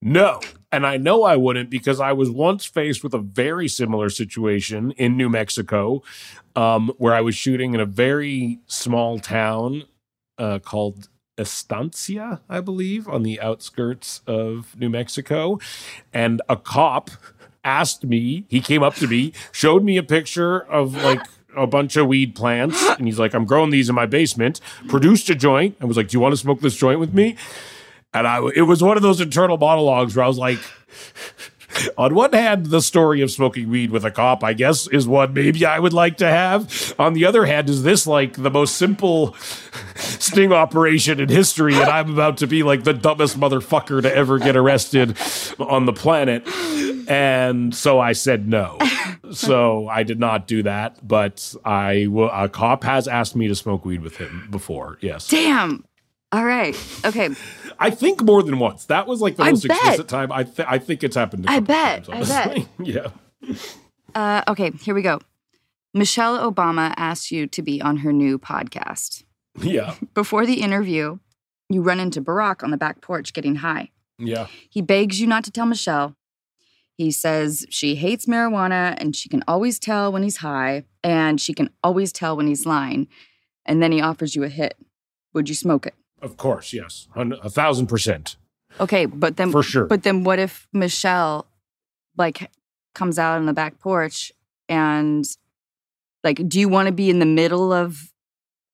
No. 0.00 0.40
And 0.72 0.86
I 0.86 0.96
know 0.96 1.24
I 1.24 1.36
wouldn't 1.36 1.68
because 1.68 2.00
I 2.00 2.12
was 2.12 2.30
once 2.30 2.64
faced 2.64 3.04
with 3.04 3.12
a 3.12 3.18
very 3.18 3.68
similar 3.68 4.08
situation 4.08 4.92
in 4.92 5.16
New 5.16 5.28
Mexico 5.28 6.02
um, 6.54 6.90
where 6.96 7.14
I 7.14 7.20
was 7.20 7.34
shooting 7.34 7.74
in 7.74 7.80
a 7.80 7.86
very 7.86 8.60
small 8.66 9.18
town 9.18 9.84
uh, 10.38 10.60
called 10.60 11.08
Estancia, 11.38 12.40
I 12.48 12.60
believe, 12.60 13.06
on 13.06 13.22
the 13.22 13.38
outskirts 13.40 14.22
of 14.26 14.74
New 14.78 14.88
Mexico. 14.88 15.58
And 16.12 16.40
a 16.48 16.56
cop 16.56 17.10
asked 17.66 18.04
me, 18.04 18.46
he 18.48 18.60
came 18.60 18.82
up 18.82 18.94
to 18.94 19.06
me, 19.06 19.32
showed 19.52 19.84
me 19.84 19.98
a 19.98 20.02
picture 20.02 20.60
of 20.60 20.94
like, 21.02 21.20
a 21.56 21.66
bunch 21.66 21.96
of 21.96 22.06
weed 22.06 22.34
plants, 22.34 22.86
and 22.86 23.06
he's 23.06 23.18
like, 23.18 23.32
I'm 23.32 23.46
growing 23.46 23.70
these 23.70 23.88
in 23.88 23.94
my 23.94 24.04
basement. 24.04 24.60
Produced 24.88 25.30
a 25.30 25.34
joint 25.34 25.74
and 25.80 25.88
was 25.88 25.96
like, 25.96 26.08
Do 26.08 26.16
you 26.16 26.20
want 26.20 26.32
to 26.32 26.36
smoke 26.36 26.60
this 26.60 26.76
joint 26.76 27.00
with 27.00 27.14
me? 27.14 27.36
And 28.12 28.26
I, 28.26 28.46
it 28.54 28.62
was 28.62 28.82
one 28.82 28.96
of 28.96 29.02
those 29.02 29.20
internal 29.20 29.56
monologues 29.56 30.14
where 30.14 30.24
I 30.24 30.28
was 30.28 30.38
like, 30.38 30.58
on 31.98 32.14
one 32.14 32.32
hand, 32.32 32.66
the 32.66 32.80
story 32.80 33.20
of 33.20 33.30
smoking 33.30 33.68
weed 33.68 33.90
with 33.90 34.04
a 34.04 34.10
cop, 34.10 34.42
I 34.42 34.52
guess, 34.52 34.86
is 34.88 35.06
one 35.06 35.34
maybe 35.34 35.64
I 35.66 35.78
would 35.78 35.92
like 35.92 36.18
to 36.18 36.26
have. 36.26 36.94
On 36.98 37.12
the 37.12 37.24
other 37.24 37.44
hand, 37.44 37.68
is 37.68 37.82
this 37.82 38.06
like 38.06 38.34
the 38.34 38.50
most 38.50 38.76
simple 38.76 39.34
sting 39.96 40.52
operation 40.52 41.20
in 41.20 41.28
history? 41.28 41.74
And 41.74 41.84
I'm 41.84 42.10
about 42.12 42.38
to 42.38 42.46
be 42.46 42.62
like 42.62 42.84
the 42.84 42.94
dumbest 42.94 43.38
motherfucker 43.38 44.02
to 44.02 44.14
ever 44.14 44.38
get 44.38 44.56
arrested 44.56 45.16
on 45.58 45.86
the 45.86 45.92
planet. 45.92 46.46
And 47.08 47.74
so 47.74 48.00
I 48.00 48.12
said 48.12 48.48
no. 48.48 48.78
So 49.32 49.88
I 49.88 50.04
did 50.04 50.20
not 50.20 50.46
do 50.46 50.62
that. 50.62 51.06
But 51.06 51.52
I 51.64 52.06
will, 52.06 52.30
a 52.32 52.48
cop 52.48 52.84
has 52.84 53.08
asked 53.08 53.34
me 53.34 53.48
to 53.48 53.56
smoke 53.56 53.84
weed 53.84 54.00
with 54.00 54.18
him 54.18 54.46
before. 54.52 54.98
Yes. 55.00 55.26
Damn. 55.26 55.84
All 56.30 56.44
right. 56.44 56.76
Okay. 57.04 57.30
I 57.78 57.90
think 57.90 58.22
more 58.22 58.42
than 58.42 58.58
once. 58.58 58.84
That 58.86 59.06
was 59.06 59.20
like 59.20 59.36
the 59.36 59.42
I 59.42 59.50
most 59.50 59.66
bet. 59.66 59.76
explicit 59.78 60.08
time. 60.08 60.30
I 60.30 60.44
th- 60.44 60.68
I 60.68 60.78
think 60.78 61.02
it's 61.02 61.16
happened. 61.16 61.46
I 61.48 61.60
bet. 61.60 62.04
times, 62.04 62.30
I 62.30 62.42
honestly. 62.42 62.68
yeah. 62.84 63.08
Uh, 64.14 64.42
okay, 64.48 64.70
here 64.70 64.94
we 64.94 65.02
go. 65.02 65.20
Michelle 65.94 66.38
Obama 66.38 66.94
asked 66.96 67.30
you 67.30 67.46
to 67.46 67.62
be 67.62 67.80
on 67.80 67.98
her 67.98 68.12
new 68.12 68.38
podcast. 68.38 69.24
Yeah. 69.58 69.94
Before 70.14 70.46
the 70.46 70.60
interview, 70.60 71.18
you 71.68 71.82
run 71.82 72.00
into 72.00 72.20
Barack 72.20 72.62
on 72.62 72.70
the 72.70 72.76
back 72.76 73.00
porch 73.00 73.32
getting 73.32 73.56
high. 73.56 73.90
Yeah. 74.18 74.46
He 74.70 74.82
begs 74.82 75.20
you 75.20 75.26
not 75.26 75.44
to 75.44 75.50
tell 75.50 75.66
Michelle. 75.66 76.16
He 76.96 77.10
says 77.10 77.66
she 77.68 77.96
hates 77.96 78.24
marijuana 78.26 78.94
and 78.98 79.14
she 79.14 79.28
can 79.28 79.44
always 79.46 79.78
tell 79.78 80.10
when 80.10 80.22
he's 80.22 80.38
high 80.38 80.84
and 81.04 81.40
she 81.40 81.52
can 81.52 81.68
always 81.84 82.10
tell 82.10 82.36
when 82.36 82.46
he's 82.46 82.64
lying. 82.64 83.08
And 83.66 83.82
then 83.82 83.92
he 83.92 84.00
offers 84.00 84.34
you 84.34 84.44
a 84.44 84.48
hit. 84.48 84.76
Would 85.34 85.48
you 85.48 85.54
smoke 85.54 85.86
it? 85.86 85.94
Of 86.22 86.38
course. 86.38 86.72
Yes. 86.72 87.08
A 87.14 87.50
thousand 87.50 87.88
percent. 87.88 88.36
Okay, 88.80 89.06
but 89.06 89.36
then 89.36 89.52
For 89.52 89.62
sure. 89.62 89.84
But 89.84 90.02
then 90.04 90.24
what 90.24 90.38
if 90.38 90.66
Michelle 90.72 91.46
like 92.16 92.50
comes 92.94 93.18
out 93.18 93.36
on 93.36 93.44
the 93.44 93.52
back 93.52 93.78
porch 93.78 94.32
and 94.68 95.26
like 96.24 96.48
do 96.48 96.58
you 96.58 96.68
want 96.68 96.86
to 96.86 96.92
be 96.92 97.10
in 97.10 97.18
the 97.18 97.26
middle 97.26 97.72
of 97.72 98.10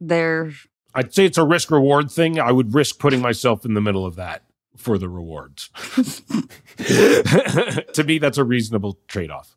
their 0.01 0.53
I'd 0.95 1.13
say 1.13 1.25
it's 1.25 1.39
a 1.39 1.45
risk 1.45 1.71
reward 1.73 2.11
thing. 2.11 2.39
I 2.39 2.53
would 2.53 2.73
risk 2.75 2.99
putting 2.99 3.21
myself 3.21 3.65
in 3.65 3.75
the 3.75 3.81
middle 3.81 4.07
of 4.07 4.15
that 4.17 4.43
for 4.77 4.99
the 4.99 5.09
rewards. 5.09 5.71
to 7.93 8.05
me, 8.05 8.19
that's 8.19 8.39
a 8.39 8.45
reasonable 8.45 8.99
trade 9.07 9.31
off. 9.31 9.57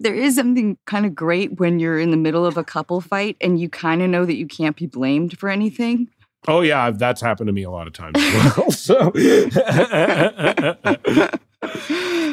there 0.00 0.14
is 0.14 0.34
something 0.36 0.76
kind 0.86 1.06
of 1.06 1.14
great 1.14 1.58
when 1.58 1.78
you're 1.78 1.98
in 1.98 2.10
the 2.10 2.16
middle 2.16 2.44
of 2.44 2.56
a 2.56 2.64
couple 2.64 3.00
fight 3.00 3.36
and 3.40 3.60
you 3.60 3.68
kind 3.68 4.02
of 4.02 4.10
know 4.10 4.24
that 4.24 4.36
you 4.36 4.46
can't 4.46 4.76
be 4.76 4.86
blamed 4.86 5.38
for 5.38 5.48
anything. 5.48 6.08
Oh, 6.48 6.62
yeah. 6.62 6.90
That's 6.90 7.20
happened 7.20 7.48
to 7.48 7.52
me 7.52 7.62
a 7.62 7.70
lot 7.70 7.86
of 7.86 7.92
times 7.92 8.14
as 8.18 8.56
well. 8.56 8.70
So. 8.70 9.12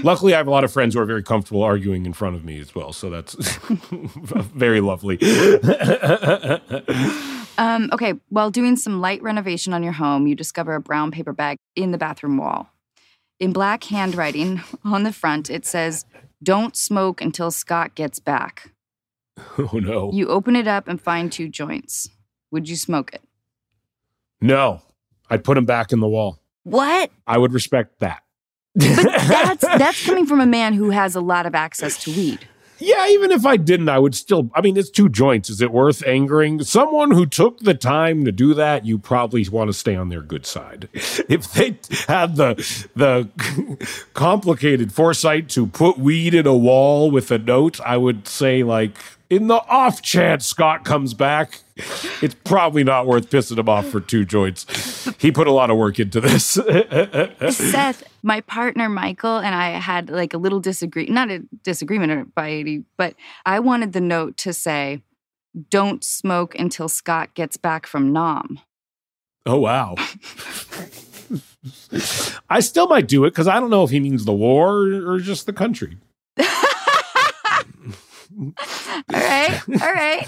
Luckily, 0.03 0.33
I 0.33 0.37
have 0.37 0.47
a 0.47 0.51
lot 0.51 0.63
of 0.63 0.71
friends 0.71 0.95
who 0.95 1.01
are 1.01 1.05
very 1.05 1.23
comfortable 1.23 1.63
arguing 1.63 2.05
in 2.05 2.13
front 2.13 2.35
of 2.35 2.45
me 2.45 2.59
as 2.59 2.73
well. 2.73 2.93
So 2.93 3.09
that's 3.09 3.33
very 4.55 4.79
lovely. 4.79 5.17
Um, 7.57 7.89
okay, 7.91 8.13
while 8.29 8.51
doing 8.51 8.75
some 8.75 9.01
light 9.01 9.21
renovation 9.21 9.73
on 9.73 9.83
your 9.83 9.93
home, 9.93 10.27
you 10.27 10.35
discover 10.35 10.75
a 10.75 10.81
brown 10.81 11.11
paper 11.11 11.33
bag 11.33 11.57
in 11.75 11.91
the 11.91 11.97
bathroom 11.97 12.37
wall. 12.37 12.71
In 13.39 13.53
black 13.53 13.83
handwriting 13.85 14.61
on 14.83 15.03
the 15.03 15.13
front, 15.13 15.49
it 15.49 15.65
says, 15.65 16.05
Don't 16.41 16.75
smoke 16.75 17.21
until 17.21 17.51
Scott 17.51 17.95
gets 17.95 18.19
back. 18.19 18.71
oh, 19.57 19.79
no. 19.81 20.11
You 20.13 20.27
open 20.27 20.55
it 20.55 20.67
up 20.67 20.87
and 20.87 21.01
find 21.01 21.31
two 21.31 21.49
joints. 21.49 22.09
Would 22.51 22.69
you 22.69 22.75
smoke 22.75 23.13
it? 23.13 23.21
No, 24.39 24.81
I'd 25.29 25.43
put 25.43 25.55
them 25.55 25.65
back 25.65 25.91
in 25.91 25.99
the 25.99 26.07
wall. 26.07 26.39
What? 26.63 27.11
I 27.25 27.37
would 27.37 27.53
respect 27.53 27.99
that. 27.99 28.23
But 28.75 28.95
that's 29.03 29.61
that's 29.77 30.05
coming 30.05 30.25
from 30.25 30.39
a 30.39 30.45
man 30.45 30.73
who 30.73 30.91
has 30.91 31.15
a 31.15 31.21
lot 31.21 31.45
of 31.45 31.55
access 31.55 32.01
to 32.03 32.11
weed. 32.11 32.47
Yeah, 32.79 33.07
even 33.09 33.31
if 33.31 33.45
I 33.45 33.57
didn't, 33.57 33.89
I 33.89 33.99
would 33.99 34.15
still. 34.15 34.49
I 34.53 34.61
mean, 34.61 34.77
it's 34.77 34.89
two 34.89 35.09
joints. 35.09 35.49
Is 35.49 35.61
it 35.61 35.71
worth 35.71 36.05
angering 36.05 36.63
someone 36.63 37.11
who 37.11 37.25
took 37.25 37.59
the 37.59 37.73
time 37.73 38.25
to 38.25 38.31
do 38.31 38.53
that? 38.53 38.85
You 38.85 38.97
probably 38.97 39.47
want 39.49 39.69
to 39.69 39.73
stay 39.73 39.95
on 39.95 40.09
their 40.09 40.21
good 40.21 40.45
side. 40.45 40.89
If 41.29 41.51
they 41.53 41.77
had 42.07 42.35
the 42.37 42.55
the 42.95 43.27
complicated 44.13 44.93
foresight 44.93 45.49
to 45.49 45.67
put 45.67 45.97
weed 45.97 46.33
in 46.33 46.47
a 46.47 46.55
wall 46.55 47.11
with 47.11 47.31
a 47.31 47.37
note, 47.37 47.81
I 47.81 47.97
would 47.97 48.27
say 48.27 48.63
like, 48.63 48.97
in 49.29 49.47
the 49.47 49.55
off 49.67 50.01
chance 50.01 50.45
Scott 50.45 50.85
comes 50.85 51.13
back, 51.13 51.59
it's 52.21 52.35
probably 52.43 52.83
not 52.83 53.07
worth 53.07 53.29
pissing 53.29 53.57
him 53.57 53.67
off 53.69 53.87
for 53.87 53.99
two 53.99 54.25
joints. 54.25 55.09
He 55.19 55.31
put 55.31 55.47
a 55.47 55.51
lot 55.51 55.69
of 55.69 55.77
work 55.77 55.99
into 55.99 56.21
this. 56.21 56.45
Seth, 57.51 58.03
my 58.27 58.41
partner 58.41 58.89
Michael 58.89 59.37
and 59.37 59.55
I 59.55 59.69
had 59.69 60.09
like 60.09 60.33
a 60.33 60.37
little 60.37 60.59
disagree 60.59 61.05
not 61.05 61.31
a 61.31 61.43
disagreement 61.63 62.35
by 62.35 62.51
any, 62.51 62.83
but 62.97 63.15
I 63.45 63.59
wanted 63.61 63.93
the 63.93 64.01
note 64.01 64.35
to 64.37 64.51
say, 64.51 65.01
"Don't 65.69 66.03
smoke 66.03 66.53
until 66.59 66.89
Scott 66.89 67.33
gets 67.35 67.55
back 67.55 67.87
from 67.87 68.11
Nam." 68.11 68.59
Oh 69.45 69.57
wow. 69.57 69.95
I 72.49 72.59
still 72.59 72.87
might 72.87 73.07
do 73.07 73.23
it 73.23 73.29
because 73.29 73.47
I 73.47 73.61
don't 73.61 73.69
know 73.69 73.83
if 73.85 73.91
he 73.91 74.01
means 74.01 74.25
the 74.25 74.33
war 74.33 74.75
or 75.09 75.19
just 75.19 75.45
the 75.45 75.53
country. 75.53 75.97
All 78.37 78.53
right, 79.13 79.61
all 79.81 79.93
right. 79.93 80.25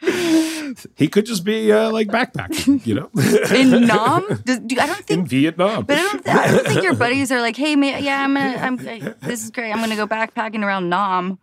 He 0.96 1.08
could 1.08 1.26
just 1.26 1.44
be 1.44 1.72
uh, 1.72 1.90
like 1.90 2.08
backpacking, 2.08 2.86
you 2.86 2.94
know, 2.94 3.10
In 3.54 3.86
Nam, 3.86 4.26
Does, 4.44 4.60
do, 4.60 4.78
I 4.78 4.86
don't 4.86 4.98
in 5.00 5.04
think. 5.04 5.28
Vietnam. 5.28 5.84
But 5.84 5.98
I 5.98 6.02
don't, 6.02 6.28
I 6.28 6.50
don't 6.52 6.66
think 6.66 6.82
your 6.82 6.94
buddies 6.94 7.32
are 7.32 7.40
like, 7.40 7.56
"Hey, 7.56 7.76
man, 7.76 8.02
yeah, 8.02 8.22
I'm 8.24 8.34
gonna, 8.34 8.56
I'm, 8.56 8.76
this 9.20 9.42
is 9.44 9.50
great. 9.50 9.72
I'm 9.72 9.80
gonna 9.80 9.96
go 9.96 10.06
backpacking 10.06 10.64
around 10.64 10.88
Nam." 10.88 11.38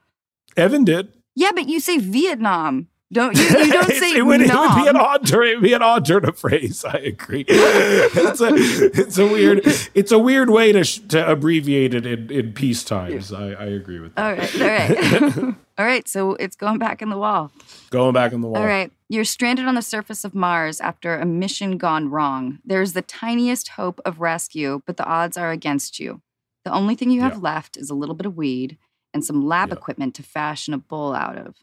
Evan 0.56 0.86
did. 0.86 1.14
Yeah, 1.36 1.52
but 1.54 1.68
you 1.68 1.80
say 1.80 1.98
Vietnam. 1.98 2.88
Don't 3.14 3.38
you, 3.38 3.44
you 3.44 3.72
don't 3.72 3.90
say 3.94 4.18
it, 4.18 4.26
would, 4.26 4.42
it 4.42 4.54
would 4.54 4.76
be 4.84 4.88
an 4.90 4.98
odd 4.98 5.26
turn. 5.26 5.48
It 5.48 5.56
would 5.56 5.64
be 5.64 5.72
an 5.74 5.82
odd 5.82 6.06
turn 6.06 6.26
of 6.26 6.38
phrase. 6.38 6.84
I 6.84 6.98
agree. 6.98 7.46
it's 7.48 8.42
a 8.42 8.50
it's 8.54 9.18
a 9.18 9.26
weird 9.26 9.62
it's 9.96 10.12
a 10.12 10.20
weird 10.20 10.50
way 10.50 10.74
to 10.74 10.84
sh- 10.84 11.00
to 11.10 11.32
abbreviate 11.32 11.94
it 11.94 12.06
in, 12.06 12.30
in 12.30 12.52
peace 12.52 12.84
times. 12.84 13.32
I, 13.32 13.52
I 13.52 13.66
agree 13.66 14.00
with 14.02 14.14
that. 14.16 14.26
All 14.26 14.36
right, 14.36 14.62
all 14.62 15.38
right. 15.48 15.56
all 15.78 15.86
right, 15.86 16.08
so 16.08 16.32
it's 16.36 16.58
going 16.58 16.80
back 16.80 17.02
in 17.02 17.10
the 17.10 17.18
wall. 17.18 17.52
Going 17.92 18.14
back 18.14 18.34
in 18.34 18.42
the 18.42 18.48
wall. 18.48 18.58
All 18.58 18.66
right. 18.68 18.92
You're 19.10 19.24
stranded 19.24 19.66
on 19.68 19.76
the 19.76 19.82
surface 19.82 20.26
of 20.26 20.36
Mars 20.36 20.82
after 20.82 21.16
a 21.18 21.26
mission 21.26 21.78
gone 21.78 22.10
wrong. 22.10 22.60
There's 22.66 22.92
the 22.92 23.02
tiniest 23.02 23.70
hope 23.70 24.02
of 24.04 24.20
rescue, 24.20 24.82
but 24.86 24.98
the 24.98 25.06
odds 25.06 25.38
are 25.38 25.52
against 25.52 25.98
you. 25.98 26.22
The 26.66 26.74
only 26.74 26.96
thing 26.96 27.12
you 27.12 27.22
have 27.22 27.36
Yeah. 27.36 27.40
left 27.40 27.78
is 27.78 27.90
a 27.90 27.94
little 27.96 28.16
bit 28.16 28.26
of 28.26 28.36
weed 28.36 28.78
and 29.14 29.24
some 29.24 29.48
lab 29.48 29.70
Yeah. 29.70 29.76
equipment 29.76 30.14
to 30.16 30.24
fashion 30.24 30.74
a 30.74 30.78
bowl 30.78 31.14
out 31.16 31.38
of. 31.38 31.56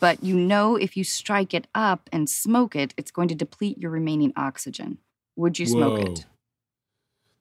But 0.00 0.22
you 0.22 0.36
know 0.36 0.76
if 0.76 0.96
you 0.96 1.04
strike 1.04 1.54
it 1.54 1.66
up 1.74 2.08
and 2.12 2.28
smoke 2.28 2.76
it, 2.76 2.94
it's 2.96 3.10
going 3.10 3.28
to 3.28 3.34
deplete 3.34 3.78
your 3.78 3.90
remaining 3.90 4.32
oxygen. 4.36 4.98
Would 5.36 5.58
you 5.58 5.66
smoke 5.66 5.98
Whoa. 5.98 6.12
it? 6.12 6.26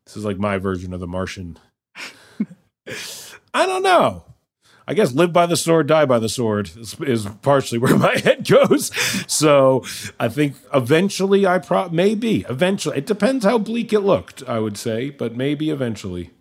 This 0.05 0.15
is 0.15 0.25
like 0.25 0.37
my 0.37 0.57
version 0.57 0.93
of 0.93 0.99
the 0.99 1.07
Martian. 1.07 1.59
I 3.53 3.65
don't 3.65 3.83
know. 3.83 4.23
I 4.89 4.93
guess 4.93 5.13
live 5.13 5.33
by 5.33 5.45
the 5.45 5.57
sword, 5.57 5.87
die 5.87 6.05
by 6.05 6.17
the 6.17 6.29
sword 6.29 6.71
is, 6.77 6.95
is 7.01 7.27
partially 7.41 7.77
where 7.77 7.97
my 7.97 8.17
head 8.17 8.47
goes. 8.47 8.89
So 9.29 9.83
I 10.19 10.29
think 10.29 10.55
eventually 10.73 11.45
I 11.45 11.59
pro 11.59 11.89
maybe 11.89 12.45
eventually 12.49 12.97
it 12.97 13.05
depends 13.05 13.43
how 13.43 13.57
bleak 13.57 13.91
it 13.91 13.99
looked. 13.99 14.47
I 14.47 14.59
would 14.59 14.77
say, 14.77 15.09
but 15.09 15.35
maybe 15.35 15.69
eventually. 15.69 16.31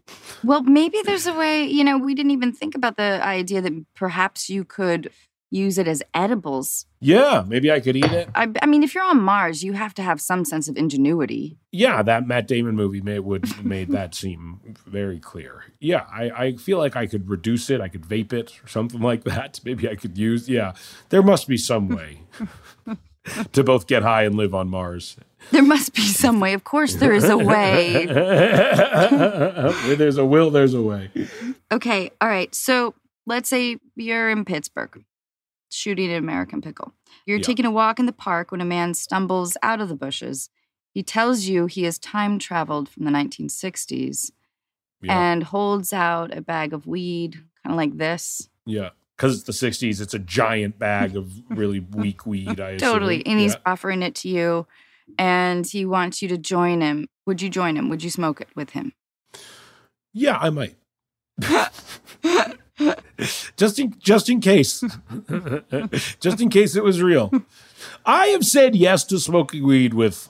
Well, 0.45 0.63
maybe 0.63 0.99
there's 1.05 1.27
a 1.27 1.35
way, 1.35 1.65
you 1.65 1.83
know, 1.83 1.99
we 1.99 2.15
didn't 2.15 2.31
even 2.31 2.53
think 2.53 2.77
about 2.77 2.97
the 2.97 3.21
idea 3.25 3.61
that 3.63 3.73
perhaps 3.95 4.49
you 4.49 4.65
could 4.65 5.11
use 5.51 5.79
it 5.79 5.87
as 5.87 6.03
edibles. 6.15 6.87
Yeah, 7.01 7.45
maybe 7.47 7.71
I 7.71 7.81
could 7.81 7.97
eat 7.97 8.11
it. 8.11 8.29
I, 8.35 8.49
I 8.63 8.67
mean, 8.67 8.83
if 8.83 8.95
you're 8.95 9.05
on 9.05 9.21
Mars, 9.21 9.63
you 9.63 9.75
have 9.75 9.95
to 9.95 10.03
have 10.03 10.21
some 10.21 10.45
sense 10.45 10.69
of 10.69 10.77
ingenuity. 10.77 11.59
Yeah, 11.71 12.03
that 12.03 12.27
Matt 12.27 12.49
Damon 12.49 12.75
movie 12.75 13.01
made 13.01 13.21
would 13.21 13.65
made 13.65 13.91
that 13.91 14.15
seem 14.23 14.61
very 14.87 15.21
clear. 15.21 15.65
Yeah, 15.81 16.05
I, 16.13 16.31
I 16.31 16.57
feel 16.57 16.79
like 16.79 16.97
I 16.97 17.07
could 17.07 17.31
reduce 17.31 17.71
it. 17.71 17.81
I 17.81 17.89
could 17.89 18.03
vape 18.03 18.33
it 18.33 18.61
or 18.65 18.69
something 18.69 19.01
like 19.01 19.25
that. 19.25 19.61
Maybe 19.65 19.89
I 19.89 19.95
could 19.95 20.19
use. 20.19 20.49
Yeah, 20.49 20.73
there 21.11 21.23
must 21.23 21.47
be 21.49 21.57
some 21.57 21.89
way 21.89 22.23
to 23.53 23.63
both 23.63 23.87
get 23.87 24.03
high 24.03 24.25
and 24.25 24.35
live 24.35 24.55
on 24.55 24.69
Mars. 24.69 25.17
There 25.53 25.63
must 25.63 25.95
be 25.95 26.03
some 26.03 26.41
way. 26.41 26.55
Of 26.55 26.65
course, 26.65 26.95
there 26.95 27.13
is 27.13 27.29
a 27.29 27.39
way. 27.39 28.07
Where 28.07 29.97
there's 29.97 30.19
a 30.19 30.25
will, 30.25 30.51
there's 30.51 30.75
a 30.75 30.83
way. 30.83 31.11
Okay, 31.71 32.11
all 32.21 32.29
right. 32.29 32.53
So 32.53 32.95
let's 33.27 33.49
say 33.49 33.77
you're 33.95 34.29
in 34.31 34.45
Pittsburgh 34.45 35.05
shooting 35.71 36.11
an 36.11 36.17
American 36.17 36.61
Pickle. 36.61 36.95
You're 37.27 37.39
Yeah. 37.39 37.45
taking 37.45 37.65
a 37.67 37.71
walk 37.71 37.99
in 37.99 38.07
the 38.07 38.13
park 38.13 38.51
when 38.51 38.61
a 38.61 38.65
man 38.65 38.95
stumbles 38.95 39.57
out 39.63 39.81
of 39.81 39.89
the 39.89 39.97
bushes. 39.97 40.49
He 40.93 41.03
tells 41.03 41.45
you 41.45 41.67
he 41.67 41.83
has 41.85 41.99
time 41.99 42.39
traveled 42.39 42.89
from 42.89 43.05
the 43.05 43.11
1960s 43.11 44.31
Yeah, 45.03 45.19
and 45.31 45.43
holds 45.45 45.93
out 45.93 46.35
a 46.37 46.41
bag 46.41 46.73
of 46.73 46.87
weed, 46.87 47.35
kind 47.63 47.73
of 47.73 47.77
like 47.77 47.97
this. 47.99 48.49
yeah. 48.65 48.91
Because 49.17 49.35
it's 49.35 49.45
the 49.45 49.53
'60s, 49.71 50.03
it's 50.03 50.13
a 50.13 50.19
giant 50.19 50.79
bag 50.79 51.17
of 51.17 51.33
really 51.49 51.81
weak 51.91 52.27
weed. 52.27 52.61
I 52.61 52.73
assume. 52.73 52.91
Totally. 52.93 53.25
And 53.27 53.41
he's 53.41 53.55
Yeah. 53.55 53.61
offering 53.65 54.03
it 54.03 54.15
to 54.17 54.29
you 54.29 54.67
and 55.19 55.67
he 55.67 55.87
wants 55.87 56.21
you 56.21 56.29
to 56.29 56.37
join 56.37 56.83
him. 56.83 57.09
Would 57.25 57.41
you 57.41 57.49
join 57.49 57.77
him? 57.77 57.89
Would 57.89 58.03
you 58.05 58.11
smoke 58.11 58.43
it 58.43 58.49
with 58.55 58.71
him? 58.71 58.93
Yeah, 60.13 60.37
I 60.39 60.51
might. 60.51 60.77
just 63.57 63.79
in 63.79 63.95
just 63.99 64.29
in 64.29 64.41
case. 64.41 64.83
just 66.21 66.41
in 66.41 66.49
case 66.49 66.77
it 66.77 66.85
was 66.85 67.03
real. 67.03 67.33
I 68.05 68.29
have 68.29 68.45
said 68.45 68.77
yes 68.77 69.05
to 69.05 69.19
smoking 69.19 69.67
weed 69.67 69.95
with 69.95 70.29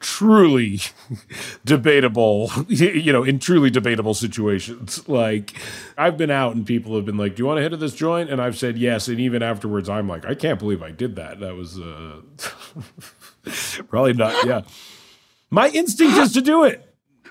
truly 0.00 0.80
debatable, 1.64 2.50
you 2.68 3.12
know, 3.12 3.24
in 3.24 3.38
truly 3.38 3.70
debatable 3.70 4.14
situations. 4.14 5.06
Like 5.08 5.54
I've 5.96 6.16
been 6.16 6.30
out 6.30 6.54
and 6.54 6.66
people 6.66 6.94
have 6.96 7.04
been 7.04 7.16
like, 7.16 7.36
"Do 7.36 7.42
you 7.42 7.46
want 7.46 7.58
to 7.58 7.62
hit 7.62 7.72
of 7.72 7.80
this 7.80 7.94
joint?" 7.94 8.30
and 8.30 8.40
I've 8.40 8.58
said 8.58 8.78
yes, 8.78 9.08
and 9.08 9.20
even 9.20 9.42
afterwards 9.42 9.88
I'm 9.88 10.08
like, 10.08 10.24
"I 10.24 10.34
can't 10.34 10.58
believe 10.58 10.82
I 10.82 10.90
did 10.90 11.16
that." 11.16 11.40
That 11.40 11.54
was 11.54 11.80
uh 11.80 12.20
probably 13.88 14.12
not, 14.12 14.46
yeah. 14.46 14.62
My 15.50 15.68
instinct 15.68 16.16
is 16.18 16.32
to 16.32 16.42
do 16.42 16.64
it. 16.64 16.82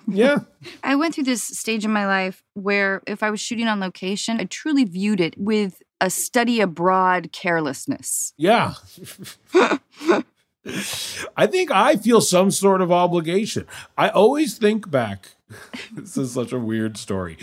Yeah. 0.08 0.40
I 0.84 0.96
went 0.96 1.16
through 1.16 1.26
this 1.26 1.44
stage 1.44 1.86
in 1.86 1.92
my 1.92 2.06
life 2.06 2.44
where 2.54 3.02
if 3.08 3.24
I 3.24 3.30
was 3.30 3.40
shooting 3.40 3.68
on 3.68 3.80
location, 3.80 4.40
I 4.40 4.46
truly 4.46 4.84
viewed 4.84 5.20
it 5.22 5.36
with 5.38 5.82
a 6.02 6.10
study 6.10 6.62
abroad 6.62 7.32
carelessness. 7.32 8.34
Yeah. 8.38 8.74
I 11.38 11.48
think 11.48 11.72
I 11.72 11.96
feel 11.96 12.22
some 12.22 12.50
sort 12.52 12.82
of 12.82 12.92
obligation. 12.92 13.68
I 13.98 14.10
always 14.10 14.58
think 14.58 14.90
back. 14.90 15.30
This 15.94 16.18
is 16.18 16.32
such 16.32 16.52
a 16.52 16.60
weird 16.60 16.98
story. 16.98 17.38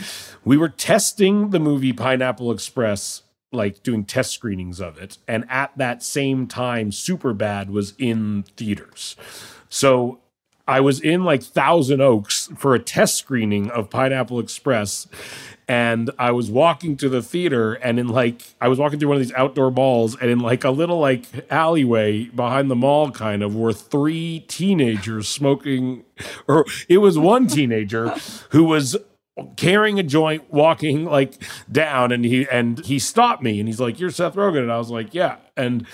We 0.44 0.56
were 0.56 0.68
testing 0.68 1.50
the 1.50 1.60
movie 1.60 1.92
Pineapple 1.92 2.50
Express, 2.50 3.22
like 3.52 3.82
doing 3.84 4.04
test 4.04 4.32
screenings 4.32 4.80
of 4.80 4.98
it. 4.98 5.18
And 5.28 5.44
at 5.48 5.76
that 5.78 6.02
same 6.02 6.48
time, 6.48 6.90
Superbad 6.90 7.70
was 7.70 7.94
in 7.98 8.44
theaters. 8.56 9.16
So 9.68 10.21
I 10.66 10.80
was 10.80 11.00
in 11.00 11.24
like 11.24 11.42
Thousand 11.42 12.00
Oaks 12.00 12.50
for 12.56 12.74
a 12.74 12.78
test 12.78 13.16
screening 13.16 13.70
of 13.70 13.90
Pineapple 13.90 14.38
Express. 14.38 15.06
And 15.68 16.10
I 16.18 16.32
was 16.32 16.50
walking 16.50 16.96
to 16.98 17.08
the 17.08 17.22
theater, 17.22 17.74
and 17.74 17.98
in 17.98 18.08
like, 18.08 18.42
I 18.60 18.68
was 18.68 18.78
walking 18.78 18.98
through 18.98 19.08
one 19.08 19.16
of 19.16 19.22
these 19.22 19.32
outdoor 19.32 19.70
malls, 19.70 20.16
and 20.20 20.28
in 20.28 20.40
like 20.40 20.64
a 20.64 20.70
little 20.70 20.98
like 20.98 21.50
alleyway 21.50 22.24
behind 22.24 22.70
the 22.70 22.74
mall, 22.76 23.10
kind 23.10 23.42
of, 23.42 23.54
were 23.54 23.72
three 23.72 24.40
teenagers 24.48 25.28
smoking, 25.28 26.04
or 26.48 26.66
it 26.88 26.98
was 26.98 27.16
one 27.16 27.46
teenager 27.46 28.08
who 28.50 28.64
was 28.64 28.96
carrying 29.56 29.98
a 29.98 30.02
joint 30.02 30.52
walking 30.52 31.06
like 31.06 31.42
down 31.70 32.12
and 32.12 32.24
he 32.24 32.46
and 32.50 32.84
he 32.84 32.98
stopped 32.98 33.42
me 33.42 33.58
and 33.58 33.68
he's 33.68 33.80
like 33.80 33.98
you're 33.98 34.10
Seth 34.10 34.34
Rogen 34.34 34.58
and 34.58 34.70
I 34.70 34.76
was 34.76 34.90
like 34.90 35.14
yeah 35.14 35.36
and 35.56 35.86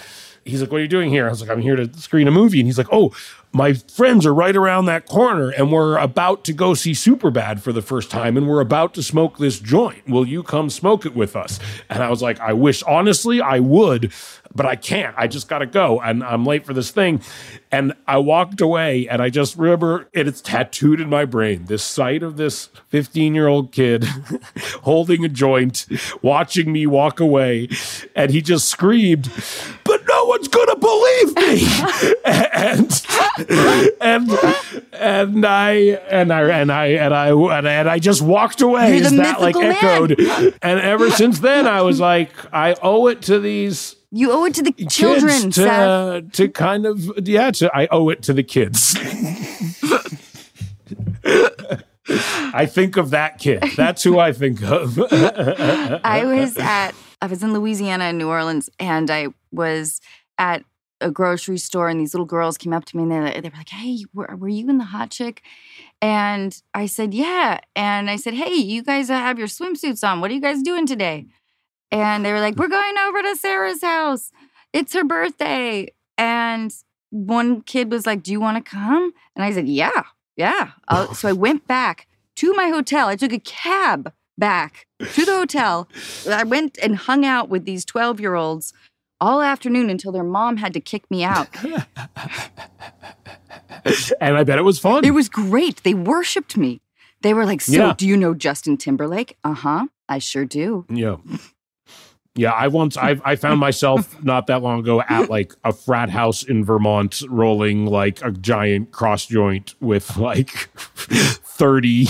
he's 0.44 0.60
like 0.60 0.72
what 0.72 0.78
are 0.78 0.82
you 0.82 0.88
doing 0.88 1.10
here 1.10 1.26
I 1.26 1.30
was 1.30 1.40
like 1.40 1.50
I'm 1.50 1.60
here 1.60 1.76
to 1.76 1.92
screen 1.98 2.26
a 2.26 2.32
movie 2.32 2.58
and 2.58 2.66
he's 2.66 2.78
like 2.78 2.88
oh 2.90 3.14
my 3.52 3.72
friends 3.72 4.26
are 4.26 4.34
right 4.34 4.56
around 4.56 4.86
that 4.86 5.06
corner 5.06 5.50
and 5.50 5.72
we're 5.72 5.96
about 5.98 6.44
to 6.44 6.52
go 6.52 6.74
see 6.74 6.92
Superbad 6.92 7.60
for 7.60 7.72
the 7.72 7.82
first 7.82 8.10
time 8.10 8.36
and 8.36 8.48
we're 8.48 8.60
about 8.60 8.94
to 8.94 9.02
smoke 9.02 9.38
this 9.38 9.58
joint 9.58 10.06
will 10.08 10.26
you 10.26 10.42
come 10.42 10.70
smoke 10.70 11.06
it 11.06 11.14
with 11.14 11.34
us 11.34 11.58
and 11.88 12.02
I 12.02 12.10
was 12.10 12.22
like 12.22 12.38
I 12.40 12.52
wish 12.52 12.82
honestly 12.84 13.40
I 13.40 13.60
would 13.60 14.12
but 14.54 14.66
I 14.66 14.76
can't. 14.76 15.14
I 15.16 15.26
just 15.26 15.48
got 15.48 15.58
to 15.58 15.66
go 15.66 16.00
and 16.00 16.22
I'm 16.22 16.44
late 16.44 16.64
for 16.64 16.72
this 16.72 16.90
thing. 16.90 17.22
And 17.70 17.92
I 18.06 18.18
walked 18.18 18.60
away 18.60 19.08
and 19.08 19.22
I 19.22 19.30
just 19.30 19.56
remember 19.56 20.08
and 20.14 20.26
it's 20.26 20.40
tattooed 20.40 21.00
in 21.00 21.08
my 21.08 21.24
brain 21.24 21.66
this 21.66 21.82
sight 21.82 22.22
of 22.22 22.36
this 22.36 22.66
15 22.88 23.34
year 23.34 23.46
old 23.46 23.72
kid 23.72 24.04
holding 24.82 25.24
a 25.24 25.28
joint, 25.28 25.86
watching 26.22 26.72
me 26.72 26.86
walk 26.86 27.20
away. 27.20 27.68
And 28.16 28.30
he 28.30 28.40
just 28.40 28.68
screamed, 28.68 29.30
But 29.84 29.97
one's 30.28 30.48
to 30.48 30.76
believe 30.76 31.36
me. 31.36 31.66
and, 32.52 33.04
and, 34.00 34.30
and 34.92 35.46
I, 35.46 35.72
and 36.10 36.32
I, 36.32 36.50
and 36.50 36.72
I, 36.72 36.86
and 36.86 37.14
I, 37.14 37.28
and 37.30 37.68
I, 37.68 37.72
and 37.72 37.88
I 37.88 37.98
just 37.98 38.22
walked 38.22 38.60
away 38.60 38.98
You're 38.98 39.10
the 39.10 39.16
that 39.16 39.40
like 39.40 39.56
man. 39.56 39.72
echoed. 39.72 40.12
And 40.62 40.80
ever 40.80 41.10
since 41.22 41.40
then, 41.40 41.66
I 41.66 41.82
was 41.82 41.98
like, 42.00 42.30
I 42.52 42.76
owe 42.82 43.08
it 43.08 43.22
to 43.22 43.40
these 43.40 43.96
You 44.10 44.30
owe 44.32 44.44
it 44.44 44.54
to 44.54 44.62
the 44.62 44.72
children, 44.72 45.50
to, 45.52 46.24
to 46.32 46.48
kind 46.48 46.86
of 46.86 47.26
yeah 47.26 47.50
to, 47.50 47.70
i 47.74 47.86
owe 47.90 48.08
it 48.08 48.22
to 48.22 48.32
the 48.32 48.42
kids 48.42 48.96
i 52.54 52.64
think 52.66 52.96
of 52.96 53.10
that 53.10 53.38
kid 53.38 53.62
that's 53.76 54.02
who 54.02 54.18
i 54.18 54.32
think 54.32 54.62
of 54.62 54.98
I 55.12 56.24
was 56.24 56.56
at 56.56 56.94
I 57.20 57.26
was 57.26 57.42
in 57.42 57.52
Louisiana 57.52 58.04
and 58.04 58.18
New 58.18 58.28
Orleans, 58.28 58.70
and 58.78 59.10
I 59.10 59.28
was 59.50 60.00
at 60.38 60.64
a 61.00 61.10
grocery 61.10 61.58
store, 61.58 61.88
and 61.88 62.00
these 62.00 62.12
little 62.14 62.26
girls 62.26 62.58
came 62.58 62.72
up 62.72 62.84
to 62.86 62.96
me, 62.96 63.02
and 63.04 63.12
they, 63.26 63.40
they 63.40 63.48
were 63.48 63.56
like, 63.56 63.68
"Hey, 63.68 64.04
were, 64.14 64.34
were 64.36 64.48
you 64.48 64.68
in 64.68 64.78
the 64.78 64.84
hot 64.84 65.10
chick?" 65.10 65.42
And 66.02 66.60
I 66.74 66.86
said, 66.86 67.14
"Yeah." 67.14 67.60
And 67.76 68.10
I 68.10 68.16
said, 68.16 68.34
"Hey, 68.34 68.54
you 68.54 68.82
guys 68.82 69.08
have 69.08 69.38
your 69.38 69.48
swimsuits 69.48 70.06
on. 70.08 70.20
What 70.20 70.30
are 70.30 70.34
you 70.34 70.40
guys 70.40 70.62
doing 70.62 70.86
today?" 70.86 71.26
And 71.90 72.24
they 72.24 72.32
were 72.32 72.40
like, 72.40 72.56
"We're 72.56 72.68
going 72.68 72.98
over 72.98 73.22
to 73.22 73.36
Sarah's 73.36 73.82
house. 73.82 74.32
It's 74.72 74.92
her 74.94 75.04
birthday." 75.04 75.92
And 76.16 76.74
one 77.10 77.62
kid 77.62 77.90
was 77.92 78.06
like, 78.06 78.22
"Do 78.22 78.32
you 78.32 78.40
want 78.40 78.62
to 78.64 78.70
come?" 78.70 79.12
And 79.36 79.44
I 79.44 79.52
said, 79.52 79.68
"Yeah, 79.68 80.02
yeah." 80.36 80.72
I'll- 80.88 81.14
so 81.14 81.28
I 81.28 81.32
went 81.32 81.66
back 81.66 82.06
to 82.36 82.52
my 82.54 82.68
hotel. 82.68 83.08
I 83.08 83.16
took 83.16 83.32
a 83.32 83.38
cab 83.40 84.12
back 84.36 84.86
to 85.14 85.24
the 85.24 85.32
hotel. 85.36 85.88
I 86.28 86.44
went 86.44 86.78
and 86.82 86.96
hung 86.96 87.24
out 87.24 87.48
with 87.48 87.64
these 87.64 87.84
12 87.84 88.20
year 88.20 88.34
olds 88.34 88.72
all 89.20 89.40
afternoon 89.42 89.90
until 89.90 90.12
their 90.12 90.24
mom 90.24 90.56
had 90.58 90.72
to 90.74 90.80
kick 90.80 91.10
me 91.10 91.24
out. 91.24 91.48
and 94.20 94.36
i 94.36 94.44
bet 94.44 94.58
it 94.58 94.62
was 94.62 94.78
fun 94.78 95.04
It 95.04 95.12
was 95.12 95.28
great. 95.28 95.82
They 95.82 95.94
worshiped 95.94 96.56
me. 96.56 96.80
They 97.22 97.32
were 97.34 97.44
like, 97.46 97.60
So, 97.60 97.72
Yeah. 97.72 97.94
do 97.96 98.06
you 98.06 98.16
know 98.16 98.34
Justin 98.34 98.76
Timberlake? 98.76 99.36
Uh 99.44 99.54
huh. 99.54 99.86
I 100.08 100.18
sure 100.18 100.44
do. 100.44 100.84
yeah 100.88 101.16
Yeah, 102.34 102.52
I 102.52 102.68
once 102.68 102.96
I 102.96 103.20
I 103.24 103.34
found 103.34 103.58
myself 103.58 104.22
not 104.22 104.46
that 104.46 104.62
long 104.62 104.80
ago 104.80 105.02
at 105.08 105.28
like 105.28 105.54
a 105.64 105.72
frat 105.72 106.08
house 106.10 106.44
in 106.44 106.64
Vermont 106.64 107.22
rolling 107.28 107.86
like 107.86 108.22
a 108.22 108.30
giant 108.30 108.92
cross 108.92 109.26
joint 109.26 109.74
with 109.80 110.16
like 110.16 110.50
30 111.58 112.06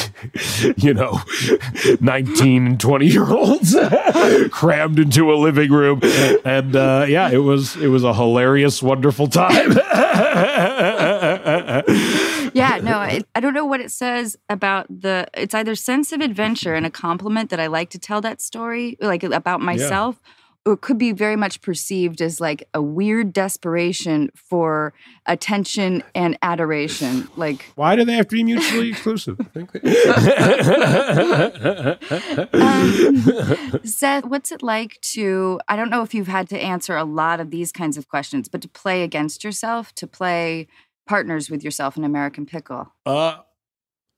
you 0.77 0.93
know 0.93 1.19
19 2.03 2.67
and 2.67 2.79
20 2.79 3.07
year 3.07 3.25
olds 3.31 3.75
crammed 4.51 4.99
into 4.99 5.33
a 5.33 5.37
living 5.37 5.73
room 5.73 6.01
and 6.45 6.77
uh 6.77 7.07
yeah, 7.09 7.31
it 7.31 7.39
was 7.39 7.77
it 7.77 7.89
was 7.89 8.05
a 8.05 8.13
hilarious 8.13 8.83
wonderful 8.83 9.29
time. 9.29 9.71
Yeah, 12.59 12.79
no, 12.83 12.99
I, 12.99 13.23
I 13.35 13.41
don't 13.41 13.55
know 13.55 13.65
what 13.65 13.81
it 13.81 13.91
says 13.91 14.37
about 14.49 14.87
the. 14.89 15.29
It's 15.35 15.55
either 15.55 15.75
sense 15.75 16.13
of 16.13 16.21
adventure 16.21 16.75
and 16.75 16.85
a 16.85 16.91
compliment 16.91 17.51
that 17.51 17.61
I 17.61 17.67
like 17.67 17.91
to 17.91 17.99
tell 17.99 18.21
that 18.23 18.41
story, 18.41 18.97
like 19.01 19.23
about 19.23 19.61
myself, 19.61 20.21
or 20.69 20.75
it 20.75 20.81
could 20.83 20.99
be 20.99 21.13
very 21.13 21.37
much 21.37 21.63
perceived 21.63 22.21
as 22.21 22.41
like 22.41 22.69
a 22.75 22.83
weird 22.83 23.33
desperation 23.33 24.31
for 24.35 24.93
attention 25.27 26.03
and 26.15 26.37
adoration. 26.43 27.29
Like, 27.37 27.73
Why 27.75 27.97
do 27.97 28.05
they 28.05 28.13
have 28.13 28.29
to 28.29 28.37
be 28.37 28.45
mutually 28.45 28.91
exclusive? 28.91 29.41
um, 32.53 33.81
Seth, 33.85 34.25
what's 34.27 34.53
it 34.53 34.63
like 34.63 35.01
to? 35.13 35.61
I 35.69 35.77
don't 35.77 35.91
know 35.91 36.03
if 36.03 36.13
you've 36.13 36.29
had 36.29 36.49
to 36.51 36.59
answer 36.59 36.97
a 36.97 37.05
lot 37.05 37.41
of 37.41 37.51
these 37.51 37.73
kinds 37.73 37.97
of 37.97 38.09
questions, 38.09 38.49
but 38.49 38.61
to 38.63 38.69
play 38.69 39.03
against 39.03 39.45
yourself, 39.45 39.95
to 39.95 40.07
play 40.07 40.69
partners 41.09 41.51
with 41.51 41.65
yourself 41.65 41.97
in 41.97 42.05
American 42.05 42.47
Pickle. 42.47 42.93
uh 43.05 43.39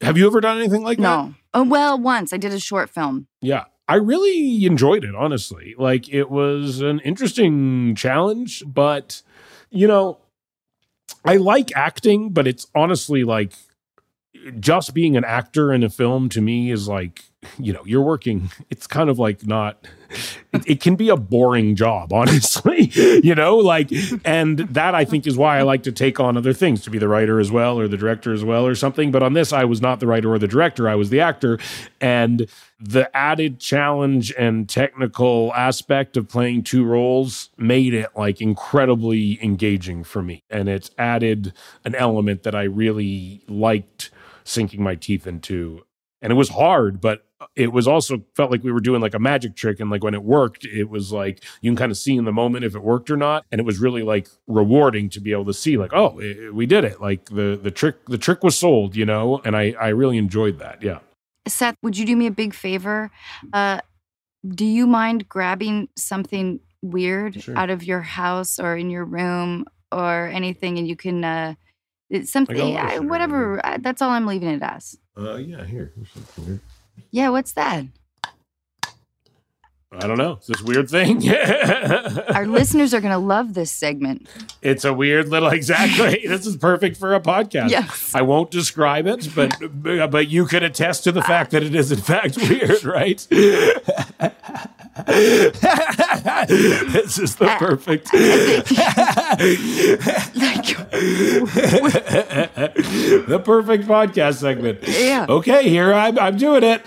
have 0.02 0.16
you 0.16 0.26
ever 0.26 0.40
done 0.40 0.58
anything 0.58 0.82
like 0.82 0.96
that? 0.96 1.02
No. 1.02 1.34
Oh, 1.52 1.62
well, 1.62 1.98
once 1.98 2.32
I 2.32 2.38
did 2.38 2.52
a 2.52 2.58
short 2.58 2.88
film. 2.88 3.26
Yeah. 3.42 3.64
I 3.86 3.96
really 3.96 4.64
enjoyed 4.64 5.04
it, 5.04 5.14
honestly. 5.14 5.74
Like 5.76 6.08
it 6.08 6.30
was 6.30 6.80
an 6.80 7.00
interesting 7.00 7.94
challenge, 7.94 8.62
but 8.66 9.22
you 9.68 9.86
know, 9.86 10.18
I 11.24 11.36
like 11.36 11.70
acting, 11.76 12.30
but 12.30 12.46
it's 12.46 12.66
honestly 12.74 13.24
like 13.24 13.52
just 14.58 14.94
being 14.94 15.16
an 15.16 15.24
actor 15.24 15.72
in 15.72 15.82
a 15.82 15.90
film 15.90 16.28
to 16.30 16.40
me 16.40 16.70
is 16.70 16.88
like, 16.88 17.24
you 17.58 17.72
know, 17.72 17.82
you're 17.84 18.02
working, 18.02 18.50
it's 18.70 18.86
kind 18.86 19.08
of 19.10 19.18
like 19.18 19.46
not 19.46 19.86
it, 20.52 20.66
it 20.66 20.80
can 20.80 20.96
be 20.96 21.08
a 21.08 21.16
boring 21.16 21.76
job, 21.76 22.12
honestly. 22.12 22.90
you 22.94 23.34
know, 23.34 23.56
like, 23.56 23.90
and 24.24 24.58
that 24.58 24.94
I 24.94 25.04
think 25.04 25.26
is 25.26 25.36
why 25.36 25.58
I 25.58 25.62
like 25.62 25.82
to 25.84 25.92
take 25.92 26.20
on 26.20 26.36
other 26.36 26.52
things 26.52 26.82
to 26.82 26.90
be 26.90 26.98
the 26.98 27.08
writer 27.08 27.40
as 27.40 27.50
well 27.50 27.78
or 27.78 27.88
the 27.88 27.96
director 27.96 28.32
as 28.32 28.44
well 28.44 28.66
or 28.66 28.74
something. 28.74 29.10
But 29.10 29.22
on 29.22 29.34
this, 29.34 29.52
I 29.52 29.64
was 29.64 29.80
not 29.80 30.00
the 30.00 30.06
writer 30.06 30.32
or 30.32 30.38
the 30.38 30.48
director, 30.48 30.88
I 30.88 30.94
was 30.94 31.10
the 31.10 31.20
actor. 31.20 31.58
And 32.00 32.48
the 32.78 33.14
added 33.14 33.60
challenge 33.60 34.32
and 34.38 34.68
technical 34.68 35.52
aspect 35.54 36.16
of 36.16 36.28
playing 36.28 36.62
two 36.62 36.84
roles 36.84 37.50
made 37.58 37.92
it 37.92 38.08
like 38.16 38.40
incredibly 38.40 39.42
engaging 39.42 40.02
for 40.02 40.22
me. 40.22 40.44
And 40.48 40.68
it's 40.68 40.90
added 40.96 41.52
an 41.84 41.94
element 41.94 42.42
that 42.44 42.54
I 42.54 42.62
really 42.62 43.42
liked 43.48 44.10
sinking 44.50 44.82
my 44.82 44.94
teeth 44.94 45.26
into. 45.26 45.84
And 46.22 46.30
it 46.30 46.36
was 46.36 46.50
hard, 46.50 47.00
but 47.00 47.24
it 47.56 47.72
was 47.72 47.88
also 47.88 48.22
felt 48.36 48.50
like 48.50 48.62
we 48.62 48.70
were 48.72 48.80
doing 48.80 49.00
like 49.00 49.14
a 49.14 49.18
magic 49.18 49.56
trick. 49.56 49.80
And 49.80 49.90
like 49.90 50.04
when 50.04 50.12
it 50.12 50.22
worked, 50.22 50.66
it 50.66 50.90
was 50.90 51.12
like 51.12 51.42
you 51.62 51.70
can 51.70 51.76
kind 51.76 51.90
of 51.90 51.96
see 51.96 52.14
in 52.14 52.26
the 52.26 52.32
moment 52.32 52.64
if 52.66 52.74
it 52.74 52.82
worked 52.82 53.10
or 53.10 53.16
not. 53.16 53.46
And 53.50 53.58
it 53.58 53.64
was 53.64 53.78
really 53.78 54.02
like 54.02 54.28
rewarding 54.46 55.08
to 55.10 55.20
be 55.20 55.32
able 55.32 55.46
to 55.46 55.54
see 55.54 55.78
like, 55.78 55.94
oh, 55.94 56.18
it, 56.20 56.54
we 56.54 56.66
did 56.66 56.84
it. 56.84 57.00
Like 57.00 57.26
the 57.30 57.58
the 57.62 57.70
trick 57.70 58.04
the 58.06 58.18
trick 58.18 58.42
was 58.44 58.58
sold, 58.58 58.96
you 58.96 59.06
know. 59.06 59.40
And 59.46 59.56
I 59.56 59.74
I 59.80 59.88
really 59.88 60.18
enjoyed 60.18 60.58
that. 60.58 60.82
Yeah. 60.82 60.98
Seth, 61.48 61.76
would 61.82 61.96
you 61.96 62.04
do 62.04 62.16
me 62.16 62.26
a 62.26 62.30
big 62.30 62.52
favor? 62.52 63.10
Uh, 63.54 63.80
do 64.46 64.66
you 64.66 64.86
mind 64.86 65.26
grabbing 65.26 65.88
something 65.96 66.60
weird 66.82 67.42
Sure. 67.42 67.56
out 67.56 67.70
of 67.70 67.82
your 67.82 68.00
house 68.02 68.58
or 68.60 68.76
in 68.76 68.90
your 68.90 69.06
room 69.06 69.64
or 69.90 70.28
anything, 70.28 70.78
and 70.78 70.86
you 70.86 70.96
can 70.96 71.24
uh, 71.24 71.54
it's 72.10 72.30
something, 72.30 72.56
I 72.56 72.58
got 72.58 72.68
a 72.68 72.74
lot 72.74 72.96
of 72.96 73.02
I, 73.02 73.06
whatever. 73.06 73.66
I, 73.66 73.76
that's 73.78 74.02
all 74.02 74.10
I'm 74.10 74.26
leaving 74.26 74.48
it 74.48 74.62
as. 74.62 74.98
Uh, 75.16 75.36
yeah. 75.36 75.64
Here. 75.64 75.92
Here. 76.44 76.60
Yeah, 77.10 77.30
what's 77.30 77.52
that? 77.52 77.84
I 79.92 80.06
don't 80.06 80.18
know. 80.18 80.34
It's 80.34 80.46
this 80.46 80.62
weird 80.62 80.88
thing. 80.88 81.28
Our 82.32 82.46
listeners 82.46 82.94
are 82.94 83.00
gonna 83.00 83.18
love 83.18 83.54
this 83.54 83.72
segment. 83.72 84.28
It's 84.62 84.84
a 84.84 84.94
weird 84.94 85.28
little 85.28 85.48
exactly. 85.52 86.28
this 86.28 86.46
is 86.46 86.56
perfect 86.56 86.96
for 86.96 87.12
a 87.12 87.20
podcast. 87.20 87.70
Yes. 87.70 88.14
I 88.14 88.22
won't 88.22 88.52
describe 88.52 89.08
it, 89.08 89.28
but 89.34 89.52
but 89.82 90.28
you 90.28 90.46
can 90.46 90.62
attest 90.62 91.02
to 91.04 91.12
the 91.12 91.22
fact 91.22 91.50
that 91.50 91.64
it 91.64 91.74
is 91.74 91.90
in 91.90 91.98
fact 91.98 92.36
weird, 92.48 92.84
right? 92.84 93.26
this 93.28 93.78
is 97.18 97.34
the 97.36 97.46
perfect 97.58 98.12
the 103.26 103.42
perfect 103.44 103.88
podcast 103.88 104.34
segment. 104.34 104.86
Yeah. 104.86 105.26
Okay, 105.28 105.68
here 105.68 105.92
I'm 105.92 106.16
I'm 106.16 106.36
doing 106.36 106.62
it. 106.62 106.82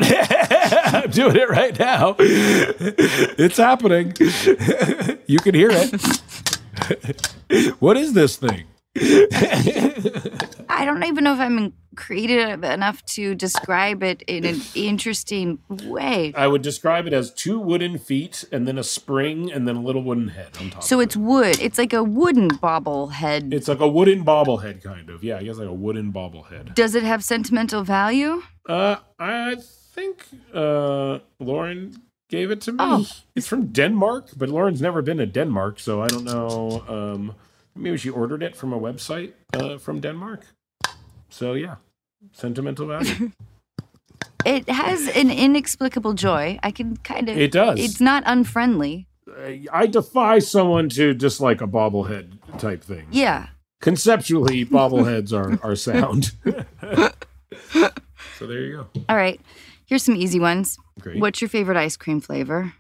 I'm 0.62 1.10
doing 1.12 1.36
it 1.36 1.50
right 1.50 1.78
now. 1.78 2.16
It's 2.20 3.58
happening. 3.58 4.13
You 5.28 5.39
can 5.39 5.56
hear 5.56 5.70
it. 5.72 6.02
What 7.80 7.98
is 7.98 8.13
this 8.13 8.38
thing? 8.38 8.66
I 10.70 10.84
don't 10.86 11.04
even 11.04 11.24
know 11.24 11.34
if 11.34 11.39
I'm 11.39 11.74
creative 11.96 12.63
enough 12.63 13.04
to 13.06 13.36
describe 13.36 14.04
it 14.04 14.22
in 14.24 14.46
an 14.46 14.62
interesting 14.76 15.60
way. 15.70 16.34
I 16.36 16.48
would 16.48 16.62
describe 16.62 17.08
it 17.08 17.13
as 17.13 17.32
two 17.34 17.60
wooden 17.60 17.98
feet 17.98 18.44
and 18.52 18.68
then 18.68 18.78
a 18.78 18.84
spring 18.84 19.52
and 19.52 19.68
then 19.68 19.76
a 19.76 19.82
little 19.82 20.04
wooden 20.04 20.30
head 20.30 20.50
on 20.60 20.70
top. 20.72 20.84
So 20.84 21.00
of 21.00 21.04
it's 21.04 21.16
wood. 21.16 21.60
It's 21.60 21.78
like 21.78 21.94
a 21.94 22.04
wooden 22.04 22.50
bobblehead. 22.50 23.48
it. 23.48 23.54
it's 23.54 23.68
like 23.68 23.80
a 23.80 23.88
wooden 23.88 24.24
bobblehead 24.26 24.84
kind 24.84 25.10
of. 25.10 25.24
Yeah, 25.24 25.38
I 25.38 25.44
guess 25.44 25.58
like 25.58 25.68
a 25.68 25.74
wooden 25.74 26.12
bobblehead. 26.12 26.76
Does 26.76 26.96
it 26.96 27.04
have 27.04 27.24
sentimental 27.24 27.84
value? 27.84 28.44
Uh 28.68 28.98
I 29.20 29.58
think 29.93 30.27
uh 30.53 31.19
Lauren 31.39 32.01
gave 32.29 32.51
it 32.51 32.62
to 32.62 32.71
me. 32.71 32.77
Oh. 32.79 33.06
It's 33.36 33.47
from 33.47 33.67
Denmark, 33.67 34.32
but 34.36 34.49
Lauren's 34.49 34.82
never 34.82 35.01
been 35.01 35.17
to 35.17 35.25
Denmark, 35.25 35.79
so 35.79 36.01
I 36.01 36.08
don't 36.08 36.25
know 36.25 36.84
um 36.88 37.36
maybe 37.75 37.97
she 37.97 38.10
ordered 38.10 38.43
it 38.43 38.56
from 38.56 38.73
a 38.73 38.79
website 38.79 39.34
uh 39.53 39.77
from 39.77 39.99
Denmark. 40.01 40.41
So 41.29 41.53
yeah, 41.53 41.75
sentimental 42.32 42.88
value. 42.88 43.32
It 44.45 44.69
has 44.69 45.08
an 45.08 45.32
inexplicable 45.32 46.13
joy. 46.13 46.60
I 46.62 46.71
can 46.71 46.97
kind 46.97 47.29
of. 47.29 47.38
It 47.38 47.51
does. 47.51 47.79
It's 47.79 48.01
not 48.01 48.23
unfriendly. 48.25 49.08
I 49.71 49.88
defy 49.88 50.39
someone 50.39 50.89
to 50.89 51.13
dislike 51.13 51.62
a 51.62 51.67
bobblehead 51.67 52.60
type 52.60 52.84
thing. 52.84 53.08
Yeah. 53.12 53.47
Conceptually, 53.79 54.65
bobbleheads 54.65 55.32
are 55.39 55.60
are 55.63 55.75
sound. 55.75 56.32
so 58.38 58.47
there 58.47 58.62
you 58.62 58.77
go. 58.77 59.01
All 59.08 59.15
right. 59.15 59.39
Here's 59.93 60.01
some 60.01 60.15
easy 60.15 60.39
ones. 60.39 60.79
Great. 60.99 61.19
What's 61.19 61.39
your 61.39 61.49
favorite 61.49 61.77
ice 61.77 61.97
cream 61.97 62.19
flavor? 62.19 62.73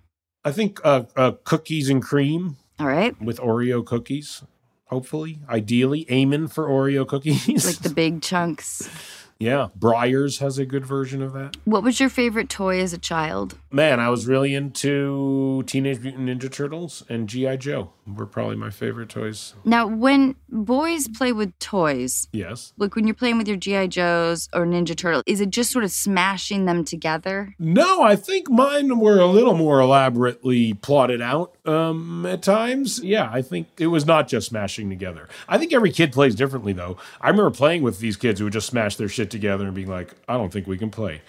I 0.43 0.51
think 0.51 0.79
uh, 0.83 1.03
uh, 1.15 1.33
cookies 1.43 1.87
and 1.87 2.01
cream 2.01 2.57
All 2.79 2.87
right. 2.87 3.13
with 3.21 3.37
Oreo 3.37 3.85
cookies. 3.85 4.41
Hopefully, 4.85 5.37
ideally, 5.47 6.07
aiming 6.09 6.47
for 6.47 6.67
Oreo 6.67 7.07
cookies. 7.07 7.67
Like 7.67 7.83
the 7.83 7.93
big 7.93 8.23
chunks. 8.23 8.89
yeah, 9.39 9.67
Breyers 9.77 10.39
has 10.39 10.57
a 10.57 10.65
good 10.65 10.85
version 10.85 11.21
of 11.21 11.33
that. 11.33 11.57
What 11.65 11.83
was 11.83 11.99
your 11.99 12.09
favorite 12.09 12.49
toy 12.49 12.79
as 12.79 12.93
a 12.93 12.97
child? 12.97 13.57
Man, 13.71 13.99
I 13.99 14.09
was 14.09 14.27
really 14.27 14.53
into 14.55 15.63
Teenage 15.67 15.99
Mutant 16.01 16.27
Ninja 16.27 16.51
Turtles 16.51 17.03
and 17.09 17.27
GI 17.27 17.57
Joe. 17.57 17.91
Were 18.05 18.25
probably 18.25 18.57
my 18.57 18.69
favorite 18.69 19.07
toys. 19.09 19.53
Now, 19.63 19.87
when 19.87 20.35
boys 20.49 21.07
play 21.07 21.31
with 21.31 21.57
toys, 21.59 22.27
Yes. 22.33 22.73
like 22.77 22.95
when 22.95 23.07
you're 23.07 23.15
playing 23.15 23.37
with 23.37 23.47
your 23.47 23.55
G.I. 23.55 23.87
Joes 23.87 24.49
or 24.53 24.65
Ninja 24.65 24.95
Turtle, 24.95 25.23
is 25.25 25.39
it 25.39 25.51
just 25.51 25.71
sort 25.71 25.85
of 25.85 25.91
smashing 25.91 26.65
them 26.65 26.83
together? 26.83 27.55
No, 27.59 28.01
I 28.03 28.17
think 28.17 28.49
mine 28.49 28.99
were 28.99 29.19
a 29.19 29.25
little 29.27 29.55
more 29.55 29.79
elaborately 29.79 30.73
plotted 30.73 31.21
out 31.21 31.52
um, 31.65 32.25
at 32.25 32.41
times. 32.41 32.99
Yeah, 33.03 33.29
I 33.31 33.41
think 33.41 33.67
it 33.77 33.87
was 33.87 34.05
not 34.05 34.27
just 34.27 34.47
smashing 34.47 34.89
together. 34.89 35.27
I 35.47 35.57
think 35.57 35.73
every 35.73 35.91
kid 35.91 36.11
plays 36.11 36.35
differently, 36.35 36.73
though. 36.73 36.97
I 37.21 37.29
remember 37.29 37.51
playing 37.51 37.83
with 37.83 37.99
these 37.99 38.17
kids 38.17 38.39
who 38.39 38.45
would 38.45 38.53
just 38.53 38.67
smash 38.67 38.95
their 38.95 39.09
shit 39.09 39.29
together 39.31 39.65
and 39.65 39.73
being 39.73 39.89
like, 39.89 40.13
I 40.27 40.37
don't 40.37 40.51
think 40.51 40.67
we 40.67 40.77
can 40.77 40.89
play. 40.89 41.21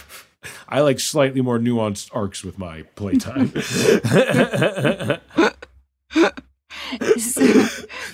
I 0.68 0.80
like 0.80 1.00
slightly 1.00 1.40
more 1.40 1.58
nuanced 1.58 2.10
arcs 2.14 2.44
with 2.44 2.58
my 2.58 2.82
playtime. 2.94 3.52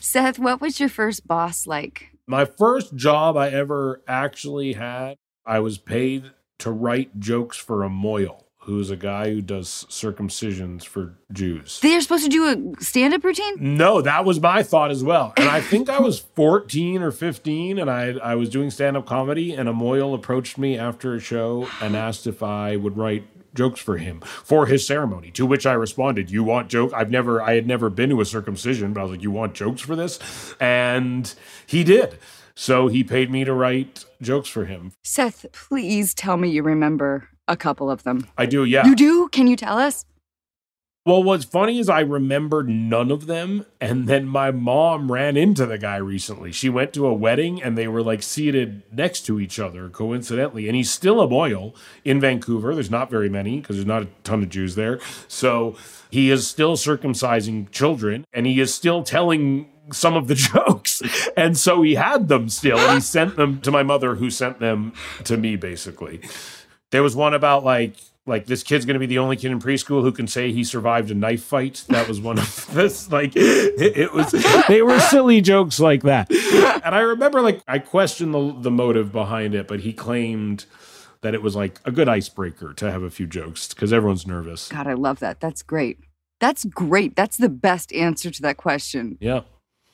Seth, 0.00 0.38
what 0.38 0.60
was 0.60 0.80
your 0.80 0.88
first 0.88 1.26
boss 1.26 1.66
like? 1.66 2.12
my 2.26 2.44
first 2.44 2.94
job 2.94 3.36
I 3.36 3.50
ever 3.50 4.02
actually 4.06 4.74
had, 4.74 5.16
I 5.44 5.58
was 5.60 5.78
paid 5.78 6.30
to 6.60 6.70
write 6.70 7.18
jokes 7.18 7.56
for 7.56 7.82
a 7.82 7.90
moil, 7.90 8.46
who's 8.64 8.90
a 8.90 8.96
guy 8.96 9.30
who 9.30 9.40
does 9.40 9.86
circumcisions 9.88 10.84
for 10.84 11.14
Jews. 11.32 11.80
They're 11.80 12.00
supposed 12.00 12.24
to 12.24 12.30
do 12.30 12.74
a 12.78 12.82
stand 12.82 13.12
up 13.12 13.24
routine? 13.24 13.56
No, 13.58 14.00
that 14.02 14.24
was 14.24 14.40
my 14.40 14.62
thought 14.62 14.90
as 14.90 15.02
well. 15.02 15.32
And 15.36 15.48
I 15.48 15.60
think 15.60 15.90
I 15.90 16.00
was 16.00 16.18
14 16.36 17.02
or 17.02 17.10
15 17.10 17.78
and 17.78 17.90
I 17.90 18.12
I 18.22 18.34
was 18.36 18.48
doing 18.48 18.70
stand-up 18.70 19.06
comedy 19.06 19.52
and 19.52 19.68
a 19.68 19.72
moil 19.72 20.14
approached 20.14 20.58
me 20.58 20.78
after 20.78 21.14
a 21.14 21.20
show 21.20 21.68
and 21.80 21.96
asked 21.96 22.26
if 22.26 22.42
I 22.42 22.76
would 22.76 22.96
write 22.96 23.24
jokes 23.54 23.80
for 23.80 23.98
him 23.98 24.20
for 24.20 24.66
his 24.66 24.86
ceremony. 24.86 25.30
To 25.32 25.44
which 25.44 25.66
I 25.66 25.72
responded, 25.72 26.30
"You 26.30 26.44
want 26.44 26.68
joke? 26.68 26.92
I've 26.94 27.10
never, 27.10 27.42
I 27.42 27.54
had 27.54 27.66
never 27.66 27.90
been 27.90 28.10
to 28.10 28.20
a 28.20 28.24
circumcision, 28.24 28.92
but 28.92 29.00
I 29.00 29.02
was 29.02 29.12
like, 29.12 29.22
you 29.22 29.30
want 29.30 29.54
jokes 29.54 29.82
for 29.82 29.96
this?" 29.96 30.54
And 30.60 31.32
he 31.66 31.84
did. 31.84 32.18
So 32.54 32.88
he 32.88 33.02
paid 33.02 33.30
me 33.30 33.44
to 33.44 33.52
write 33.52 34.04
jokes 34.20 34.48
for 34.48 34.66
him. 34.66 34.92
Seth, 35.02 35.46
please 35.52 36.14
tell 36.14 36.36
me 36.36 36.48
you 36.50 36.62
remember 36.62 37.28
a 37.48 37.56
couple 37.56 37.90
of 37.90 38.02
them. 38.02 38.26
I 38.36 38.46
do, 38.46 38.64
yeah. 38.64 38.86
You 38.86 38.94
do? 38.94 39.28
Can 39.28 39.46
you 39.46 39.56
tell 39.56 39.78
us? 39.78 40.04
Well, 41.04 41.24
what's 41.24 41.44
funny 41.44 41.80
is 41.80 41.88
I 41.88 42.00
remembered 42.00 42.68
none 42.68 43.10
of 43.10 43.26
them. 43.26 43.66
And 43.80 44.06
then 44.06 44.24
my 44.24 44.52
mom 44.52 45.10
ran 45.10 45.36
into 45.36 45.66
the 45.66 45.76
guy 45.76 45.96
recently. 45.96 46.52
She 46.52 46.68
went 46.68 46.92
to 46.92 47.06
a 47.06 47.12
wedding 47.12 47.60
and 47.60 47.76
they 47.76 47.88
were 47.88 48.04
like 48.04 48.22
seated 48.22 48.84
next 48.92 49.22
to 49.22 49.40
each 49.40 49.58
other, 49.58 49.88
coincidentally. 49.88 50.68
And 50.68 50.76
he's 50.76 50.92
still 50.92 51.20
a 51.20 51.28
moil 51.28 51.74
in 52.04 52.20
Vancouver. 52.20 52.72
There's 52.72 52.90
not 52.90 53.10
very 53.10 53.28
many 53.28 53.60
because 53.60 53.76
there's 53.76 53.86
not 53.86 54.02
a 54.02 54.08
ton 54.22 54.44
of 54.44 54.48
Jews 54.48 54.76
there. 54.76 55.00
So 55.26 55.76
he 56.08 56.30
is 56.30 56.46
still 56.46 56.76
circumcising 56.76 57.72
children 57.72 58.24
and 58.32 58.46
he 58.46 58.60
is 58.60 58.72
still 58.72 59.02
telling 59.02 59.70
some 59.90 60.14
of 60.14 60.28
the 60.28 60.34
jokes. 60.36 61.02
And 61.36 61.58
so 61.58 61.82
he 61.82 61.96
had 61.96 62.28
them 62.28 62.48
still 62.48 62.78
and 62.78 62.94
he 62.94 63.00
sent 63.00 63.34
them 63.34 63.60
to 63.62 63.72
my 63.72 63.82
mother, 63.82 64.14
who 64.14 64.30
sent 64.30 64.60
them 64.60 64.92
to 65.24 65.36
me, 65.36 65.56
basically. 65.56 66.20
There 66.92 67.02
was 67.02 67.16
one 67.16 67.34
about 67.34 67.64
like, 67.64 67.94
like 68.24 68.46
this 68.46 68.62
kid's 68.62 68.86
going 68.86 68.94
to 68.94 69.00
be 69.00 69.06
the 69.06 69.18
only 69.18 69.36
kid 69.36 69.50
in 69.50 69.58
preschool 69.58 70.02
who 70.02 70.12
can 70.12 70.28
say 70.28 70.52
he 70.52 70.62
survived 70.62 71.10
a 71.10 71.14
knife 71.14 71.42
fight. 71.42 71.84
That 71.88 72.06
was 72.06 72.20
one 72.20 72.38
of 72.38 72.66
this. 72.72 73.10
Like 73.10 73.32
it, 73.34 73.96
it 73.96 74.12
was, 74.12 74.30
they 74.68 74.82
were 74.82 75.00
silly 75.00 75.40
jokes 75.40 75.80
like 75.80 76.02
that. 76.04 76.30
And 76.30 76.94
I 76.94 77.00
remember 77.00 77.40
like 77.40 77.60
I 77.66 77.80
questioned 77.80 78.32
the 78.32 78.54
the 78.56 78.70
motive 78.70 79.10
behind 79.10 79.54
it, 79.56 79.66
but 79.66 79.80
he 79.80 79.92
claimed 79.92 80.66
that 81.22 81.34
it 81.34 81.42
was 81.42 81.56
like 81.56 81.80
a 81.84 81.90
good 81.90 82.08
icebreaker 82.08 82.72
to 82.74 82.90
have 82.90 83.02
a 83.02 83.10
few 83.10 83.26
jokes 83.26 83.68
because 83.72 83.92
everyone's 83.92 84.26
nervous. 84.26 84.68
God, 84.68 84.86
I 84.86 84.94
love 84.94 85.18
that. 85.20 85.40
That's 85.40 85.62
great. 85.62 85.98
That's 86.40 86.64
great. 86.64 87.16
That's 87.16 87.36
the 87.36 87.48
best 87.48 87.92
answer 87.92 88.30
to 88.30 88.42
that 88.42 88.56
question. 88.56 89.16
Yeah. 89.20 89.42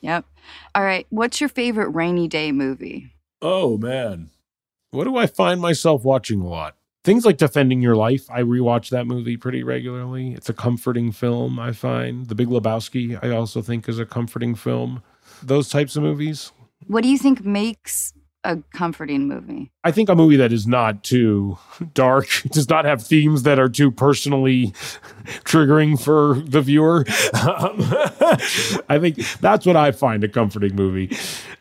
Yep. 0.01 0.25
All 0.73 0.83
right. 0.83 1.05
What's 1.09 1.39
your 1.39 1.49
favorite 1.49 1.89
rainy 1.89 2.27
day 2.27 2.51
movie? 2.51 3.11
Oh 3.41 3.77
man, 3.77 4.31
what 4.91 5.05
do 5.05 5.15
I 5.15 5.27
find 5.27 5.61
myself 5.61 6.03
watching 6.03 6.41
a 6.41 6.47
lot? 6.47 6.75
Things 7.03 7.25
like 7.25 7.37
Defending 7.37 7.81
Your 7.81 7.95
Life. 7.95 8.29
I 8.29 8.41
rewatch 8.41 8.89
that 8.89 9.07
movie 9.07 9.37
pretty 9.37 9.63
regularly. 9.63 10.33
It's 10.33 10.49
a 10.49 10.53
comforting 10.53 11.11
film, 11.11 11.57
I 11.57 11.71
find. 11.71 12.27
The 12.27 12.35
Big 12.35 12.49
Lebowski, 12.49 13.17
I 13.23 13.29
also 13.29 13.61
think, 13.61 13.87
is 13.87 13.99
a 13.99 14.05
comforting 14.05 14.53
film. 14.53 15.01
Those 15.41 15.69
types 15.69 15.95
of 15.95 16.03
movies. 16.03 16.51
What 16.87 17.03
do 17.03 17.09
you 17.09 17.17
think 17.17 17.45
makes 17.45 18.13
a 18.43 18.57
comforting 18.73 19.27
movie? 19.27 19.71
I 19.83 19.91
think 19.91 20.09
a 20.09 20.15
movie 20.15 20.35
that 20.37 20.51
is 20.51 20.67
not 20.67 21.03
too 21.03 21.57
dark, 21.93 22.27
does 22.51 22.69
not 22.69 22.83
have 22.83 23.01
themes 23.01 23.43
that 23.43 23.59
are 23.59 23.69
too 23.69 23.91
personally 23.91 24.67
triggering 25.45 26.01
for 26.01 26.41
the 26.41 26.61
viewer. 26.61 27.05
Um, 27.39 27.77
I 28.89 28.99
think 28.99 29.15
that's 29.39 29.65
what 29.65 29.75
I 29.75 29.91
find 29.91 30.23
a 30.23 30.27
comforting 30.27 30.75
movie. 30.75 31.15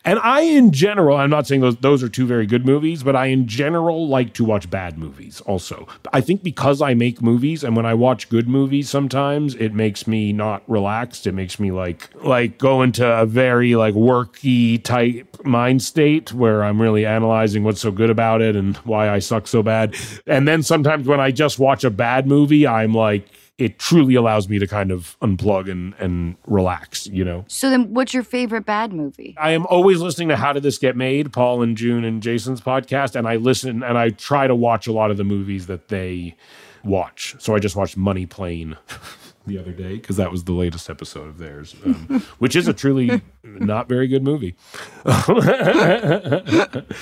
And 0.05 0.19
I, 0.21 0.41
in 0.41 0.73
general, 0.73 1.17
I'm 1.17 1.31
not 1.31 1.47
saying 1.47 1.61
those 1.61 1.77
those 1.77 2.03
are 2.03 2.09
two 2.09 2.27
very 2.27 2.47
good 2.47 2.65
movies, 2.65 3.03
but 3.03 3.17
I, 3.17 3.27
in 3.27 3.47
general, 3.47 4.09
like 4.09 4.33
to 4.35 4.45
watch 4.45 4.71
bad 4.71 4.99
movies. 4.99 5.41
Also, 5.43 5.87
I 6.13 6.21
think 6.21 6.43
because 6.43 6.81
I 6.81 6.95
make 6.95 7.21
movies, 7.21 7.65
and 7.65 7.77
when 7.77 7.87
I 7.87 7.95
watch 7.95 8.29
good 8.29 8.49
movies, 8.49 8.89
sometimes 8.89 9.55
it 9.57 9.75
makes 9.75 10.07
me 10.07 10.33
not 10.33 10.63
relaxed. 10.67 11.27
It 11.27 11.33
makes 11.33 11.59
me 11.59 11.73
like 11.73 12.09
like 12.23 12.59
go 12.59 12.83
into 12.83 13.07
a 13.07 13.27
very 13.27 13.75
like 13.75 13.95
worky 13.95 14.83
type 14.83 15.27
mind 15.45 15.83
state 15.83 16.33
where 16.33 16.65
I'm 16.65 16.81
really 16.81 17.05
analyzing 17.05 17.65
what's 17.65 17.81
so 17.81 17.91
good 17.91 18.11
about 18.11 18.41
it 18.41 18.57
and 18.57 18.77
why 18.79 19.09
I 19.11 19.19
suck 19.19 19.47
so 19.47 19.63
bad. 19.63 19.95
And 20.27 20.47
then 20.47 20.63
sometimes 20.63 21.07
when 21.07 21.21
I 21.21 21.31
just 21.31 21.59
watch 21.59 21.85
a 21.85 21.91
bad 21.91 22.27
movie, 22.27 22.67
I'm 22.67 22.95
like 22.95 23.29
it 23.59 23.81
truly 23.81 24.15
allows 24.15 24.49
me 24.49 24.61
to 24.61 24.67
kind 24.67 24.93
of 24.93 25.17
unplug 25.21 25.71
and 25.71 25.95
and 25.99 26.37
relax, 26.47 27.07
you 27.09 27.25
know. 27.25 27.45
So 27.49 27.71
then, 27.71 27.93
what's 27.93 28.15
your 28.15 28.23
favorite 28.23 28.65
bad 28.65 28.93
movie? 28.93 29.35
I 29.39 29.51
am 29.51 29.67
always 29.67 30.01
listening 30.01 30.29
to 30.29 30.37
How 30.37 30.53
Did 30.53 30.63
This 30.63 30.79
Get 30.79 30.97
Made, 30.97 31.33
Paul 31.33 31.63
and 31.63 31.77
June 31.77 32.05
and 32.05 32.23
Jason's 32.23 32.61
podcast, 32.61 33.17
and 33.17 33.27
I 33.27 33.37
listen 33.37 33.83
and 33.83 33.99
I 33.99 34.11
try 34.11 34.47
to 34.47 34.55
watch 34.55 34.87
a 34.87 34.93
lot 34.93 35.11
of 35.11 35.17
the 35.17 35.25
movies 35.25 35.67
that 35.67 35.89
they 35.89 36.37
watch. 36.85 37.35
So 37.39 37.55
I 37.55 37.59
just 37.59 37.75
watched 37.75 37.97
Money 37.97 38.27
Plane 38.27 38.77
the 39.47 39.59
other 39.59 39.73
day 39.73 39.97
because 39.97 40.17
that 40.17 40.31
was 40.31 40.45
the 40.45 40.53
latest 40.53 40.89
episode 40.89 41.29
of 41.29 41.39
theirs, 41.39 41.75
um, 41.85 42.25
which 42.39 42.55
is 42.55 42.69
a 42.69 42.73
truly 42.73 43.21
not 43.43 43.89
very 43.89 44.07
good 44.07 44.23
movie. 44.23 44.55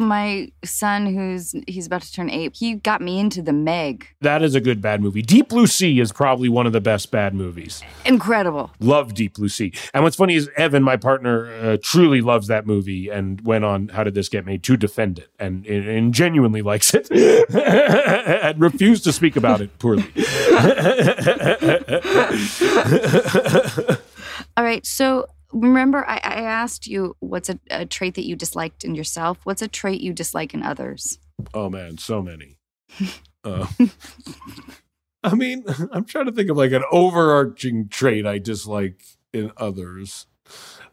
My 0.00 0.50
son, 0.64 1.14
who's 1.14 1.54
he's 1.68 1.86
about 1.86 2.00
to 2.00 2.10
turn 2.10 2.30
eight, 2.30 2.56
he 2.56 2.76
got 2.76 3.02
me 3.02 3.20
into 3.20 3.42
the 3.42 3.52
Meg. 3.52 4.06
that 4.22 4.42
is 4.42 4.54
a 4.54 4.60
good 4.60 4.80
bad 4.80 5.02
movie. 5.02 5.20
Deep 5.20 5.50
Blue 5.50 5.66
Sea 5.66 6.00
is 6.00 6.10
probably 6.10 6.48
one 6.48 6.66
of 6.66 6.72
the 6.72 6.80
best 6.80 7.10
bad 7.10 7.34
movies. 7.34 7.82
Incredible. 8.06 8.70
Love 8.80 9.12
Deep 9.12 9.34
Blue 9.34 9.50
Sea. 9.50 9.74
And 9.92 10.02
what's 10.02 10.16
funny 10.16 10.36
is 10.36 10.48
Evan, 10.56 10.82
my 10.82 10.96
partner, 10.96 11.52
uh, 11.52 11.76
truly 11.82 12.22
loves 12.22 12.46
that 12.46 12.66
movie 12.66 13.10
and 13.10 13.42
went 13.42 13.66
on 13.66 13.88
How 13.88 14.02
Did 14.02 14.14
This 14.14 14.30
Get 14.30 14.46
Made 14.46 14.62
to 14.62 14.78
defend 14.78 15.18
it 15.18 15.28
and, 15.38 15.66
and 15.66 16.14
genuinely 16.14 16.62
likes 16.62 16.94
it 16.94 17.10
and 17.54 18.58
refused 18.58 19.04
to 19.04 19.12
speak 19.12 19.36
about 19.36 19.60
it 19.60 19.78
poorly. 19.78 20.06
All 24.56 24.64
right. 24.64 24.86
So 24.86 25.26
remember, 25.52 26.04
I, 26.06 26.16
I 26.16 26.40
asked 26.42 26.86
you 26.86 27.16
what's 27.20 27.48
a, 27.48 27.58
a 27.70 27.86
trait 27.86 28.14
that 28.14 28.26
you 28.26 28.36
disliked 28.36 28.84
in 28.84 28.94
yourself. 28.94 29.38
What's 29.44 29.62
a 29.62 29.68
trait 29.68 30.00
you 30.00 30.12
dislike 30.12 30.54
in 30.54 30.62
others? 30.62 31.18
oh 31.54 31.70
man, 31.70 31.98
so 31.98 32.22
many. 32.22 32.58
Uh, 33.42 33.66
I 35.24 35.34
mean, 35.34 35.64
I'm 35.92 36.04
trying 36.04 36.26
to 36.26 36.32
think 36.32 36.50
of 36.50 36.58
like 36.58 36.72
an 36.72 36.84
overarching 36.92 37.88
trait 37.88 38.26
I 38.26 38.38
dislike 38.38 39.02
in 39.32 39.50
others. 39.56 40.26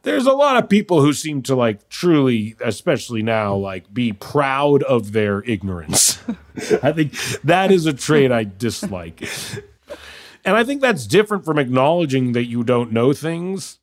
There's 0.03 0.26
a 0.26 0.32
lot 0.32 0.55
of 0.55 0.70
people 0.70 1.01
who 1.01 1.12
seem 1.12 1.41
to 1.43 1.55
like 1.55 1.89
truly, 1.89 2.55
especially 2.64 3.22
now, 3.22 3.55
like 3.55 3.93
be 3.93 4.14
proud 4.14 4.84
of 4.84 5.12
their 5.12 5.43
ignorance. 5.43 6.20
I 6.82 6.93
think 6.93 7.14
that 7.41 7.72
is 7.72 7.86
a 7.86 7.91
trait 7.91 8.32
I 8.32 8.45
dislike. 8.45 9.28
And 10.45 10.55
I 10.55 10.64
think 10.64 10.82
that's 10.82 11.05
different 11.05 11.43
from 11.43 11.60
acknowledging 11.60 12.32
that 12.32 12.45
you 12.45 12.64
don't 12.64 12.93
know 12.93 13.12
things. 13.12 13.80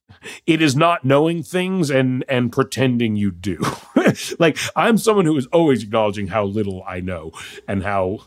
It 0.47 0.63
is 0.63 0.77
not 0.77 1.05
knowing 1.05 1.43
things 1.43 1.91
and 1.91 2.25
and 2.29 2.53
pretending 2.53 3.17
you 3.17 3.31
do. 3.31 3.65
like 4.39 4.59
I'm 4.77 4.99
someone 4.99 5.27
who 5.27 5.37
is 5.37 5.47
always 5.47 5.83
acknowledging 5.83 6.29
how 6.29 6.45
little 6.45 6.85
I 6.87 7.01
know 7.01 7.33
and 7.69 7.83
how 7.83 8.21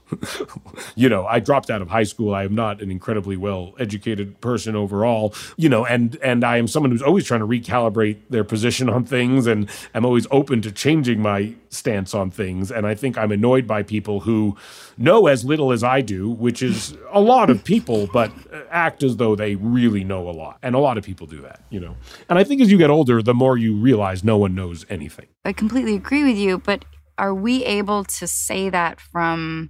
you 0.96 1.10
know, 1.10 1.26
I 1.26 1.40
dropped 1.40 1.70
out 1.70 1.82
of 1.82 1.90
high 1.90 2.04
school. 2.04 2.34
I 2.34 2.44
am 2.44 2.56
not 2.56 2.82
an 2.82 2.92
incredibly 2.92 3.38
well 3.38 3.74
educated 3.80 4.40
person 4.42 4.76
overall, 4.76 5.34
you 5.58 5.70
know, 5.70 5.86
and 5.86 6.18
and 6.24 6.44
I 6.44 6.58
am 6.58 6.68
someone 6.68 6.92
who's 6.92 7.02
always 7.02 7.26
trying 7.26 7.42
to 7.42 7.48
recalibrate 7.48 8.18
their 8.30 8.44
position 8.44 8.90
on 8.90 9.06
things 9.06 9.48
and 9.48 9.70
I'm 9.94 10.06
always 10.06 10.28
open 10.32 10.62
to 10.64 10.72
changing 10.72 11.22
my 11.22 11.54
stance 11.70 12.14
on 12.14 12.32
things 12.32 12.72
and 12.72 12.88
I 12.88 12.96
think 12.96 13.18
I'm 13.18 13.32
annoyed 13.32 13.68
by 13.68 13.84
people 13.84 14.22
who 14.22 14.56
know 14.98 15.28
as 15.28 15.46
little 15.46 15.72
as 15.72 15.84
I 15.84 16.02
do, 16.02 16.30
which 16.30 16.62
is 16.62 16.98
a 17.12 17.20
lot 17.20 17.50
of 17.50 17.64
people, 17.64 18.08
but 18.08 18.32
act 18.70 19.04
as 19.04 19.18
though 19.18 19.36
they 19.36 19.56
really 19.56 20.04
know 20.04 20.30
a 20.30 20.32
lot. 20.32 20.58
And 20.62 20.76
a 20.76 20.80
lot 20.80 20.98
of 20.98 21.04
people 21.04 21.28
do 21.28 21.42
that, 21.42 21.62
you 21.70 21.80
know. 21.80 21.87
And 22.30 22.40
I 22.40 22.44
think 22.44 22.62
as 22.62 22.72
you 22.72 22.78
get 22.78 22.90
older, 22.90 23.22
the 23.22 23.34
more 23.34 23.58
you 23.58 23.76
realize 23.76 24.24
no 24.24 24.38
one 24.38 24.56
knows 24.56 24.86
anything. 24.90 25.28
I 25.46 25.54
completely 25.54 25.96
agree 25.96 26.24
with 26.24 26.38
you, 26.38 26.58
but 26.58 26.86
are 27.18 27.34
we 27.34 27.64
able 27.66 28.04
to 28.04 28.28
say 28.28 28.70
that 28.70 29.00
from 29.00 29.70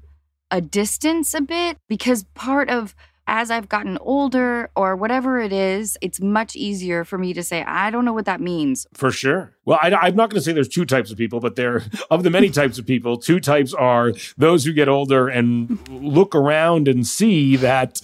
a 0.49 0.61
distance 0.61 1.33
a 1.33 1.41
bit? 1.41 1.77
Because 1.87 2.23
part 2.33 2.69
of 2.69 2.95
as 3.27 3.51
I've 3.51 3.67
gotten 3.67 3.97
older 3.99 4.69
or 4.75 4.95
whatever 4.95 5.39
it 5.39 5.51
is, 5.51 5.97
it's 6.01 6.21
much 6.21 6.55
easier 6.55 7.03
for 7.03 7.17
me 7.17 7.33
to 7.33 7.43
say, 7.43 7.61
I 7.63 7.89
don't 7.89 8.05
know 8.05 8.13
what 8.13 8.25
that 8.25 8.39
means. 8.39 8.87
For 8.93 9.11
sure. 9.11 9.53
Well, 9.65 9.77
I, 9.81 10.07
am 10.07 10.15
not 10.15 10.29
going 10.29 10.39
to 10.39 10.41
say 10.41 10.53
there's 10.53 10.69
two 10.69 10.85
types 10.85 11.11
of 11.11 11.17
people, 11.17 11.41
but 11.41 11.57
there, 11.57 11.83
of 12.09 12.23
the 12.23 12.29
many 12.29 12.49
types 12.49 12.79
of 12.79 12.85
people, 12.85 13.17
two 13.17 13.39
types 13.41 13.73
are 13.73 14.13
those 14.37 14.63
who 14.63 14.71
get 14.71 14.87
older 14.87 15.27
and 15.27 15.77
look 15.89 16.33
around 16.35 16.87
and 16.87 17.05
see 17.05 17.57
that 17.57 18.01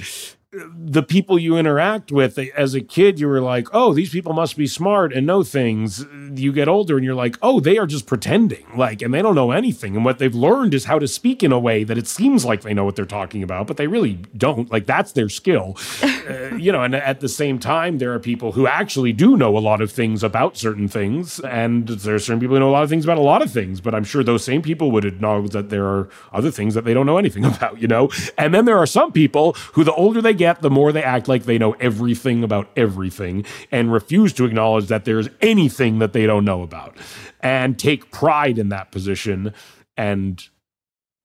the 0.53 1.01
people 1.01 1.39
you 1.39 1.57
interact 1.57 2.11
with 2.11 2.37
as 2.55 2.73
a 2.75 2.81
kid, 2.81 3.19
you 3.19 3.27
were 3.27 3.41
like, 3.41 3.67
oh, 3.73 3.93
these 3.93 4.11
people 4.11 4.33
must 4.33 4.55
be 4.55 4.67
smart 4.67 5.11
and 5.11 5.25
know 5.25 5.43
things. 5.43 6.05
You 6.33 6.53
get 6.53 6.67
older 6.67 6.95
and 6.95 7.03
you're 7.03 7.15
like, 7.15 7.37
oh, 7.41 7.59
they 7.59 7.77
are 7.77 7.87
just 7.87 8.05
pretending, 8.05 8.65
like, 8.75 9.01
and 9.01 9.13
they 9.13 9.21
don't 9.21 9.35
know 9.35 9.51
anything. 9.51 9.95
And 9.95 10.05
what 10.05 10.19
they've 10.19 10.33
learned 10.33 10.73
is 10.73 10.85
how 10.85 10.99
to 10.99 11.07
speak 11.07 11.41
in 11.41 11.51
a 11.51 11.59
way 11.59 11.83
that 11.83 11.97
it 11.97 12.07
seems 12.07 12.45
like 12.45 12.61
they 12.61 12.73
know 12.73 12.85
what 12.85 12.95
they're 12.95 13.05
talking 13.05 13.41
about, 13.41 13.65
but 13.67 13.77
they 13.77 13.87
really 13.87 14.19
don't. 14.37 14.71
Like, 14.71 14.85
that's 14.85 15.13
their 15.13 15.29
skill. 15.29 15.77
uh, 16.03 16.55
you 16.55 16.71
know, 16.71 16.83
and 16.83 16.95
at 16.95 17.19
the 17.19 17.29
same 17.29 17.57
time, 17.57 17.97
there 17.97 18.13
are 18.13 18.19
people 18.19 18.51
who 18.51 18.67
actually 18.67 19.13
do 19.13 19.35
know 19.35 19.57
a 19.57 19.59
lot 19.59 19.81
of 19.81 19.91
things 19.91 20.23
about 20.23 20.55
certain 20.55 20.87
things. 20.87 21.39
And 21.39 21.87
there 21.87 22.15
are 22.15 22.19
certain 22.19 22.39
people 22.39 22.55
who 22.55 22.59
know 22.59 22.69
a 22.69 22.71
lot 22.71 22.83
of 22.83 22.89
things 22.89 23.05
about 23.05 23.17
a 23.17 23.21
lot 23.21 23.41
of 23.41 23.51
things, 23.51 23.81
but 23.81 23.95
I'm 23.95 24.03
sure 24.03 24.23
those 24.23 24.43
same 24.43 24.61
people 24.61 24.91
would 24.91 25.05
acknowledge 25.05 25.51
that 25.51 25.69
there 25.69 25.87
are 25.87 26.09
other 26.31 26.51
things 26.51 26.75
that 26.75 26.85
they 26.85 26.93
don't 26.93 27.05
know 27.05 27.17
anything 27.17 27.45
about, 27.53 27.81
you 27.81 27.87
know? 27.87 28.11
And 28.37 28.53
then 28.53 28.65
there 28.65 28.77
are 28.77 28.85
some 28.85 29.11
people 29.11 29.53
who, 29.73 29.83
the 29.83 29.93
older 29.93 30.21
they 30.21 30.33
get, 30.33 30.42
the 30.61 30.69
more 30.69 30.91
they 30.91 31.03
act 31.03 31.27
like 31.27 31.43
they 31.43 31.57
know 31.57 31.73
everything 31.73 32.43
about 32.43 32.69
everything 32.75 33.45
and 33.71 33.91
refuse 33.93 34.33
to 34.33 34.45
acknowledge 34.45 34.87
that 34.87 35.05
there's 35.05 35.29
anything 35.41 35.99
that 35.99 36.13
they 36.13 36.25
don't 36.25 36.45
know 36.45 36.61
about 36.63 36.97
and 37.41 37.79
take 37.79 38.11
pride 38.11 38.57
in 38.57 38.69
that 38.69 38.91
position. 38.91 39.53
And 39.95 40.43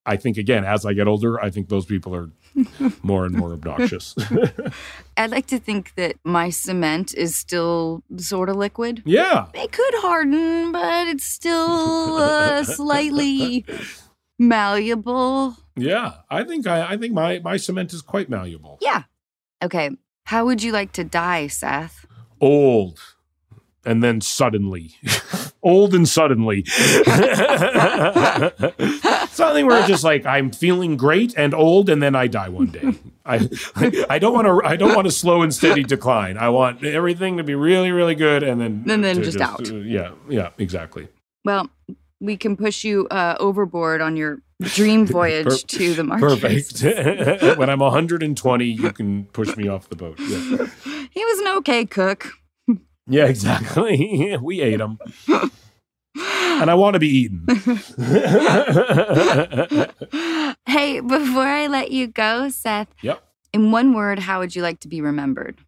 I 0.06 0.16
think 0.16 0.36
again, 0.38 0.64
as 0.64 0.86
I 0.86 0.92
get 0.92 1.06
older, 1.08 1.40
I 1.42 1.50
think 1.50 1.68
those 1.68 1.86
people 1.86 2.14
are 2.14 2.30
more 3.02 3.24
and 3.26 3.36
more 3.36 3.52
obnoxious. 3.52 4.14
I'd 5.16 5.30
like 5.30 5.46
to 5.46 5.58
think 5.58 5.94
that 5.96 6.16
my 6.24 6.50
cement 6.50 7.14
is 7.14 7.36
still 7.36 8.02
sort 8.16 8.48
of 8.48 8.56
liquid. 8.56 9.02
yeah. 9.04 9.46
It 9.54 9.70
could 9.72 9.94
harden, 9.96 10.72
but 10.72 11.08
it's 11.08 11.26
still 11.26 12.16
uh, 12.16 12.64
slightly 12.64 13.64
malleable. 14.38 15.56
Yeah. 15.80 16.14
I 16.30 16.44
think 16.44 16.66
I, 16.66 16.92
I 16.92 16.96
think 16.96 17.12
my, 17.14 17.38
my 17.40 17.56
cement 17.56 17.92
is 17.92 18.02
quite 18.02 18.28
malleable. 18.28 18.78
Yeah. 18.80 19.04
Okay. 19.62 19.90
How 20.24 20.44
would 20.44 20.62
you 20.62 20.72
like 20.72 20.92
to 20.92 21.04
die, 21.04 21.46
Seth? 21.46 22.04
Old. 22.40 23.00
And 23.84 24.02
then 24.02 24.20
suddenly. 24.20 24.92
Old 25.62 25.94
and 25.94 26.06
suddenly. 26.08 26.64
Something 29.30 29.66
where 29.66 29.78
it's 29.78 29.88
just 29.88 30.04
like 30.04 30.24
I'm 30.26 30.50
feeling 30.50 30.96
great 30.96 31.34
and 31.36 31.54
old 31.54 31.88
and 31.88 32.02
then 32.02 32.14
I 32.14 32.26
die 32.26 32.48
one 32.48 32.66
day. 32.66 32.92
I 33.24 33.48
I 34.08 34.18
don't 34.18 34.32
want 34.32 34.46
to 34.46 34.60
I 34.66 34.76
don't 34.76 34.94
want 34.94 35.06
a 35.06 35.10
slow 35.10 35.42
and 35.42 35.52
steady 35.54 35.82
decline. 35.82 36.36
I 36.38 36.48
want 36.48 36.84
everything 36.84 37.36
to 37.38 37.44
be 37.44 37.54
really 37.54 37.90
really 37.92 38.14
good 38.14 38.42
and 38.42 38.60
then 38.60 38.84
And 38.88 39.02
then 39.04 39.16
to 39.16 39.22
just 39.22 39.40
out. 39.40 39.68
uh, 39.68 39.74
yeah, 39.76 40.12
yeah, 40.28 40.50
exactly. 40.58 41.08
Well, 41.44 41.68
we 42.20 42.36
can 42.36 42.56
push 42.56 42.84
you 42.84 43.06
uh, 43.08 43.36
overboard 43.40 44.00
on 44.00 44.16
your 44.16 44.40
dream 44.60 45.06
voyage 45.06 45.46
Per- 45.46 45.56
to 45.78 45.94
the 45.94 46.04
Marches. 46.04 46.72
Perfect. 46.72 47.58
when 47.58 47.70
I'm 47.70 47.78
120, 47.80 48.64
you 48.64 48.92
can 48.92 49.24
push 49.26 49.56
me 49.56 49.68
off 49.68 49.88
the 49.88 49.96
boat. 49.96 50.18
Yeah, 50.20 50.66
He 51.10 51.24
was 51.24 51.38
an 51.40 51.48
okay 51.58 51.84
cook. 51.86 52.32
yeah 53.06 53.26
exactly. 53.26 54.36
we 54.42 54.60
ate 54.60 54.80
him. 54.80 54.98
And 56.16 56.70
I 56.70 56.74
want 56.74 56.94
to 56.94 56.98
be 57.00 57.08
eaten. 57.08 57.44
hey, 60.66 61.00
before 61.00 61.46
I 61.46 61.68
let 61.68 61.92
you 61.92 62.08
go, 62.08 62.48
Seth, 62.48 62.88
yep. 63.02 63.22
in 63.52 63.70
one 63.70 63.92
word, 63.94 64.18
how 64.18 64.40
would 64.40 64.56
you 64.56 64.62
like 64.62 64.80
to 64.80 64.88
be 64.88 65.00
remembered? 65.00 65.58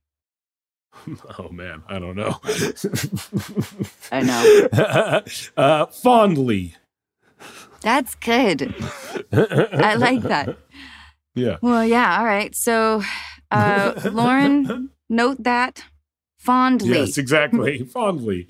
Oh 1.39 1.49
man, 1.51 1.85
I 1.89 1.99
don't 2.01 2.17
know. 2.17 2.41
I 4.11 4.23
know. 4.23 5.23
uh, 5.57 5.87
fondly. 5.87 6.75
That's 7.83 8.15
good. 8.15 8.75
I 9.33 9.95
like 9.95 10.23
that. 10.23 10.57
Yeah. 11.35 11.57
Well, 11.63 11.85
yeah. 11.85 12.19
All 12.19 12.25
right. 12.25 12.55
So, 12.55 13.03
uh, 13.51 14.01
Lauren, 14.13 14.91
note 15.09 15.43
that 15.45 15.85
fondly. 16.39 16.99
Yes, 16.99 17.19
exactly. 17.19 17.85
fondly. 17.93 18.47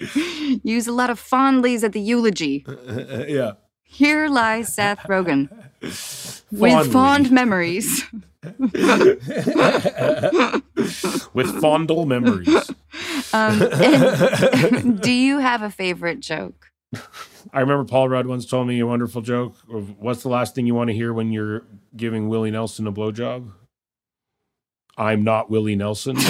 Use 0.63 0.87
a 0.87 0.93
lot 0.93 1.11
of 1.11 1.21
fondlies 1.21 1.85
at 1.85 1.93
the 1.93 2.01
eulogy. 2.01 2.65
Yeah. 3.29 3.53
Here 3.83 4.29
lies 4.29 4.75
Seth 4.75 5.01
Rogen 5.01 5.49
with 6.53 6.93
fond 6.93 7.31
memories. 7.31 8.05
With 11.35 11.61
fondle 11.61 12.07
memories. 12.07 12.71
Um, 13.33 13.63
and 13.63 15.01
do 15.01 15.13
you 15.13 15.39
have 15.39 15.63
a 15.63 15.71
favorite 15.71 16.21
joke? 16.21 16.71
I 17.53 17.61
remember 17.61 17.85
Paul 17.85 18.09
Rudd 18.09 18.27
once 18.27 18.47
told 18.47 18.67
me 18.69 18.79
a 18.81 18.87
wonderful 18.87 19.23
joke 19.23 19.55
of 19.73 19.99
what's 19.99 20.23
the 20.23 20.29
last 20.29 20.55
thing 20.55 20.67
you 20.67 20.75
want 20.75 20.89
to 20.89 20.95
hear 20.95 21.13
when 21.13 21.33
you're 21.33 21.65
giving 21.97 22.29
Willie 22.29 22.51
Nelson 22.51 22.87
a 22.87 22.93
blowjob? 22.93 23.51
I'm 24.97 25.25
not 25.25 25.51
Willie 25.51 25.77
Nelson. 25.77 26.17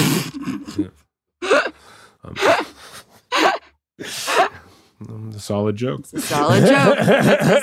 Um, 2.23 2.35
um, 5.09 5.33
solid 5.39 5.77
joke. 5.77 6.05
Solid 6.05 6.66
joke. 6.66 6.99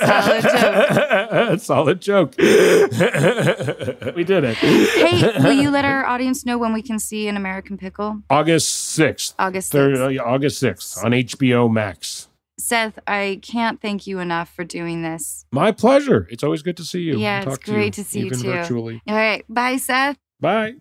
Solid 0.02 0.42
joke. 0.42 1.60
solid 1.60 2.00
joke. 2.00 2.34
we 2.38 4.24
did 4.24 4.42
it. 4.42 4.56
Hey, 4.56 5.38
will 5.44 5.52
you 5.52 5.70
let 5.70 5.84
our 5.84 6.04
audience 6.04 6.44
know 6.44 6.58
when 6.58 6.72
we 6.72 6.82
can 6.82 6.98
see 6.98 7.28
an 7.28 7.36
American 7.36 7.78
Pickle? 7.78 8.22
August 8.28 8.98
6th. 8.98 9.34
August 9.38 9.70
Thir- 9.70 9.90
6th. 9.94 10.04
uh, 10.04 10.08
yeah, 10.08 10.22
August 10.22 10.60
6th 10.60 11.04
on 11.04 11.12
HBO 11.12 11.70
Max. 11.72 12.26
Seth, 12.68 12.98
I 13.06 13.40
can't 13.40 13.80
thank 13.80 14.06
you 14.06 14.18
enough 14.18 14.50
for 14.50 14.62
doing 14.62 15.00
this. 15.00 15.46
My 15.50 15.72
pleasure. 15.72 16.28
It's 16.30 16.44
always 16.44 16.60
good 16.60 16.76
to 16.76 16.84
see 16.84 17.00
you. 17.00 17.16
Yeah, 17.16 17.38
it's 17.38 17.46
talk 17.46 17.62
to 17.64 17.70
you, 17.70 17.76
great 17.78 17.92
to 17.94 18.04
see 18.04 18.20
you 18.20 18.30
too. 18.30 18.42
virtually. 18.42 19.00
All 19.08 19.14
right. 19.14 19.42
Bye, 19.48 19.78
Seth. 19.78 20.18
Bye. 20.38 20.74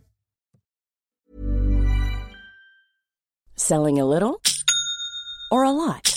Selling 3.56 4.00
a 4.00 4.06
little 4.06 4.42
or 5.50 5.64
a 5.64 5.72
lot? 5.72 6.17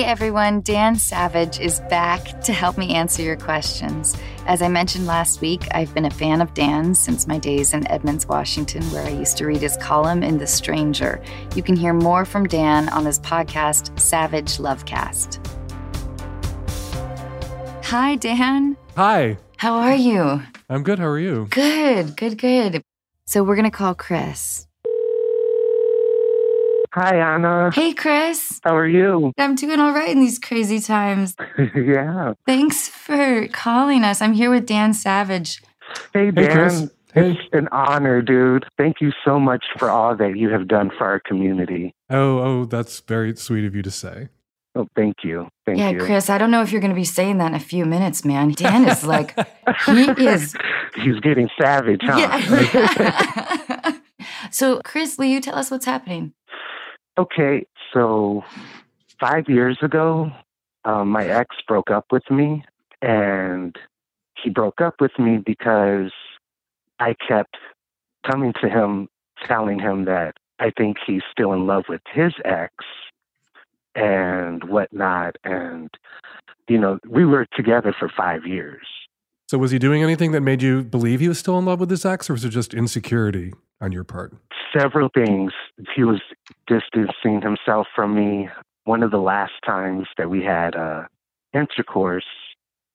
Hey 0.00 0.06
everyone, 0.06 0.62
Dan 0.62 0.96
Savage 0.96 1.60
is 1.60 1.80
back 1.90 2.40
to 2.44 2.54
help 2.54 2.78
me 2.78 2.94
answer 2.94 3.20
your 3.20 3.36
questions. 3.36 4.16
As 4.46 4.62
I 4.62 4.68
mentioned 4.68 5.06
last 5.06 5.42
week, 5.42 5.68
I've 5.72 5.92
been 5.92 6.06
a 6.06 6.10
fan 6.10 6.40
of 6.40 6.54
Dan's 6.54 6.98
since 6.98 7.26
my 7.26 7.36
days 7.36 7.74
in 7.74 7.86
Edmonds, 7.86 8.26
Washington, 8.26 8.82
where 8.92 9.04
I 9.04 9.10
used 9.10 9.36
to 9.36 9.46
read 9.46 9.60
his 9.60 9.76
column 9.76 10.22
in 10.22 10.38
The 10.38 10.46
Stranger. 10.46 11.22
You 11.54 11.62
can 11.62 11.76
hear 11.76 11.92
more 11.92 12.24
from 12.24 12.48
Dan 12.48 12.88
on 12.88 13.04
his 13.04 13.18
podcast, 13.20 14.00
Savage 14.00 14.56
Lovecast. 14.56 15.38
Hi, 17.84 18.16
Dan. 18.16 18.78
Hi, 18.96 19.36
How 19.58 19.74
are 19.74 19.96
you? 19.96 20.40
I'm 20.70 20.82
good. 20.82 20.98
How 20.98 21.08
are 21.08 21.18
you? 21.18 21.46
Good, 21.50 22.16
good, 22.16 22.38
good. 22.38 22.82
So 23.26 23.44
we're 23.44 23.56
going 23.56 23.70
to 23.70 23.70
call 23.70 23.94
Chris. 23.94 24.66
Hi, 26.92 27.34
Anna. 27.34 27.70
Hey, 27.72 27.92
Chris. 27.92 28.60
How 28.64 28.76
are 28.76 28.88
you? 28.88 29.32
I'm 29.38 29.54
doing 29.54 29.78
all 29.78 29.92
right 29.92 30.10
in 30.10 30.18
these 30.18 30.40
crazy 30.40 30.80
times. 30.80 31.36
yeah. 31.76 32.34
Thanks 32.46 32.88
for 32.88 33.46
calling 33.48 34.02
us. 34.02 34.20
I'm 34.20 34.32
here 34.32 34.50
with 34.50 34.66
Dan 34.66 34.92
Savage. 34.92 35.62
Hey, 36.12 36.32
Hey, 36.34 36.48
Chris. 36.48 36.80
Dan. 36.80 36.90
Hey. 37.14 37.30
It's 37.32 37.40
an 37.52 37.68
honor, 37.70 38.22
dude. 38.22 38.66
Thank 38.76 39.00
you 39.00 39.12
so 39.24 39.38
much 39.38 39.64
for 39.78 39.88
all 39.88 40.16
that 40.16 40.36
you 40.36 40.50
have 40.50 40.66
done 40.66 40.90
for 40.96 41.04
our 41.06 41.20
community. 41.20 41.94
Oh, 42.08 42.38
oh, 42.38 42.64
that's 42.64 42.98
very 43.00 43.36
sweet 43.36 43.64
of 43.64 43.74
you 43.76 43.82
to 43.82 43.90
say. 43.90 44.28
Oh, 44.74 44.88
thank 44.96 45.16
you. 45.22 45.48
Thank 45.66 45.78
yeah, 45.78 45.90
you. 45.90 46.00
Chris, 46.00 46.28
I 46.28 46.38
don't 46.38 46.50
know 46.50 46.62
if 46.62 46.72
you're 46.72 46.80
going 46.80 46.92
to 46.92 46.96
be 46.96 47.04
saying 47.04 47.38
that 47.38 47.48
in 47.48 47.54
a 47.54 47.60
few 47.60 47.84
minutes, 47.84 48.24
man. 48.24 48.50
Dan 48.56 48.88
is 48.88 49.04
like, 49.04 49.36
he 49.86 50.10
is. 50.26 50.56
He's 50.96 51.20
getting 51.20 51.48
savage, 51.60 52.00
huh? 52.02 52.18
Yeah. 52.18 53.98
so, 54.50 54.80
Chris, 54.84 55.16
will 55.18 55.26
you 55.26 55.40
tell 55.40 55.54
us 55.54 55.70
what's 55.70 55.84
happening? 55.84 56.32
Okay, 57.18 57.66
so 57.92 58.44
five 59.18 59.48
years 59.48 59.78
ago, 59.82 60.30
um, 60.84 61.08
my 61.10 61.26
ex 61.26 61.56
broke 61.66 61.90
up 61.90 62.06
with 62.10 62.28
me, 62.30 62.64
and 63.02 63.76
he 64.42 64.50
broke 64.50 64.80
up 64.80 64.94
with 65.00 65.12
me 65.18 65.38
because 65.38 66.12
I 66.98 67.14
kept 67.28 67.56
coming 68.30 68.52
to 68.62 68.68
him, 68.68 69.08
telling 69.46 69.78
him 69.78 70.04
that 70.06 70.36
I 70.58 70.70
think 70.76 70.98
he's 71.06 71.22
still 71.30 71.52
in 71.52 71.66
love 71.66 71.84
with 71.88 72.02
his 72.12 72.32
ex, 72.44 72.72
and 73.94 74.64
whatnot. 74.64 75.36
And, 75.44 75.90
you 76.68 76.78
know, 76.78 76.98
we 77.08 77.24
were 77.24 77.46
together 77.54 77.94
for 77.98 78.08
five 78.08 78.46
years. 78.46 78.86
So 79.48 79.58
was 79.58 79.72
he 79.72 79.78
doing 79.78 80.02
anything 80.02 80.32
that 80.32 80.42
made 80.42 80.62
you 80.62 80.84
believe 80.84 81.20
he 81.20 81.28
was 81.28 81.38
still 81.38 81.58
in 81.58 81.64
love 81.64 81.80
with 81.80 81.90
his 81.90 82.04
ex, 82.04 82.30
or 82.30 82.34
was 82.34 82.44
it 82.44 82.50
just 82.50 82.72
insecurity 82.72 83.52
on 83.80 83.92
your 83.92 84.04
part? 84.04 84.32
Several 84.76 85.08
things. 85.14 85.52
He 85.94 86.04
was 86.04 86.20
distancing 86.66 87.40
himself 87.42 87.86
from 87.94 88.14
me. 88.14 88.48
One 88.84 89.02
of 89.02 89.10
the 89.10 89.18
last 89.18 89.52
times 89.64 90.06
that 90.16 90.30
we 90.30 90.42
had 90.42 90.74
uh, 90.74 91.04
intercourse, 91.52 92.24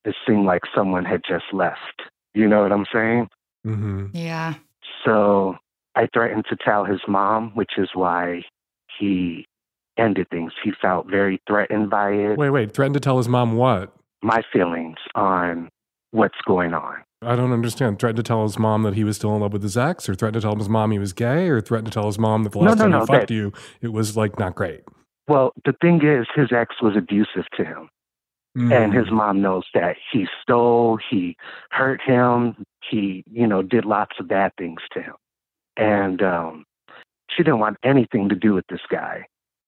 it 0.04 0.16
seemed 0.28 0.46
like 0.46 0.62
someone 0.74 1.06
had 1.06 1.22
just 1.28 1.46
left. 1.52 2.04
You 2.34 2.48
know 2.48 2.62
what 2.62 2.72
I'm 2.72 2.86
saying? 2.94 3.28
Mm-hmm. 3.66 4.08
Yeah. 4.14 4.56
So 5.04 5.56
I 5.96 6.08
threatened 6.14 6.46
to 6.50 6.56
tell 6.56 6.86
his 6.86 7.02
mom, 7.08 7.52
which 7.54 7.74
is 7.78 7.90
why 7.94 8.44
he 9.00 9.48
ended 9.98 10.30
things. 10.30 10.52
He 10.64 10.72
felt 10.82 11.08
very 11.10 11.42
threatened 11.48 11.90
by 11.90 12.12
it. 12.12 12.38
Wait, 12.38 12.50
wait. 12.50 12.74
Threatened 12.74 12.96
to 12.96 13.00
tell 13.00 13.18
his 13.18 13.30
mom 13.30 13.56
what? 13.56 13.94
My 14.22 14.42
feelings 14.52 14.98
on 15.16 15.70
what's 16.12 16.38
going 16.46 16.74
on. 16.74 16.98
I 17.26 17.36
don't 17.36 17.52
understand. 17.52 18.00
Threatened 18.00 18.18
to 18.18 18.24
tell 18.24 18.44
his 18.44 18.58
mom 18.60 18.84
that 18.84 18.94
he 18.94 19.04
was 19.04 19.18
still 19.18 19.36
in 19.36 19.42
love 19.42 19.54
with 19.54 19.64
his 19.64 19.78
ex, 19.78 20.08
or 20.08 20.16
threatened 20.16 20.42
to 20.42 20.48
tell 20.48 20.56
his 20.56 20.70
mom 20.70 20.92
he 20.92 21.00
was 21.00 21.14
gay, 21.14 21.50
or 21.50 21.60
threatened 21.62 21.92
to 21.92 21.94
tell 21.94 22.06
his 22.06 22.20
mom 22.20 22.44
that 22.44 22.52
the 22.52 22.60
last 22.60 22.78
no, 22.78 22.84
time 22.84 22.92
no, 22.92 23.00
he 23.02 23.06
fucked 23.06 23.28
that- 23.28 23.34
you, 23.34 23.52
it 23.82 23.92
was 23.94 24.16
like 24.16 24.38
not 24.40 24.56
great. 24.56 24.82
Well, 25.28 25.54
the 25.66 25.74
thing 25.82 26.04
is, 26.06 26.28
his 26.36 26.52
ex 26.52 26.76
was 26.82 26.96
abusive 26.96 27.46
to 27.58 27.66
him. 27.66 27.90
And 28.58 28.94
Mm. 28.94 28.98
his 28.98 29.12
mom 29.12 29.42
knows 29.42 29.66
that 29.74 29.98
he 30.12 30.28
stole, 30.42 30.98
he 31.10 31.36
hurt 31.72 32.00
him, 32.02 32.64
he, 32.90 33.24
you 33.30 33.46
know, 33.46 33.62
did 33.62 33.84
lots 33.84 34.18
of 34.18 34.30
bad 34.30 34.54
things 34.58 34.82
to 34.94 35.02
him. 35.02 35.16
And 35.76 36.22
um, 36.24 36.66
she 37.30 37.44
didn't 37.44 37.60
want 37.60 37.76
anything 37.84 38.30
to 38.30 38.36
do 38.36 38.54
with 38.54 38.66
this 38.68 38.80
guy. 38.90 39.26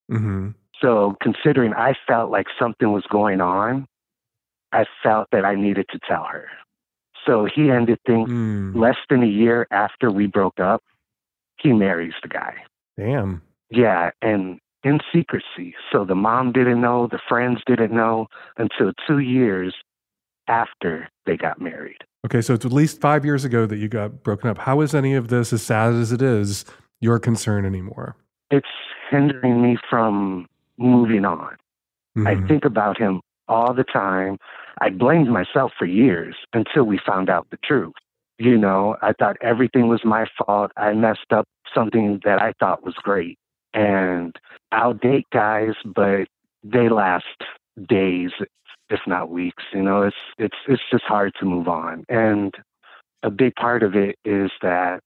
Mhm. 0.10 0.53
So, 0.80 1.18
considering 1.22 1.74
I 1.74 1.95
felt 2.08 2.32
like 2.32 2.47
something 2.58 2.93
was 2.93 3.03
going 3.08 3.41
on, 3.41 3.88
I 4.72 4.86
felt 5.03 5.28
that 5.32 5.43
I 5.43 5.55
needed 5.55 5.88
to 5.89 5.99
tell 6.08 6.24
her. 6.24 6.47
So, 7.28 7.46
he 7.54 7.70
ended 7.70 8.00
things 8.08 8.30
Mm. 8.30 8.76
less 8.76 8.96
than 9.10 9.22
a 9.22 9.28
year 9.28 9.68
after 9.70 10.10
we 10.10 10.26
broke 10.28 10.60
up. 10.60 10.82
He 11.60 11.74
marries 11.74 12.14
the 12.22 12.30
guy. 12.30 12.56
Damn. 12.98 13.42
Yeah, 13.70 14.12
and 14.22 14.60
in 14.84 15.00
secrecy. 15.14 15.76
So 15.92 16.06
the 16.06 16.16
mom 16.16 16.54
didn't 16.54 16.80
know, 16.80 17.08
the 17.08 17.20
friends 17.28 17.62
didn't 17.66 17.92
know 17.92 18.28
until 18.58 18.94
two 19.06 19.20
years 19.20 19.76
after 20.48 21.10
they 21.26 21.36
got 21.36 21.60
married. 21.60 21.98
Okay, 22.26 22.42
so 22.42 22.54
it's 22.54 22.66
at 22.66 22.72
least 22.72 23.02
five 23.02 23.26
years 23.26 23.44
ago 23.44 23.66
that 23.66 23.78
you 23.78 23.90
got 23.90 24.24
broken 24.24 24.50
up. 24.50 24.60
How 24.60 24.80
is 24.82 24.96
any 24.96 25.14
of 25.14 25.28
this, 25.28 25.52
as 25.52 25.62
sad 25.62 25.94
as 25.94 26.12
it 26.12 26.22
is, 26.22 26.64
your 27.02 27.20
concern 27.20 27.66
anymore? 27.66 28.16
It's 28.50 28.68
hindering 29.10 29.62
me 29.62 29.78
from 29.90 30.48
moving 30.78 31.26
on. 31.26 31.56
I 32.26 32.36
Mhm. 32.36 32.48
think 32.48 32.66
about 32.66 32.98
him 32.98 33.22
all 33.48 33.74
the 33.74 33.84
time. 33.84 34.38
I 34.80 34.90
blamed 34.90 35.30
myself 35.30 35.72
for 35.78 35.86
years 35.86 36.36
until 36.54 36.84
we 36.84 37.00
found 37.06 37.30
out 37.30 37.48
the 37.50 37.58
truth. 37.64 37.94
You 38.40 38.58
know, 38.58 38.98
I 39.02 39.14
thought 39.14 39.38
everything 39.42 39.88
was 39.88 40.02
my 40.06 40.28
fault. 40.38 40.72
I 40.78 40.94
messed 40.94 41.32
up 41.32 41.48
something 41.74 42.20
that 42.24 42.42
I 42.42 42.54
thought 42.60 42.84
was 42.84 42.94
great. 42.96 43.38
And 43.74 44.36
I'll 44.72 44.94
date 44.94 45.26
guys, 45.34 45.74
but 45.84 46.28
they 46.64 46.90
last 46.90 47.26
days, 47.90 48.32
if 48.90 49.00
not 49.08 49.30
weeks. 49.32 49.64
You 49.74 49.82
know, 49.82 50.04
it's 50.04 50.16
it's 50.38 50.58
it's 50.68 50.84
just 50.92 51.04
hard 51.06 51.34
to 51.40 51.46
move 51.46 51.68
on. 51.68 52.06
And 52.10 52.54
a 53.24 53.32
big 53.32 53.56
part 53.56 53.82
of 53.82 53.96
it 53.96 54.18
is 54.24 54.52
that 54.62 55.00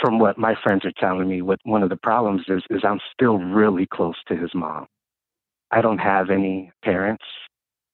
from 0.00 0.18
what 0.18 0.38
my 0.38 0.54
friends 0.62 0.84
are 0.84 0.92
telling 0.98 1.28
me, 1.28 1.42
what 1.42 1.58
one 1.64 1.82
of 1.82 1.90
the 1.90 1.96
problems 1.96 2.42
is 2.48 2.62
is 2.70 2.82
I'm 2.84 3.00
still 3.12 3.38
really 3.38 3.86
close 3.86 4.16
to 4.28 4.36
his 4.36 4.50
mom. 4.54 4.86
I 5.72 5.80
don't 5.80 5.98
have 5.98 6.30
any 6.30 6.70
parents. 6.84 7.24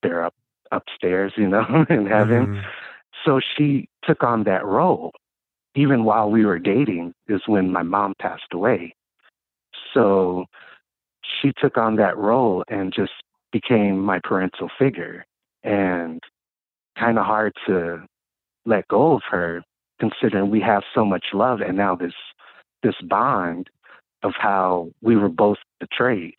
They're 0.02 0.24
up 0.24 0.34
upstairs, 0.72 1.32
you 1.36 1.48
know, 1.48 1.86
in 1.90 2.06
heaven. 2.06 2.46
Mhm. 2.46 2.64
So 3.24 3.40
she 3.40 3.88
took 4.04 4.22
on 4.22 4.44
that 4.44 4.64
role. 4.64 5.12
Even 5.74 6.04
while 6.04 6.30
we 6.30 6.44
were 6.44 6.58
dating 6.58 7.14
is 7.28 7.42
when 7.46 7.70
my 7.72 7.82
mom 7.82 8.14
passed 8.20 8.52
away. 8.52 8.94
So 9.94 10.46
she 11.22 11.52
took 11.60 11.78
on 11.78 11.96
that 11.96 12.16
role 12.16 12.64
and 12.68 12.92
just 12.92 13.12
became 13.52 13.98
my 14.00 14.18
parental 14.22 14.68
figure 14.78 15.24
and 15.62 16.20
kind 16.98 17.18
of 17.18 17.24
hard 17.24 17.52
to 17.66 18.02
let 18.66 18.88
go 18.88 19.14
of 19.14 19.22
her 19.30 19.62
considering 19.98 20.50
we 20.50 20.60
have 20.60 20.82
so 20.94 21.04
much 21.04 21.26
love 21.32 21.60
and 21.60 21.76
now 21.76 21.94
this 21.94 22.14
this 22.82 22.94
bond 23.02 23.68
of 24.22 24.32
how 24.36 24.90
we 25.00 25.16
were 25.16 25.28
both 25.28 25.58
betrayed. 25.78 26.36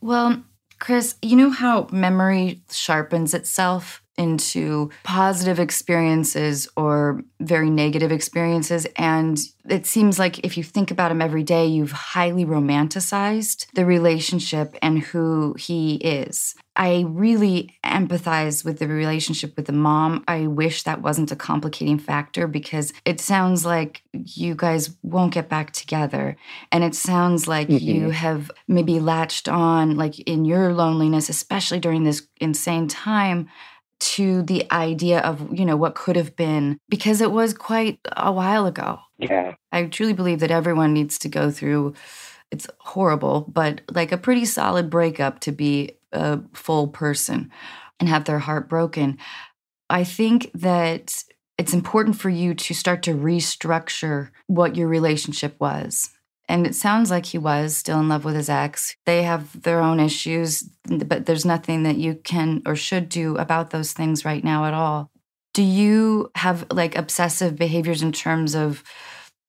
Well, 0.00 0.42
Chris, 0.78 1.16
you 1.22 1.36
know 1.36 1.50
how 1.50 1.88
memory 1.90 2.62
sharpens 2.70 3.34
itself 3.34 4.02
into 4.18 4.90
positive 5.02 5.60
experiences 5.60 6.68
or 6.76 7.22
very 7.40 7.70
negative 7.70 8.10
experiences. 8.10 8.86
And 8.96 9.38
it 9.68 9.86
seems 9.86 10.18
like 10.18 10.38
if 10.44 10.56
you 10.56 10.62
think 10.62 10.90
about 10.90 11.10
him 11.10 11.20
every 11.20 11.42
day, 11.42 11.66
you've 11.66 11.92
highly 11.92 12.44
romanticized 12.44 13.66
the 13.74 13.84
relationship 13.84 14.76
and 14.80 15.00
who 15.00 15.54
he 15.58 15.96
is. 15.96 16.54
I 16.76 17.04
really 17.08 17.74
empathize 17.84 18.64
with 18.64 18.78
the 18.78 18.86
relationship 18.86 19.56
with 19.56 19.66
the 19.66 19.72
mom. 19.72 20.24
I 20.28 20.46
wish 20.46 20.82
that 20.82 21.00
wasn't 21.00 21.32
a 21.32 21.36
complicating 21.36 21.98
factor 21.98 22.46
because 22.46 22.92
it 23.04 23.20
sounds 23.20 23.64
like 23.64 24.02
you 24.12 24.54
guys 24.54 24.94
won't 25.02 25.32
get 25.32 25.48
back 25.48 25.72
together. 25.72 26.36
And 26.70 26.84
it 26.84 26.94
sounds 26.94 27.48
like 27.48 27.68
mm-hmm. 27.68 27.84
you 27.84 28.10
have 28.10 28.50
maybe 28.68 29.00
latched 29.00 29.48
on, 29.48 29.96
like 29.96 30.18
in 30.20 30.44
your 30.44 30.74
loneliness, 30.74 31.30
especially 31.30 31.80
during 31.80 32.04
this 32.04 32.26
insane 32.40 32.88
time, 32.88 33.48
to 33.98 34.42
the 34.42 34.70
idea 34.70 35.20
of, 35.20 35.46
you 35.52 35.64
know, 35.64 35.76
what 35.76 35.94
could 35.94 36.16
have 36.16 36.36
been 36.36 36.78
because 36.88 37.20
it 37.20 37.32
was 37.32 37.54
quite 37.54 37.98
a 38.16 38.32
while 38.32 38.66
ago. 38.66 38.98
Yeah. 39.18 39.54
I 39.72 39.84
truly 39.86 40.12
believe 40.12 40.40
that 40.40 40.50
everyone 40.50 40.92
needs 40.92 41.18
to 41.20 41.28
go 41.28 41.50
through 41.50 41.94
it's 42.50 42.68
horrible, 42.78 43.50
but 43.52 43.80
like 43.90 44.12
a 44.12 44.16
pretty 44.16 44.44
solid 44.44 44.88
breakup 44.88 45.40
to 45.40 45.52
be 45.52 45.98
a 46.12 46.40
full 46.52 46.88
person 46.88 47.50
and 47.98 48.08
have 48.08 48.24
their 48.24 48.38
heart 48.38 48.68
broken. 48.68 49.18
I 49.90 50.04
think 50.04 50.50
that 50.54 51.24
it's 51.58 51.74
important 51.74 52.16
for 52.16 52.28
you 52.28 52.54
to 52.54 52.74
start 52.74 53.02
to 53.04 53.14
restructure 53.14 54.30
what 54.46 54.76
your 54.76 54.88
relationship 54.88 55.56
was. 55.58 56.10
And 56.48 56.66
it 56.66 56.74
sounds 56.74 57.10
like 57.10 57.26
he 57.26 57.38
was 57.38 57.76
still 57.76 57.98
in 57.98 58.08
love 58.08 58.24
with 58.24 58.36
his 58.36 58.48
ex. 58.48 58.94
They 59.04 59.24
have 59.24 59.62
their 59.62 59.80
own 59.80 59.98
issues, 59.98 60.62
but 60.88 61.26
there's 61.26 61.44
nothing 61.44 61.82
that 61.82 61.96
you 61.96 62.14
can 62.22 62.62
or 62.66 62.76
should 62.76 63.08
do 63.08 63.36
about 63.36 63.70
those 63.70 63.92
things 63.92 64.24
right 64.24 64.44
now 64.44 64.64
at 64.64 64.74
all. 64.74 65.10
Do 65.54 65.62
you 65.62 66.30
have 66.36 66.66
like 66.70 66.96
obsessive 66.96 67.56
behaviors 67.56 68.02
in 68.02 68.12
terms 68.12 68.54
of, 68.54 68.84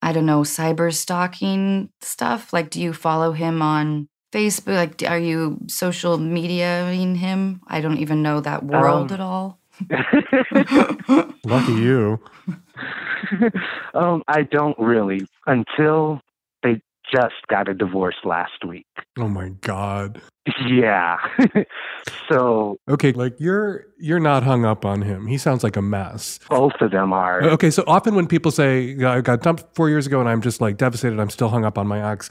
I 0.01 0.11
don't 0.11 0.25
know, 0.25 0.41
cyber 0.41 0.93
stalking 0.93 1.89
stuff? 2.01 2.51
Like, 2.53 2.69
do 2.71 2.81
you 2.81 2.93
follow 2.93 3.31
him 3.33 3.61
on 3.61 4.07
Facebook? 4.33 4.75
Like, 4.75 5.03
are 5.09 5.19
you 5.19 5.59
social 5.67 6.17
mediaing 6.17 7.17
him? 7.17 7.61
I 7.67 7.81
don't 7.81 7.97
even 7.97 8.23
know 8.23 8.39
that 8.41 8.63
world 8.63 9.11
Um, 9.11 9.15
at 9.15 9.19
all. 9.19 9.59
Lucky 11.45 11.73
you. 11.73 12.19
um, 13.93 14.23
I 14.27 14.43
don't 14.43 14.77
really 14.79 15.21
until 15.45 16.21
they 16.63 16.81
just 17.13 17.35
got 17.47 17.69
a 17.69 17.73
divorce 17.73 18.15
last 18.23 18.65
week. 18.65 18.85
Oh 19.17 19.27
my 19.29 19.49
god. 19.61 20.21
Yeah. 20.67 21.17
so 22.29 22.77
Okay, 22.89 23.11
like 23.13 23.35
you're 23.39 23.85
you're 23.97 24.19
not 24.19 24.43
hung 24.43 24.65
up 24.65 24.85
on 24.85 25.01
him. 25.01 25.27
He 25.27 25.37
sounds 25.37 25.63
like 25.63 25.75
a 25.75 25.81
mess. 25.81 26.39
both 26.49 26.73
of 26.81 26.91
them 26.91 27.13
are. 27.13 27.41
Okay, 27.43 27.69
so 27.71 27.83
often 27.87 28.15
when 28.15 28.27
people 28.27 28.51
say 28.51 29.01
I 29.03 29.21
got 29.21 29.41
dumped 29.41 29.63
four 29.75 29.89
years 29.89 30.07
ago 30.07 30.19
and 30.19 30.27
I'm 30.29 30.41
just 30.41 30.61
like 30.61 30.77
devastated, 30.77 31.19
I'm 31.19 31.29
still 31.29 31.49
hung 31.49 31.65
up 31.65 31.77
on 31.77 31.87
my 31.87 32.11
ex. 32.11 32.29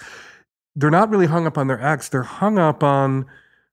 They're 0.74 0.90
not 0.90 1.08
really 1.10 1.26
hung 1.26 1.46
up 1.46 1.56
on 1.56 1.68
their 1.68 1.82
ex. 1.82 2.08
They're 2.08 2.22
hung 2.22 2.58
up 2.58 2.82
on 2.82 3.26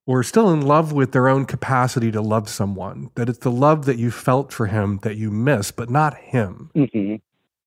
or 0.05 0.23
still 0.23 0.51
in 0.51 0.61
love 0.61 0.91
with 0.91 1.11
their 1.13 1.29
own 1.29 1.45
capacity 1.45 2.11
to 2.11 2.21
love 2.21 2.49
someone. 2.49 3.09
That 3.15 3.29
it's 3.29 3.39
the 3.39 3.51
love 3.51 3.85
that 3.85 3.97
you 3.97 4.11
felt 4.11 4.51
for 4.51 4.67
him 4.67 4.99
that 5.03 5.15
you 5.15 5.31
miss, 5.31 5.71
but 5.71 5.89
not 5.89 6.15
him. 6.17 6.71
hmm 6.75 7.15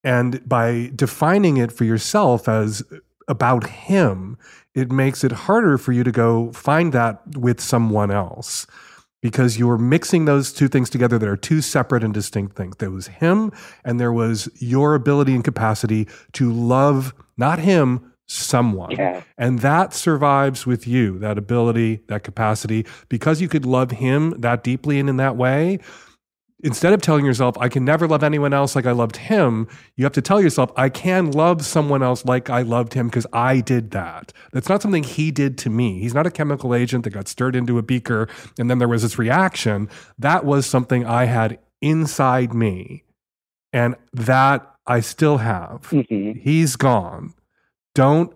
And 0.07 0.48
by 0.48 0.92
defining 0.94 1.57
it 1.57 1.72
for 1.72 1.82
yourself 1.82 2.48
as 2.48 2.80
about 3.26 3.66
him, 3.66 4.38
it 4.72 4.92
makes 4.92 5.24
it 5.24 5.32
harder 5.32 5.78
for 5.78 5.90
you 5.90 6.04
to 6.04 6.12
go 6.12 6.52
find 6.52 6.92
that 6.92 7.20
with 7.36 7.61
someone 7.61 8.12
else 8.12 8.68
because 9.20 9.59
you're 9.59 9.78
mixing 9.78 10.24
those 10.24 10.52
two 10.52 10.68
things 10.68 10.90
together 10.90 11.18
that 11.18 11.28
are 11.28 11.36
two 11.36 11.61
separate 11.61 12.04
and 12.04 12.14
distinct 12.14 12.54
things. 12.54 12.76
There 12.76 12.92
was 12.92 13.09
him, 13.09 13.50
and 13.84 13.98
there 13.98 14.12
was 14.12 14.48
your 14.61 14.94
ability 14.94 15.34
and 15.34 15.42
capacity 15.42 16.07
to 16.34 16.52
love 16.52 17.12
not 17.36 17.59
him, 17.59 18.12
someone. 18.28 18.92
Yeah. 18.92 19.22
And 19.36 19.59
that 19.59 19.92
survives 19.92 20.66
with 20.66 20.86
you, 20.86 21.18
that 21.18 21.36
ability, 21.36 22.02
that 22.07 22.22
capacity, 22.22 22.86
because 23.09 23.40
you 23.40 23.48
could 23.48 23.66
love 23.66 23.90
him 23.90 24.34
that 24.38 24.62
deeply 24.62 25.00
and 25.00 25.09
in 25.09 25.16
that 25.16 25.36
way. 25.36 25.80
Instead 26.62 26.92
of 26.92 27.02
telling 27.02 27.24
yourself, 27.24 27.57
I 27.59 27.68
can 27.68 27.84
never 27.84 28.09
love 28.09 28.22
anyone 28.22 28.52
else 28.52 28.74
like 28.74 28.86
I 28.86 28.92
loved 28.92 29.16
him, 29.16 29.68
you 29.96 30.04
have 30.04 30.12
to 30.14 30.22
tell 30.22 30.40
yourself, 30.40 30.72
I 30.76 30.88
can 30.88 31.30
love 31.30 31.64
someone 31.64 32.02
else 32.02 32.24
like 32.24 32.48
I 32.50 32.62
loved 32.62 32.94
him 32.94 33.09
because 33.09 33.26
I 33.32 33.61
did 33.61 33.90
that. 33.92 34.32
That's 34.52 34.68
not 34.68 34.82
something 34.82 35.04
he 35.04 35.30
did 35.30 35.59
to 35.59 35.70
me. 35.70 36.00
He's 36.00 36.14
not 36.14 36.26
a 36.26 36.30
chemical 36.30 36.74
agent 36.74 37.04
that 37.04 37.11
got 37.11 37.28
stirred 37.28 37.57
into 37.57 37.78
a 37.78 37.82
beaker 37.82 38.28
and 38.59 38.70
then 38.70 38.78
there 38.78 38.88
was 38.88 39.02
this 39.02 39.18
reaction. 39.18 39.88
That 40.18 40.44
was 40.44 40.66
something 40.66 41.04
I 41.04 41.24
had 41.24 41.59
inside 41.82 42.54
me. 42.54 43.04
And 43.72 43.94
that 44.14 44.66
I 44.86 45.00
still 45.00 45.38
have. 45.38 45.82
Mhm. 45.90 46.40
He's 46.40 46.76
gone. 46.76 47.34
Don't 47.94 48.32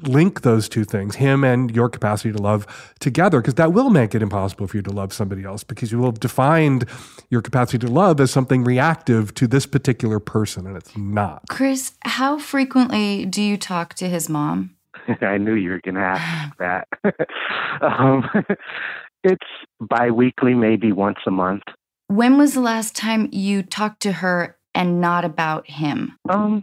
link 0.00 0.42
those 0.42 0.68
two 0.68 0.84
things, 0.84 1.16
him 1.16 1.44
and 1.44 1.74
your 1.74 1.88
capacity 1.88 2.32
to 2.32 2.42
love 2.42 2.66
together, 3.00 3.40
because 3.40 3.54
that 3.54 3.72
will 3.72 3.90
make 3.90 4.14
it 4.14 4.22
impossible 4.22 4.66
for 4.66 4.76
you 4.76 4.82
to 4.82 4.90
love 4.90 5.12
somebody 5.12 5.44
else 5.44 5.64
because 5.64 5.92
you 5.92 5.98
will 5.98 6.06
have 6.06 6.20
defined 6.20 6.84
your 7.30 7.40
capacity 7.40 7.78
to 7.78 7.86
love 7.88 8.20
as 8.20 8.30
something 8.30 8.64
reactive 8.64 9.32
to 9.34 9.46
this 9.46 9.66
particular 9.66 10.18
person, 10.18 10.66
and 10.66 10.76
it's 10.76 10.96
not. 10.96 11.42
Chris, 11.48 11.92
how 12.02 12.38
frequently 12.38 13.24
do 13.24 13.42
you 13.42 13.56
talk 13.56 13.94
to 13.94 14.08
his 14.08 14.28
mom? 14.28 14.74
I 15.20 15.38
knew 15.38 15.54
you 15.54 15.70
were 15.70 15.80
going 15.80 15.96
to 15.96 16.00
ask 16.00 16.56
that. 16.58 16.88
um, 17.80 18.28
it's 19.24 19.46
biweekly, 19.80 20.54
maybe 20.54 20.92
once 20.92 21.18
a 21.26 21.30
month. 21.30 21.62
When 22.08 22.36
was 22.36 22.54
the 22.54 22.60
last 22.60 22.94
time 22.94 23.28
you 23.32 23.62
talked 23.62 24.00
to 24.02 24.12
her 24.12 24.56
and 24.74 25.00
not 25.00 25.24
about 25.24 25.68
him? 25.68 26.18
Um, 26.28 26.62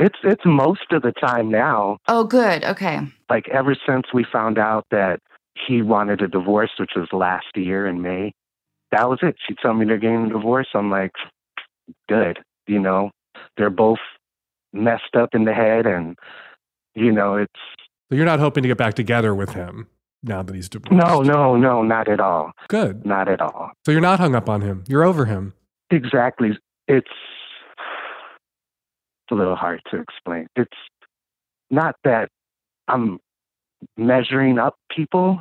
it's 0.00 0.18
it's 0.24 0.42
most 0.44 0.90
of 0.90 1.02
the 1.02 1.12
time 1.12 1.50
now. 1.50 1.98
Oh, 2.08 2.24
good. 2.24 2.64
Okay. 2.64 3.00
Like 3.28 3.48
ever 3.50 3.76
since 3.86 4.06
we 4.12 4.24
found 4.24 4.58
out 4.58 4.84
that 4.90 5.20
he 5.66 5.82
wanted 5.82 6.22
a 6.22 6.28
divorce, 6.28 6.70
which 6.78 6.92
was 6.96 7.08
last 7.12 7.46
year 7.54 7.86
in 7.86 8.02
May, 8.02 8.32
that 8.92 9.08
was 9.08 9.18
it. 9.22 9.36
She 9.46 9.54
told 9.62 9.78
me 9.78 9.84
they're 9.86 9.98
getting 9.98 10.26
a 10.26 10.28
divorce. 10.30 10.68
I'm 10.74 10.90
like, 10.90 11.12
good. 12.08 12.38
You 12.66 12.78
know, 12.80 13.10
they're 13.56 13.70
both 13.70 13.98
messed 14.72 15.14
up 15.16 15.30
in 15.34 15.44
the 15.44 15.52
head, 15.54 15.86
and 15.86 16.16
you 16.94 17.12
know, 17.12 17.36
it's 17.36 17.52
So 18.10 18.16
you're 18.16 18.24
not 18.24 18.40
hoping 18.40 18.62
to 18.62 18.68
get 18.68 18.78
back 18.78 18.94
together 18.94 19.34
with 19.34 19.50
him 19.50 19.88
now 20.22 20.42
that 20.42 20.54
he's 20.54 20.68
divorced. 20.68 20.92
no, 20.92 21.22
no, 21.22 21.56
no, 21.56 21.82
not 21.82 22.08
at 22.08 22.20
all, 22.20 22.52
Good. 22.68 23.04
not 23.06 23.28
at 23.28 23.40
all. 23.40 23.70
So 23.86 23.92
you're 23.92 24.00
not 24.00 24.20
hung 24.20 24.34
up 24.34 24.48
on 24.48 24.60
him. 24.60 24.84
You're 24.88 25.04
over 25.04 25.24
him. 25.26 25.54
Exactly. 25.90 26.50
It's 26.50 26.58
it's 26.88 27.08
a 29.30 29.34
little 29.34 29.56
hard 29.56 29.80
to 29.90 30.00
explain. 30.00 30.46
It's 30.56 30.70
not 31.70 31.96
that 32.04 32.28
I'm 32.88 33.18
measuring 33.96 34.58
up 34.58 34.74
people 34.94 35.40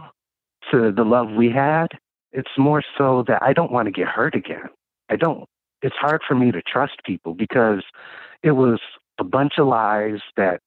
to 0.71 0.91
the 0.91 1.03
love 1.03 1.31
we 1.31 1.49
had. 1.49 1.87
It's 2.31 2.49
more 2.57 2.83
so 2.97 3.23
that 3.27 3.41
I 3.41 3.53
don't 3.53 3.71
want 3.71 3.87
to 3.87 3.91
get 3.91 4.07
hurt 4.07 4.35
again. 4.35 4.69
I 5.09 5.15
don't. 5.15 5.45
It's 5.81 5.95
hard 5.95 6.21
for 6.27 6.35
me 6.35 6.51
to 6.51 6.61
trust 6.61 7.01
people 7.05 7.33
because 7.33 7.83
it 8.43 8.51
was 8.51 8.79
a 9.19 9.23
bunch 9.23 9.53
of 9.57 9.67
lies 9.67 10.19
that 10.37 10.59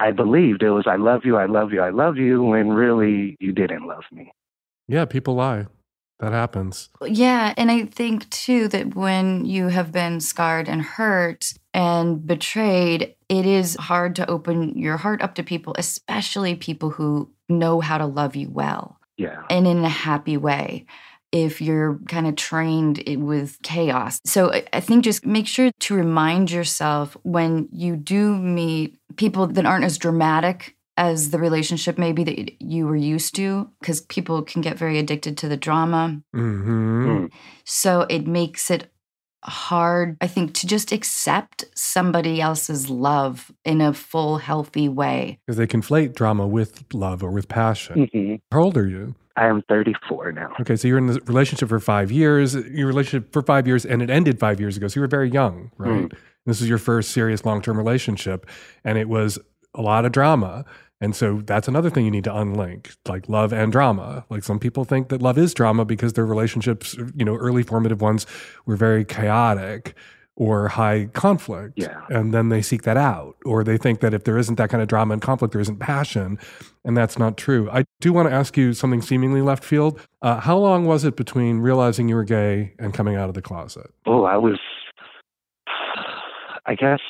I 0.00 0.10
believed. 0.12 0.62
It 0.62 0.70
was 0.70 0.86
I 0.86 0.96
love 0.96 1.22
you, 1.24 1.36
I 1.36 1.46
love 1.46 1.72
you, 1.72 1.80
I 1.80 1.90
love 1.90 2.16
you, 2.16 2.42
when 2.42 2.70
really 2.70 3.36
you 3.40 3.52
didn't 3.52 3.86
love 3.86 4.04
me. 4.12 4.32
Yeah, 4.88 5.04
people 5.04 5.34
lie. 5.34 5.66
That 6.20 6.32
happens. 6.32 6.88
Yeah, 7.04 7.52
and 7.58 7.70
I 7.70 7.84
think 7.86 8.28
too 8.30 8.68
that 8.68 8.94
when 8.94 9.44
you 9.44 9.68
have 9.68 9.92
been 9.92 10.20
scarred 10.20 10.68
and 10.68 10.80
hurt 10.80 11.52
and 11.74 12.26
betrayed, 12.26 13.14
it 13.28 13.44
is 13.44 13.76
hard 13.76 14.16
to 14.16 14.30
open 14.30 14.78
your 14.78 14.96
heart 14.96 15.20
up 15.20 15.34
to 15.34 15.42
people, 15.42 15.74
especially 15.78 16.54
people 16.54 16.90
who 16.90 17.30
know 17.48 17.80
how 17.80 17.98
to 17.98 18.06
love 18.06 18.34
you 18.34 18.48
well 18.50 18.98
Yeah. 19.18 19.42
and 19.50 19.66
in 19.66 19.84
a 19.84 19.88
happy 19.90 20.36
way. 20.36 20.86
If 21.32 21.60
you're 21.60 21.98
kind 22.08 22.26
of 22.26 22.36
trained 22.36 23.02
with 23.18 23.60
chaos. 23.62 24.20
So 24.24 24.52
I- 24.52 24.64
I 24.72 24.80
think 24.80 25.04
just 25.04 25.26
make 25.26 25.46
sure 25.46 25.70
to 25.80 25.94
remind 25.94 26.50
yourself 26.50 27.16
when 27.24 27.68
you 27.72 27.96
do 27.96 28.36
meet 28.38 28.96
people 29.16 29.46
that 29.48 29.66
aren't 29.66 29.84
as 29.84 29.98
dramatic 29.98 30.75
as 30.96 31.30
the 31.30 31.38
relationship 31.38 31.98
maybe 31.98 32.24
that 32.24 32.62
you 32.62 32.86
were 32.86 32.96
used 32.96 33.34
to, 33.36 33.70
because 33.80 34.00
people 34.02 34.42
can 34.42 34.62
get 34.62 34.78
very 34.78 34.98
addicted 34.98 35.36
to 35.38 35.48
the 35.48 35.56
drama. 35.56 36.20
hmm 36.32 36.76
Mm. 37.06 37.30
So 37.64 38.06
it 38.08 38.26
makes 38.26 38.70
it 38.70 38.90
hard, 39.44 40.16
I 40.20 40.26
think, 40.26 40.54
to 40.54 40.66
just 40.66 40.90
accept 40.92 41.64
somebody 41.74 42.40
else's 42.40 42.90
love 42.90 43.52
in 43.64 43.80
a 43.80 43.92
full, 43.92 44.38
healthy 44.38 44.88
way. 44.88 45.38
Because 45.46 45.56
they 45.58 45.66
conflate 45.66 46.14
drama 46.14 46.46
with 46.46 46.84
love 46.92 47.22
or 47.22 47.30
with 47.30 47.48
passion. 47.48 48.08
hmm 48.12 48.34
How 48.50 48.62
old 48.62 48.76
are 48.76 48.88
you? 48.88 49.14
I 49.36 49.46
am 49.46 49.62
34 49.68 50.32
now. 50.32 50.52
Okay, 50.60 50.76
so 50.76 50.88
you're 50.88 50.96
in 50.98 51.06
this 51.06 51.18
relationship 51.26 51.68
for 51.68 51.78
five 51.78 52.10
years. 52.10 52.54
Your 52.54 52.86
relationship 52.86 53.32
for 53.32 53.42
five 53.42 53.66
years, 53.66 53.84
and 53.84 54.02
it 54.02 54.08
ended 54.08 54.40
five 54.40 54.58
years 54.60 54.76
ago. 54.78 54.88
So 54.88 54.96
you 54.98 55.02
were 55.02 55.08
very 55.08 55.30
young, 55.30 55.70
right? 55.76 56.10
This 56.46 56.62
is 56.62 56.68
your 56.68 56.78
first 56.78 57.10
serious 57.10 57.44
long 57.44 57.60
term 57.60 57.76
relationship, 57.76 58.46
and 58.82 58.96
it 58.96 59.08
was 59.08 59.38
a 59.74 59.82
lot 59.82 60.06
of 60.06 60.12
drama. 60.12 60.64
And 61.00 61.14
so 61.14 61.42
that's 61.44 61.68
another 61.68 61.90
thing 61.90 62.04
you 62.04 62.10
need 62.10 62.24
to 62.24 62.30
unlink, 62.30 62.96
like 63.06 63.28
love 63.28 63.52
and 63.52 63.70
drama. 63.70 64.24
Like 64.30 64.44
some 64.44 64.58
people 64.58 64.84
think 64.84 65.08
that 65.10 65.20
love 65.20 65.36
is 65.36 65.52
drama 65.52 65.84
because 65.84 66.14
their 66.14 66.24
relationships, 66.24 66.96
you 67.14 67.24
know, 67.24 67.36
early 67.36 67.62
formative 67.62 68.00
ones 68.00 68.26
were 68.64 68.76
very 68.76 69.04
chaotic 69.04 69.94
or 70.36 70.68
high 70.68 71.06
conflict. 71.12 71.74
Yeah. 71.76 72.02
And 72.10 72.32
then 72.32 72.50
they 72.50 72.62
seek 72.62 72.82
that 72.82 72.96
out. 72.96 73.36
Or 73.44 73.64
they 73.64 73.76
think 73.78 74.00
that 74.00 74.14
if 74.14 74.24
there 74.24 74.38
isn't 74.38 74.56
that 74.56 74.70
kind 74.70 74.82
of 74.82 74.88
drama 74.88 75.14
and 75.14 75.22
conflict, 75.22 75.52
there 75.52 75.60
isn't 75.60 75.78
passion. 75.78 76.38
And 76.84 76.96
that's 76.96 77.18
not 77.18 77.36
true. 77.36 77.70
I 77.70 77.84
do 78.00 78.12
want 78.12 78.28
to 78.28 78.34
ask 78.34 78.56
you 78.56 78.72
something 78.72 79.02
seemingly 79.02 79.42
left 79.42 79.64
field. 79.64 80.00
Uh, 80.22 80.40
how 80.40 80.56
long 80.58 80.84
was 80.86 81.04
it 81.04 81.16
between 81.16 81.58
realizing 81.58 82.08
you 82.08 82.14
were 82.16 82.24
gay 82.24 82.74
and 82.78 82.94
coming 82.94 83.16
out 83.16 83.28
of 83.28 83.34
the 83.34 83.42
closet? 83.42 83.90
Oh, 84.06 84.24
I 84.24 84.36
was, 84.36 84.58
I 86.66 86.74
guess 86.74 87.00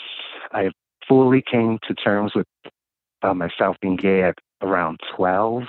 I 0.52 0.70
fully 1.08 1.42
came 1.48 1.78
to 1.88 1.94
terms 1.94 2.32
with 2.34 2.46
uh, 3.26 3.34
myself 3.34 3.76
being 3.80 3.96
gay 3.96 4.22
at 4.22 4.36
around 4.62 5.00
12 5.16 5.62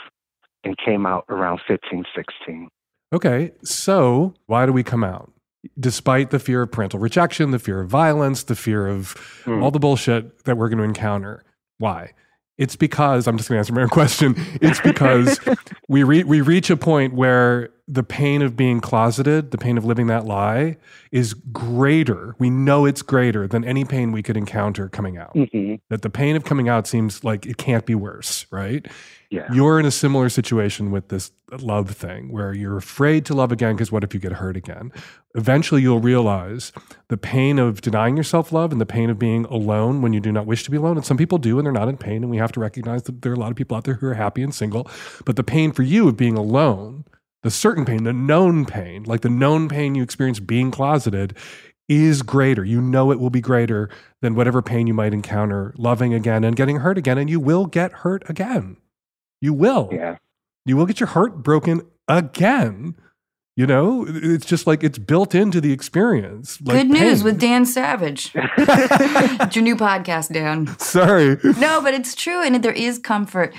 and 0.63 0.75
came 0.83 1.05
out 1.05 1.25
around 1.29 1.59
15, 1.67 2.03
16. 2.15 2.69
Okay, 3.13 3.51
so 3.63 4.33
why 4.47 4.65
do 4.65 4.73
we 4.73 4.83
come 4.83 5.03
out? 5.03 5.31
Despite 5.79 6.29
the 6.29 6.39
fear 6.39 6.61
of 6.61 6.71
parental 6.71 6.99
rejection, 6.99 7.51
the 7.51 7.59
fear 7.59 7.81
of 7.81 7.89
violence, 7.89 8.43
the 8.43 8.55
fear 8.55 8.87
of 8.87 9.11
Hmm. 9.45 9.63
all 9.63 9.71
the 9.71 9.79
bullshit 9.79 10.43
that 10.45 10.57
we're 10.57 10.69
going 10.69 10.77
to 10.79 10.83
encounter. 10.83 11.43
Why? 11.77 12.11
It's 12.57 12.75
because 12.75 13.27
I'm 13.27 13.37
just 13.37 13.49
going 13.49 13.57
to 13.57 13.59
answer 13.59 13.73
my 13.73 13.83
own 13.83 13.89
question. 13.89 14.35
It's 14.61 14.79
because 14.81 15.39
we 15.87 16.03
re- 16.03 16.23
we 16.23 16.41
reach 16.41 16.69
a 16.69 16.77
point 16.77 17.13
where 17.13 17.69
the 17.87 18.03
pain 18.03 18.41
of 18.41 18.57
being 18.57 18.81
closeted, 18.81 19.51
the 19.51 19.57
pain 19.57 19.77
of 19.77 19.85
living 19.85 20.07
that 20.07 20.25
lie, 20.25 20.75
is 21.11 21.33
greater. 21.33 22.35
We 22.37 22.49
know 22.49 22.85
it's 22.85 23.01
greater 23.01 23.47
than 23.47 23.63
any 23.63 23.85
pain 23.85 24.11
we 24.11 24.21
could 24.21 24.35
encounter 24.35 24.89
coming 24.89 25.17
out. 25.17 25.31
hmm 25.33 25.75
That 25.89 26.01
the 26.01 26.09
pain 26.09 26.35
of 26.35 26.43
coming 26.43 26.67
out 26.67 26.85
seems 26.85 27.23
like 27.23 27.45
it 27.45 27.57
can't 27.57 27.85
be 27.85 27.95
worse, 27.95 28.45
right? 28.51 28.85
Yeah. 29.29 29.47
You're 29.53 29.79
in 29.79 29.85
a 29.85 29.91
similar 29.91 30.27
situation 30.27 30.91
with 30.91 31.07
this 31.07 31.31
love 31.51 31.91
thing 31.91 32.29
where 32.31 32.53
you're 32.53 32.77
afraid 32.77 33.25
to 33.25 33.33
love 33.33 33.53
again 33.53 33.75
because 33.75 33.91
what 33.91 34.03
if 34.03 34.13
you 34.13 34.19
get 34.19 34.33
hurt 34.33 34.57
again? 34.57 34.91
Eventually, 35.35 35.81
you'll 35.81 35.99
realize 35.99 36.73
the 37.07 37.17
pain 37.17 37.59
of 37.59 37.79
denying 37.79 38.17
yourself 38.17 38.51
love 38.51 38.73
and 38.73 38.81
the 38.81 38.85
pain 38.85 39.09
of 39.09 39.17
being 39.17 39.45
alone 39.45 40.01
when 40.01 40.11
you 40.11 40.19
do 40.19 40.31
not 40.31 40.45
wish 40.45 40.63
to 40.63 40.71
be 40.71 40.77
alone. 40.77 40.97
And 40.97 41.05
some 41.05 41.17
people 41.17 41.37
do, 41.37 41.57
and 41.57 41.65
they're 41.65 41.73
not 41.73 41.87
in 41.87 41.97
pain. 41.97 42.23
And 42.23 42.29
we 42.29 42.37
have 42.37 42.51
to 42.53 42.59
recognize 42.59 43.03
that 43.03 43.21
there 43.21 43.31
are 43.31 43.35
a 43.35 43.39
lot 43.39 43.51
of 43.51 43.55
people 43.55 43.77
out 43.77 43.85
there 43.85 43.95
who 43.95 44.07
are 44.07 44.13
happy 44.13 44.43
and 44.43 44.53
single. 44.53 44.89
But 45.25 45.37
the 45.37 45.43
pain 45.43 45.71
for 45.71 45.83
you 45.83 46.07
of 46.09 46.17
being 46.17 46.37
alone, 46.37 47.05
the 47.43 47.51
certain 47.51 47.85
pain, 47.85 48.03
the 48.03 48.13
known 48.13 48.65
pain, 48.65 49.03
like 49.03 49.21
the 49.21 49.29
known 49.29 49.69
pain 49.69 49.95
you 49.95 50.03
experience 50.03 50.39
being 50.39 50.71
closeted, 50.71 51.35
is 51.87 52.21
greater. 52.21 52.65
You 52.65 52.81
know 52.81 53.11
it 53.11 53.19
will 53.19 53.29
be 53.29 53.41
greater 53.41 53.89
than 54.21 54.35
whatever 54.35 54.61
pain 54.61 54.87
you 54.87 54.93
might 54.93 55.13
encounter 55.13 55.73
loving 55.77 56.13
again 56.13 56.43
and 56.43 56.55
getting 56.55 56.77
hurt 56.77 56.97
again. 56.97 57.17
And 57.17 57.29
you 57.29 57.39
will 57.39 57.65
get 57.65 57.91
hurt 57.91 58.29
again. 58.29 58.77
You 59.39 59.53
will. 59.53 59.89
Yeah. 59.91 60.17
You 60.65 60.75
will 60.75 60.85
get 60.85 60.99
your 60.99 61.07
heart 61.07 61.43
broken 61.43 61.81
again. 62.07 62.95
You 63.57 63.65
know, 63.65 64.05
it's 64.07 64.45
just 64.45 64.67
like 64.67 64.83
it's 64.83 64.99
built 64.99 65.33
into 65.33 65.59
the 65.59 65.73
experience. 65.73 66.61
Like 66.61 66.77
Good 66.77 66.89
news 66.91 67.19
pain. 67.19 67.23
with 67.23 67.39
Dan 67.39 67.65
Savage. 67.65 68.31
it's 68.35 69.55
your 69.55 69.63
new 69.63 69.75
podcast, 69.75 70.31
Dan. 70.31 70.67
Sorry. 70.77 71.39
No, 71.43 71.81
but 71.81 71.95
it's 71.95 72.13
true. 72.13 72.43
And 72.43 72.63
there 72.63 72.71
is 72.71 72.99
comfort. 72.99 73.55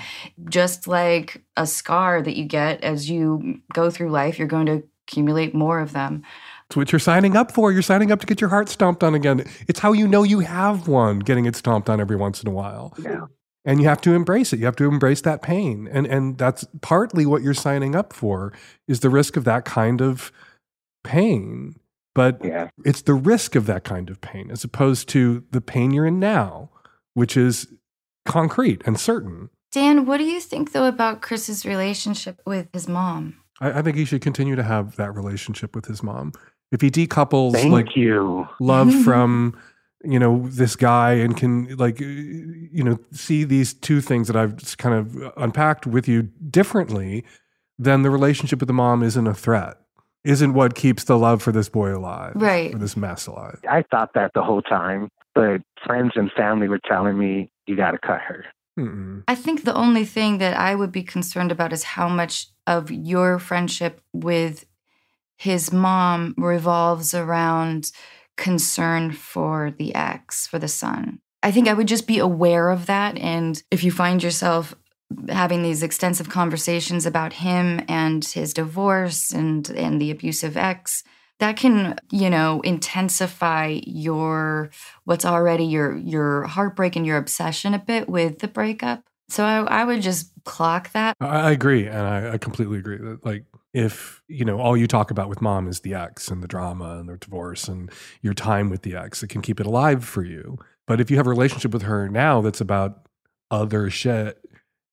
Just 0.49 0.87
like 0.87 1.43
a 1.57 1.67
scar 1.67 2.21
that 2.21 2.37
you 2.37 2.45
get 2.45 2.81
as 2.81 3.09
you 3.09 3.59
go 3.73 3.89
through 3.89 4.09
life, 4.11 4.39
you're 4.39 4.47
going 4.47 4.67
to 4.67 4.83
accumulate 5.05 5.53
more 5.53 5.81
of 5.81 5.91
them. 5.91 6.23
It's 6.67 6.77
what 6.77 6.93
you're 6.93 6.99
signing 6.99 7.35
up 7.35 7.51
for. 7.51 7.69
You're 7.73 7.81
signing 7.81 8.09
up 8.09 8.21
to 8.21 8.25
get 8.25 8.39
your 8.39 8.51
heart 8.51 8.69
stomped 8.69 9.03
on 9.03 9.15
again. 9.15 9.43
It's 9.67 9.81
how 9.81 9.91
you 9.91 10.07
know 10.07 10.23
you 10.23 10.39
have 10.39 10.87
one, 10.87 11.19
getting 11.19 11.43
it 11.45 11.57
stomped 11.57 11.89
on 11.89 11.99
every 11.99 12.15
once 12.15 12.41
in 12.41 12.47
a 12.47 12.53
while. 12.53 12.93
Yeah. 13.03 13.25
And 13.69 13.79
you 13.81 13.87
have 13.87 14.01
to 14.01 14.13
embrace 14.15 14.51
it. 14.51 14.59
You 14.59 14.65
have 14.65 14.75
to 14.77 14.85
embrace 14.85 15.21
that 15.21 15.41
pain. 15.43 15.87
And 15.91 16.07
and 16.07 16.37
that's 16.37 16.65
partly 16.81 17.25
what 17.25 17.41
you're 17.43 17.53
signing 17.53 17.93
up 17.95 18.13
for 18.13 18.51
is 18.87 19.01
the 19.01 19.09
risk 19.11 19.37
of 19.37 19.43
that 19.43 19.63
kind 19.65 20.01
of 20.01 20.31
pain. 21.03 21.75
But 22.15 22.43
Yeah. 22.43 22.69
it's 22.83 23.03
the 23.03 23.13
risk 23.13 23.55
of 23.55 23.65
that 23.67 23.83
kind 23.83 24.09
of 24.09 24.19
pain 24.21 24.49
as 24.51 24.63
opposed 24.63 25.07
to 25.09 25.43
the 25.51 25.61
pain 25.61 25.91
you're 25.91 26.07
in 26.07 26.19
now, 26.19 26.69
which 27.13 27.37
is 27.37 27.67
concrete 28.25 28.81
and 28.85 28.99
certain. 28.99 29.49
Dan, 29.71 30.05
what 30.05 30.17
do 30.17 30.23
you 30.23 30.39
think 30.41 30.71
though 30.71 30.87
about 30.87 31.21
Chris's 31.21 31.65
relationship 31.65 32.41
with 32.45 32.67
his 32.73 32.87
mom? 32.87 33.35
I, 33.61 33.79
I 33.79 33.81
think 33.83 33.97
he 33.97 34.05
should 34.05 34.21
continue 34.21 34.55
to 34.55 34.63
have 34.63 34.95
that 34.95 35.13
relationship 35.13 35.75
with 35.75 35.85
his 35.85 36.01
mom. 36.01 36.31
if 36.71 36.81
he 36.81 36.89
decouples 36.91 37.53
Thank 37.53 37.71
like 37.71 37.95
you. 37.95 38.47
love 38.59 38.91
from 39.03 39.55
you 40.03 40.19
know 40.19 40.47
this 40.47 40.75
guy 40.75 41.13
and 41.13 41.35
can 41.35 41.75
like 41.77 42.01
uh, 42.01 42.05
you 42.05 42.83
know 42.83 42.99
see 43.11 43.43
these 43.43 43.73
two 43.73 44.01
things 44.01 44.27
that 44.27 44.35
I've 44.35 44.55
just 44.55 44.77
kind 44.77 44.95
of 44.95 45.33
unpacked 45.37 45.85
with 45.85 46.07
you 46.07 46.23
differently, 46.49 47.25
then 47.77 48.03
the 48.03 48.09
relationship 48.09 48.59
with 48.59 48.67
the 48.67 48.73
mom 48.73 49.03
isn't 49.03 49.27
a 49.27 49.33
threat. 49.33 49.77
Isn't 50.25 50.53
what 50.53 50.75
keeps 50.75 51.05
the 51.05 51.17
love 51.17 51.41
for 51.41 51.53
this 51.53 51.69
boy 51.69 51.95
alive, 51.95 52.33
Right. 52.35 52.75
Or 52.75 52.77
this 52.77 52.97
mess 52.97 53.25
alive. 53.25 53.59
I 53.69 53.83
thought 53.89 54.13
that 54.15 54.31
the 54.35 54.43
whole 54.43 54.61
time, 54.61 55.09
but 55.33 55.61
friends 55.85 56.11
and 56.15 56.29
family 56.33 56.67
were 56.67 56.79
telling 56.85 57.17
me 57.17 57.49
you 57.67 57.77
got 57.77 57.91
to 57.91 57.97
cut 57.97 58.19
her. 58.21 58.45
Mm-mm. 58.77 59.23
I 59.27 59.35
think 59.35 59.63
the 59.63 59.75
only 59.75 60.05
thing 60.05 60.37
that 60.37 60.57
I 60.57 60.75
would 60.75 60.91
be 60.91 61.03
concerned 61.03 61.51
about 61.51 61.73
is 61.73 61.83
how 61.83 62.09
much 62.09 62.47
of 62.67 62.91
your 62.91 63.39
friendship 63.39 64.01
with 64.13 64.65
his 65.37 65.71
mom 65.71 66.33
revolves 66.37 67.13
around 67.13 67.91
concern 68.39 69.11
for 69.11 69.71
the 69.77 69.93
ex, 69.93 70.47
for 70.47 70.57
the 70.57 70.67
son. 70.67 71.19
I 71.43 71.51
think 71.51 71.67
I 71.67 71.73
would 71.73 71.87
just 71.87 72.07
be 72.07 72.19
aware 72.19 72.69
of 72.69 72.87
that. 72.87 73.17
And 73.17 73.61
if 73.69 73.83
you 73.83 73.91
find 73.91 74.23
yourself 74.23 74.75
having 75.27 75.61
these 75.61 75.83
extensive 75.83 76.29
conversations 76.29 77.05
about 77.05 77.33
him 77.33 77.81
and 77.87 78.23
his 78.23 78.53
divorce 78.53 79.31
and 79.31 79.69
and 79.69 80.01
the 80.01 80.11
abusive 80.11 80.57
ex, 80.57 81.03
that 81.39 81.57
can, 81.57 81.97
you 82.11 82.29
know, 82.29 82.61
intensify 82.61 83.79
your 83.85 84.69
what's 85.03 85.25
already 85.25 85.65
your 85.65 85.95
your 85.97 86.43
heartbreak 86.43 86.95
and 86.95 87.05
your 87.05 87.17
obsession 87.17 87.73
a 87.73 87.79
bit 87.79 88.09
with 88.09 88.39
the 88.39 88.47
breakup. 88.47 89.03
So 89.29 89.43
I, 89.43 89.81
I 89.81 89.83
would 89.83 90.01
just 90.01 90.31
clock 90.43 90.91
that. 90.93 91.15
I, 91.21 91.51
agree, 91.51 91.85
and 91.85 92.07
I, 92.07 92.33
I 92.33 92.37
completely 92.37 92.79
agree 92.79 92.97
that 92.97 93.23
like 93.23 93.45
if 93.73 94.21
you 94.27 94.45
know 94.45 94.59
all 94.59 94.75
you 94.75 94.87
talk 94.87 95.11
about 95.11 95.29
with 95.29 95.41
mom 95.41 95.67
is 95.67 95.81
the 95.81 95.93
ex 95.93 96.29
and 96.29 96.41
the 96.41 96.47
drama 96.47 96.97
and 96.97 97.07
the 97.07 97.17
divorce 97.17 97.67
and 97.67 97.91
your 98.21 98.33
time 98.33 98.69
with 98.69 98.81
the 98.81 98.95
ex, 98.95 99.21
it 99.23 99.27
can 99.27 99.41
keep 99.41 99.59
it 99.59 99.65
alive 99.65 100.03
for 100.03 100.23
you. 100.23 100.57
But 100.87 100.99
if 100.99 101.11
you 101.11 101.17
have 101.17 101.27
a 101.27 101.29
relationship 101.29 101.71
with 101.71 101.83
her 101.83 102.09
now 102.09 102.41
that's 102.41 102.61
about 102.61 103.07
other 103.51 103.89
shit, 103.89 104.43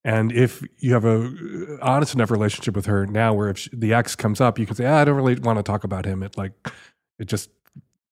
and 0.03 0.31
if 0.31 0.63
you 0.77 0.93
have 0.93 1.05
a 1.05 1.25
uh, 1.25 1.77
honest 1.81 2.13
enough 2.13 2.31
relationship 2.31 2.75
with 2.75 2.85
her 2.85 3.05
now, 3.05 3.33
where 3.33 3.49
if 3.49 3.57
she, 3.57 3.69
the 3.73 3.93
ex 3.93 4.15
comes 4.15 4.39
up, 4.39 4.59
you 4.59 4.65
can 4.65 4.75
say, 4.75 4.85
ah, 4.85 4.99
"I 4.99 5.05
don't 5.05 5.15
really 5.15 5.35
want 5.39 5.57
to 5.59 5.63
talk 5.63 5.83
about 5.83 6.05
him." 6.05 6.23
It 6.23 6.37
like 6.37 6.53
it 7.19 7.25
just 7.25 7.49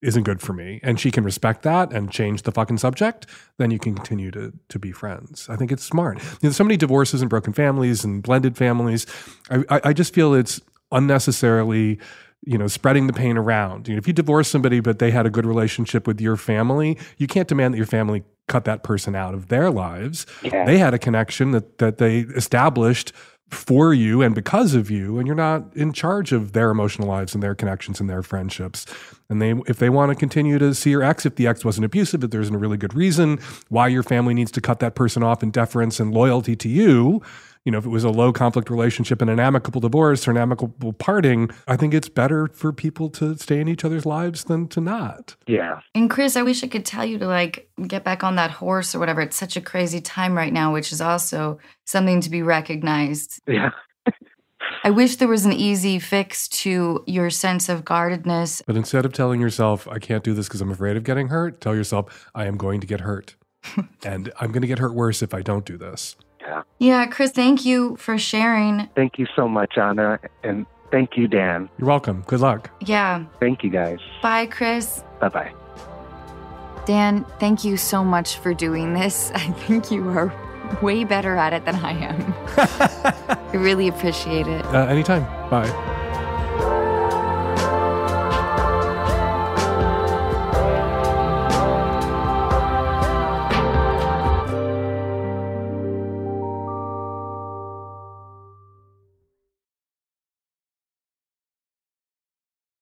isn't 0.02 0.24
good 0.24 0.42
for 0.42 0.54
me, 0.54 0.80
and 0.84 1.00
she 1.00 1.10
can 1.10 1.24
respect 1.24 1.64
that 1.64 1.92
and 1.94 2.12
change 2.12 2.44
the 2.44 2.52
fucking 2.52 2.78
subject. 2.78 3.26
Then 3.58 3.72
you 3.72 3.80
can 3.80 3.96
continue 3.96 4.30
to 4.32 4.54
to 4.70 4.80
be 4.80 4.92
friends. 4.92 5.48
I 5.50 5.56
think 5.56 5.72
it's 5.72 5.84
smart. 5.84 6.18
You 6.20 6.24
know, 6.30 6.36
there's 6.42 6.56
so 6.56 6.64
many 6.64 6.78
divorces 6.78 7.22
and 7.22 7.30
broken 7.30 7.54
families 7.54 8.04
and 8.04 8.22
blended 8.22 8.56
families. 8.58 9.06
I, 9.50 9.64
I, 9.70 9.82
I 9.86 9.94
just 9.94 10.14
feel 10.14 10.34
it's 10.34 10.62
unnecessarily 10.92 12.00
you 12.48 12.58
know 12.58 12.68
spreading 12.68 13.08
the 13.08 13.14
pain 13.14 13.38
around 13.38 13.88
you 13.88 13.96
know, 13.96 13.98
if 13.98 14.06
you 14.08 14.14
divorce 14.14 14.48
somebody 14.48 14.80
but 14.80 15.00
they 15.00 15.10
had 15.10 15.26
a 15.26 15.30
good 15.30 15.46
relationship 15.46 16.06
with 16.06 16.22
your 16.22 16.36
family 16.36 16.98
you 17.18 17.26
can't 17.26 17.48
demand 17.48 17.74
that 17.74 17.78
your 17.78 17.88
family 17.88 18.24
cut 18.48 18.66
that 18.66 18.84
person 18.84 19.16
out 19.16 19.34
of 19.34 19.48
their 19.48 19.72
lives 19.72 20.26
Yeah. 20.44 20.64
they 20.66 20.78
had 20.78 20.94
a 20.94 21.00
connection 21.00 21.52
that 21.52 21.80
that 21.80 21.98
they 21.98 22.20
established 22.20 23.14
for 23.50 23.94
you 23.94 24.22
and 24.22 24.34
because 24.34 24.74
of 24.74 24.90
you 24.90 25.18
and 25.20 25.28
you're 25.28 25.36
not 25.36 25.64
in 25.76 25.94
charge 25.94 26.32
of 26.32 26.54
their 26.54 26.72
emotional 26.72 27.08
lives 27.08 27.34
and 27.34 27.44
their 27.44 27.54
connections 27.56 28.00
and 28.00 28.10
their 28.10 28.24
friendships. 28.24 28.86
And 29.30 29.42
they 29.42 29.52
if 29.68 29.78
they 29.78 29.90
want 29.90 30.12
to 30.12 30.16
continue 30.16 30.58
to 30.58 30.74
see 30.74 30.92
your 30.92 31.04
ex 31.04 31.26
if 31.26 31.36
the 31.36 31.48
ex 31.48 31.64
wasn't 31.64 31.86
abusive 31.86 32.24
if 32.24 32.32
there's 32.32 32.50
a 32.50 32.58
really 32.58 32.78
good 32.78 32.94
reason 32.94 33.40
why 33.70 33.88
your 33.88 34.04
family 34.04 34.34
needs 34.34 34.52
to 34.52 34.62
cut 34.62 34.80
that 34.80 34.96
person 34.96 35.24
off 35.24 35.44
in 35.44 35.52
deference 35.52 36.00
and 36.00 36.14
loyalty 36.14 36.56
to 36.56 36.70
you 36.70 37.22
you 37.66 37.72
know 37.72 37.78
if 37.78 37.86
it 37.86 37.90
was 37.90 38.04
a 38.04 38.10
low 38.10 38.32
conflict 38.32 38.70
relationship 38.70 39.22
and 39.22 39.30
an 39.30 39.40
amicable 39.40 39.82
divorce 39.82 40.28
or 40.28 40.32
an 40.32 40.38
amicable 40.38 40.94
parting 40.94 41.50
i 41.68 41.76
think 41.76 41.94
it's 41.94 42.08
better 42.10 42.48
for 42.48 42.72
people 42.72 43.10
to 43.10 43.36
stay 43.38 43.60
in 43.60 43.68
each 43.68 43.84
other's 43.84 44.06
lives 44.06 44.46
than 44.46 44.68
to 44.68 44.80
not 44.80 45.36
Yeah. 45.48 45.80
And 45.94 46.10
Chris, 46.10 46.36
I 46.36 46.42
wish 46.44 46.64
I 46.64 46.68
could 46.68 46.86
tell 46.86 47.04
you 47.06 47.18
to 47.20 47.28
like 47.28 47.70
get 47.88 48.04
back 48.04 48.24
on 48.24 48.36
that 48.36 48.52
horse 48.52 48.94
or 48.96 49.00
whatever. 49.00 49.22
It's 49.22 49.36
such 49.36 49.58
a 49.58 49.62
crazy 49.62 50.00
time 50.02 50.36
right 50.36 50.54
now, 50.54 50.72
which 50.74 50.92
is 50.92 51.02
also 51.02 51.60
something 51.86 52.22
to 52.22 52.30
be 52.30 52.42
recognized. 52.42 53.42
Yeah. 53.48 53.72
I 54.84 54.90
wish 54.92 55.16
there 55.18 55.28
was 55.28 55.46
an 55.46 55.54
easy 55.54 56.00
fix 56.00 56.48
to 56.64 57.04
your 57.08 57.30
sense 57.30 57.70
of 57.70 57.84
guardedness. 57.86 58.62
but 58.66 58.76
instead 58.78 59.06
of 59.06 59.14
telling 59.14 59.42
yourself 59.42 59.88
i 59.88 60.00
can't 60.00 60.24
do 60.24 60.34
this 60.34 60.48
because 60.48 60.62
i'm 60.62 60.72
afraid 60.72 60.96
of 60.98 61.04
getting 61.04 61.28
hurt 61.30 61.60
tell 61.62 61.76
yourself 61.76 62.30
i 62.36 62.46
am 62.46 62.58
going 62.58 62.80
to 62.82 62.88
get 62.88 63.02
hurt 63.02 63.36
and 64.06 64.32
i'm 64.40 64.52
going 64.52 64.62
to 64.62 64.68
get 64.68 64.80
hurt 64.80 64.94
worse 64.94 65.22
if 65.22 65.34
i 65.34 65.42
don't 65.42 65.66
do 65.66 65.78
this 65.78 66.16
Yeah. 66.46 66.62
Yeah, 66.80 67.06
Chris, 67.08 67.32
thank 67.32 67.66
you 67.66 67.96
for 67.98 68.18
sharing. 68.18 68.88
Thank 68.96 69.18
you 69.18 69.26
so 69.36 69.48
much, 69.48 69.78
Anna. 69.78 70.20
And 70.44 70.66
thank 70.92 71.18
you, 71.18 71.28
Dan. 71.28 71.70
you're 71.80 71.88
welcome 71.88 72.24
good 72.28 72.40
luck 72.40 72.70
Yeah. 72.82 73.26
Thank 73.40 73.64
you, 73.64 73.70
guys. 73.70 74.00
Bye, 74.22 74.46
Chris. 74.46 75.04
Bye 75.20 75.30
bye. 75.30 75.52
Dan, 76.86 77.26
thank 77.40 77.64
you 77.64 77.78
so 77.78 78.04
much 78.04 78.38
for 78.38 78.54
doing 78.54 78.94
this. 78.94 79.32
I 79.36 79.40
think 79.66 79.90
you 79.92 80.08
are 80.10 80.32
way 80.82 81.04
better 81.04 81.36
at 81.36 81.54
it 81.54 81.66
than 81.66 81.76
I 81.76 81.92
am. 81.92 82.34
I 83.50 83.56
really 83.58 83.88
appreciate 83.88 84.48
it. 84.48 84.66
uh, 84.66 84.86
anytime 84.86 85.24
bye 85.50 86.02